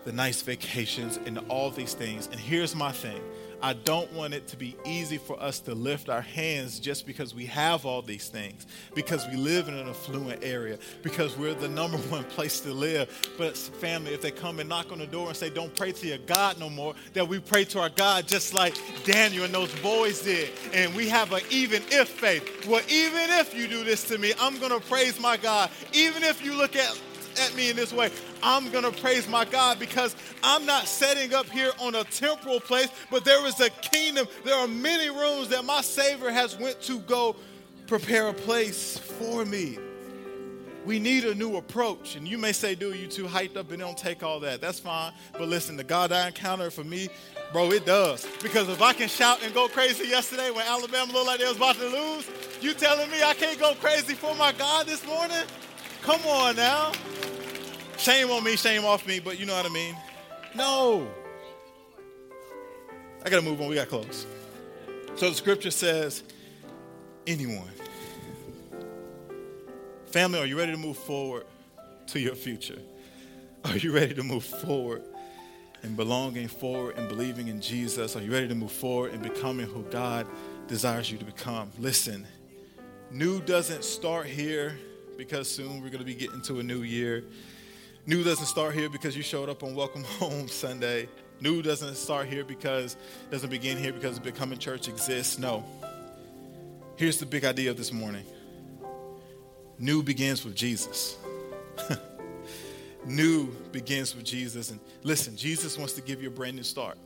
the 0.05 0.11
nice 0.11 0.43
vacations, 0.43 1.17
and 1.25 1.39
all 1.49 1.71
these 1.71 1.95
things. 1.95 2.27
And 2.27 2.39
here's 2.39 2.75
my 2.75 2.91
thing 2.91 3.21
I 3.63 3.71
don't 3.71 4.11
want 4.11 4.33
it 4.33 4.45
to 4.47 4.57
be 4.57 4.75
easy 4.85 5.17
for 5.17 5.41
us 5.41 5.61
to 5.61 5.73
lift 5.73 6.09
our 6.09 6.21
hands 6.21 6.81
just 6.81 7.07
because 7.07 7.33
we 7.33 7.45
have 7.45 7.85
all 7.85 8.01
these 8.01 8.27
things, 8.27 8.67
because 8.93 9.25
we 9.31 9.37
live 9.37 9.69
in 9.69 9.73
an 9.73 9.87
affluent 9.87 10.43
area, 10.43 10.77
because 11.01 11.37
we're 11.37 11.53
the 11.53 11.69
number 11.69 11.97
one 12.09 12.25
place 12.25 12.59
to 12.59 12.73
live. 12.73 13.09
But 13.37 13.55
family, 13.55 14.13
if 14.13 14.21
they 14.21 14.31
come 14.31 14.59
and 14.59 14.67
knock 14.67 14.91
on 14.91 14.99
the 14.99 15.07
door 15.07 15.29
and 15.29 15.37
say, 15.37 15.49
Don't 15.49 15.73
pray 15.73 15.93
to 15.93 16.07
your 16.07 16.17
God 16.17 16.59
no 16.59 16.69
more, 16.69 16.93
that 17.13 17.25
we 17.25 17.39
pray 17.39 17.63
to 17.63 17.79
our 17.79 17.89
God 17.89 18.27
just 18.27 18.53
like 18.53 18.75
Daniel 19.05 19.45
and 19.45 19.53
those 19.53 19.73
boys 19.79 20.21
did. 20.23 20.49
And 20.73 20.93
we 20.93 21.07
have 21.07 21.31
an 21.31 21.41
even 21.49 21.83
if 21.87 22.09
faith. 22.09 22.67
Well, 22.67 22.83
even 22.89 23.29
if 23.29 23.55
you 23.55 23.69
do 23.69 23.85
this 23.85 24.03
to 24.09 24.17
me, 24.17 24.33
I'm 24.41 24.59
going 24.59 24.77
to 24.77 24.85
praise 24.85 25.21
my 25.21 25.37
God. 25.37 25.71
Even 25.93 26.23
if 26.23 26.43
you 26.43 26.53
look 26.53 26.75
at 26.75 27.01
at 27.39 27.55
me 27.55 27.69
in 27.69 27.75
this 27.75 27.93
way, 27.93 28.11
I'm 28.41 28.69
going 28.71 28.83
to 28.83 29.01
praise 29.01 29.27
my 29.27 29.45
God 29.45 29.79
because 29.79 30.15
I'm 30.43 30.65
not 30.65 30.87
setting 30.87 31.33
up 31.33 31.49
here 31.49 31.71
on 31.79 31.95
a 31.95 32.03
temporal 32.05 32.59
place, 32.59 32.89
but 33.09 33.25
there 33.25 33.45
is 33.45 33.59
a 33.59 33.69
kingdom. 33.69 34.27
There 34.43 34.55
are 34.55 34.67
many 34.67 35.09
rooms 35.09 35.49
that 35.49 35.65
my 35.65 35.81
Savior 35.81 36.29
has 36.29 36.57
went 36.57 36.81
to 36.83 36.99
go 36.99 37.35
prepare 37.87 38.27
a 38.27 38.33
place 38.33 38.97
for 38.97 39.45
me. 39.45 39.77
We 40.85 40.99
need 40.99 41.23
a 41.23 41.33
new 41.33 41.55
approach. 41.55 42.15
And 42.15 42.27
you 42.27 42.37
may 42.37 42.51
say, 42.51 42.75
dude, 42.75 42.97
you 42.97 43.07
too 43.07 43.25
hyped 43.25 43.55
up 43.55 43.71
and 43.71 43.79
don't 43.79 43.97
take 43.97 44.21
all 44.21 44.39
that. 44.41 44.59
That's 44.59 44.79
fine. 44.79 45.13
But 45.31 45.47
listen, 45.47 45.77
the 45.77 45.83
God 45.83 46.11
I 46.11 46.27
encounter 46.27 46.69
for 46.69 46.83
me, 46.83 47.07
bro, 47.53 47.71
it 47.71 47.85
does. 47.85 48.27
Because 48.41 48.67
if 48.67 48.81
I 48.81 48.91
can 48.91 49.07
shout 49.07 49.41
and 49.43 49.53
go 49.53 49.69
crazy 49.69 50.07
yesterday 50.07 50.51
when 50.51 50.65
Alabama 50.65 51.13
looked 51.13 51.27
like 51.27 51.39
they 51.39 51.47
was 51.47 51.55
about 51.55 51.75
to 51.77 51.87
lose, 51.87 52.29
you 52.61 52.73
telling 52.73 53.09
me 53.09 53.23
I 53.23 53.33
can't 53.33 53.59
go 53.59 53.75
crazy 53.75 54.13
for 54.13 54.35
my 54.35 54.51
God 54.51 54.85
this 54.85 55.05
morning? 55.07 55.43
Come 56.03 56.21
on 56.27 56.57
now. 56.57 56.91
Shame 57.97 58.29
on 58.29 58.43
me, 58.43 58.57
shame 58.57 58.83
off 58.83 59.07
me, 59.07 59.21
but 59.21 59.39
you 59.39 59.45
know 59.45 59.55
what 59.55 59.65
I 59.65 59.69
mean. 59.69 59.95
No. 60.53 61.07
I 63.25 63.29
got 63.29 63.37
to 63.37 63.41
move 63.41 63.61
on. 63.61 63.69
We 63.69 63.75
got 63.75 63.87
close. 63.87 64.27
So 65.15 65.29
the 65.29 65.35
scripture 65.35 65.71
says, 65.71 66.23
anyone. 67.25 67.71
Family, 70.07 70.39
are 70.39 70.45
you 70.45 70.57
ready 70.57 70.73
to 70.73 70.77
move 70.77 70.97
forward 70.97 71.45
to 72.07 72.19
your 72.19 72.35
future? 72.35 72.79
Are 73.63 73.77
you 73.77 73.93
ready 73.93 74.13
to 74.15 74.23
move 74.23 74.43
forward 74.43 75.03
and 75.83 75.95
belonging 75.95 76.49
forward 76.49 76.97
and 76.97 77.07
believing 77.07 77.47
in 77.47 77.61
Jesus? 77.61 78.17
Are 78.17 78.21
you 78.21 78.33
ready 78.33 78.49
to 78.49 78.55
move 78.55 78.73
forward 78.73 79.13
and 79.13 79.23
becoming 79.23 79.67
who 79.67 79.83
God 79.83 80.27
desires 80.67 81.09
you 81.09 81.17
to 81.17 81.25
become? 81.25 81.71
Listen, 81.79 82.27
new 83.09 83.39
doesn't 83.39 83.85
start 83.85 84.25
here 84.25 84.77
because 85.17 85.49
soon 85.49 85.81
we're 85.81 85.89
going 85.89 85.99
to 85.99 86.05
be 86.05 86.15
getting 86.15 86.41
to 86.43 86.59
a 86.59 86.63
new 86.63 86.83
year. 86.83 87.23
New 88.05 88.23
doesn't 88.23 88.45
start 88.45 88.73
here 88.73 88.89
because 88.89 89.15
you 89.15 89.23
showed 89.23 89.49
up 89.49 89.63
on 89.63 89.75
Welcome 89.75 90.03
Home 90.19 90.47
Sunday. 90.47 91.07
New 91.39 91.61
doesn't 91.61 91.95
start 91.95 92.27
here 92.27 92.43
because 92.43 92.97
doesn't 93.31 93.49
begin 93.49 93.77
here 93.77 93.93
because 93.93 94.19
becoming 94.19 94.59
church 94.59 94.87
exists. 94.87 95.37
No. 95.37 95.63
Here's 96.95 97.17
the 97.17 97.25
big 97.25 97.43
idea 97.45 97.71
of 97.71 97.77
this 97.77 97.91
morning. 97.91 98.23
New 99.79 100.03
begins 100.03 100.45
with 100.45 100.55
Jesus. 100.55 101.17
new 103.05 103.47
begins 103.71 104.15
with 104.15 104.25
Jesus. 104.25 104.71
And 104.71 104.79
listen, 105.03 105.35
Jesus 105.35 105.77
wants 105.77 105.93
to 105.93 106.01
give 106.01 106.21
you 106.21 106.29
a 106.29 106.31
brand 106.31 106.55
new 106.55 106.63
start. 106.63 106.97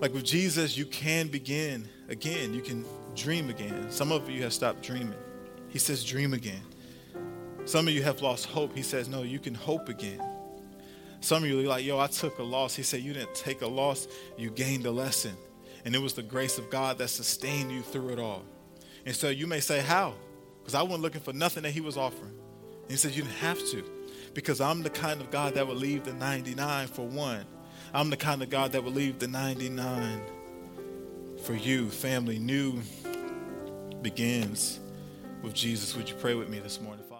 Like 0.00 0.12
with 0.12 0.24
Jesus, 0.24 0.76
you 0.76 0.86
can 0.86 1.28
begin 1.28 1.88
again. 2.08 2.52
You 2.52 2.60
can 2.60 2.84
dream 3.14 3.48
again. 3.50 3.90
Some 3.90 4.12
of 4.12 4.28
you 4.28 4.42
have 4.42 4.52
stopped 4.52 4.82
dreaming. 4.82 5.14
He 5.68 5.78
says, 5.78 6.04
dream 6.04 6.32
again. 6.32 6.62
Some 7.64 7.88
of 7.88 7.94
you 7.94 8.02
have 8.04 8.22
lost 8.22 8.46
hope. 8.46 8.74
He 8.76 8.82
says, 8.82 9.08
no, 9.08 9.22
you 9.22 9.38
can 9.38 9.54
hope 9.54 9.88
again. 9.88 10.22
Some 11.20 11.42
of 11.42 11.48
you 11.48 11.58
are 11.60 11.62
like, 11.64 11.84
yo, 11.84 11.98
I 11.98 12.06
took 12.06 12.38
a 12.38 12.42
loss. 12.42 12.76
He 12.76 12.84
said, 12.84 13.00
you 13.00 13.12
didn't 13.12 13.34
take 13.34 13.62
a 13.62 13.66
loss, 13.66 14.06
you 14.36 14.50
gained 14.50 14.86
a 14.86 14.90
lesson. 14.90 15.34
And 15.84 15.94
it 15.94 15.98
was 15.98 16.14
the 16.14 16.22
grace 16.22 16.58
of 16.58 16.70
God 16.70 16.98
that 16.98 17.08
sustained 17.08 17.72
you 17.72 17.82
through 17.82 18.10
it 18.10 18.18
all. 18.18 18.44
And 19.04 19.14
so 19.14 19.28
you 19.28 19.46
may 19.46 19.60
say, 19.60 19.80
how? 19.80 20.14
Because 20.60 20.74
I 20.74 20.82
wasn't 20.82 21.02
looking 21.02 21.20
for 21.20 21.32
nothing 21.32 21.62
that 21.64 21.70
he 21.72 21.80
was 21.80 21.96
offering. 21.96 22.34
And 22.82 22.90
he 22.90 22.96
said, 22.96 23.12
you 23.12 23.22
didn't 23.22 23.36
have 23.36 23.58
to. 23.70 23.84
Because 24.34 24.60
I'm 24.60 24.82
the 24.82 24.90
kind 24.90 25.20
of 25.20 25.30
God 25.30 25.54
that 25.54 25.66
would 25.66 25.76
leave 25.76 26.04
the 26.04 26.12
99 26.12 26.88
for 26.88 27.06
one. 27.06 27.44
I'm 27.94 28.10
the 28.10 28.16
kind 28.16 28.42
of 28.42 28.50
God 28.50 28.72
that 28.72 28.84
would 28.84 28.94
leave 28.94 29.18
the 29.18 29.28
99 29.28 30.20
for 31.42 31.54
you, 31.54 31.88
family. 31.88 32.38
New 32.38 32.80
begins 34.02 34.80
with 35.42 35.54
Jesus. 35.54 35.96
Would 35.96 36.08
you 36.08 36.14
pray 36.16 36.34
with 36.34 36.48
me 36.48 36.58
this 36.58 36.80
morning? 36.80 36.95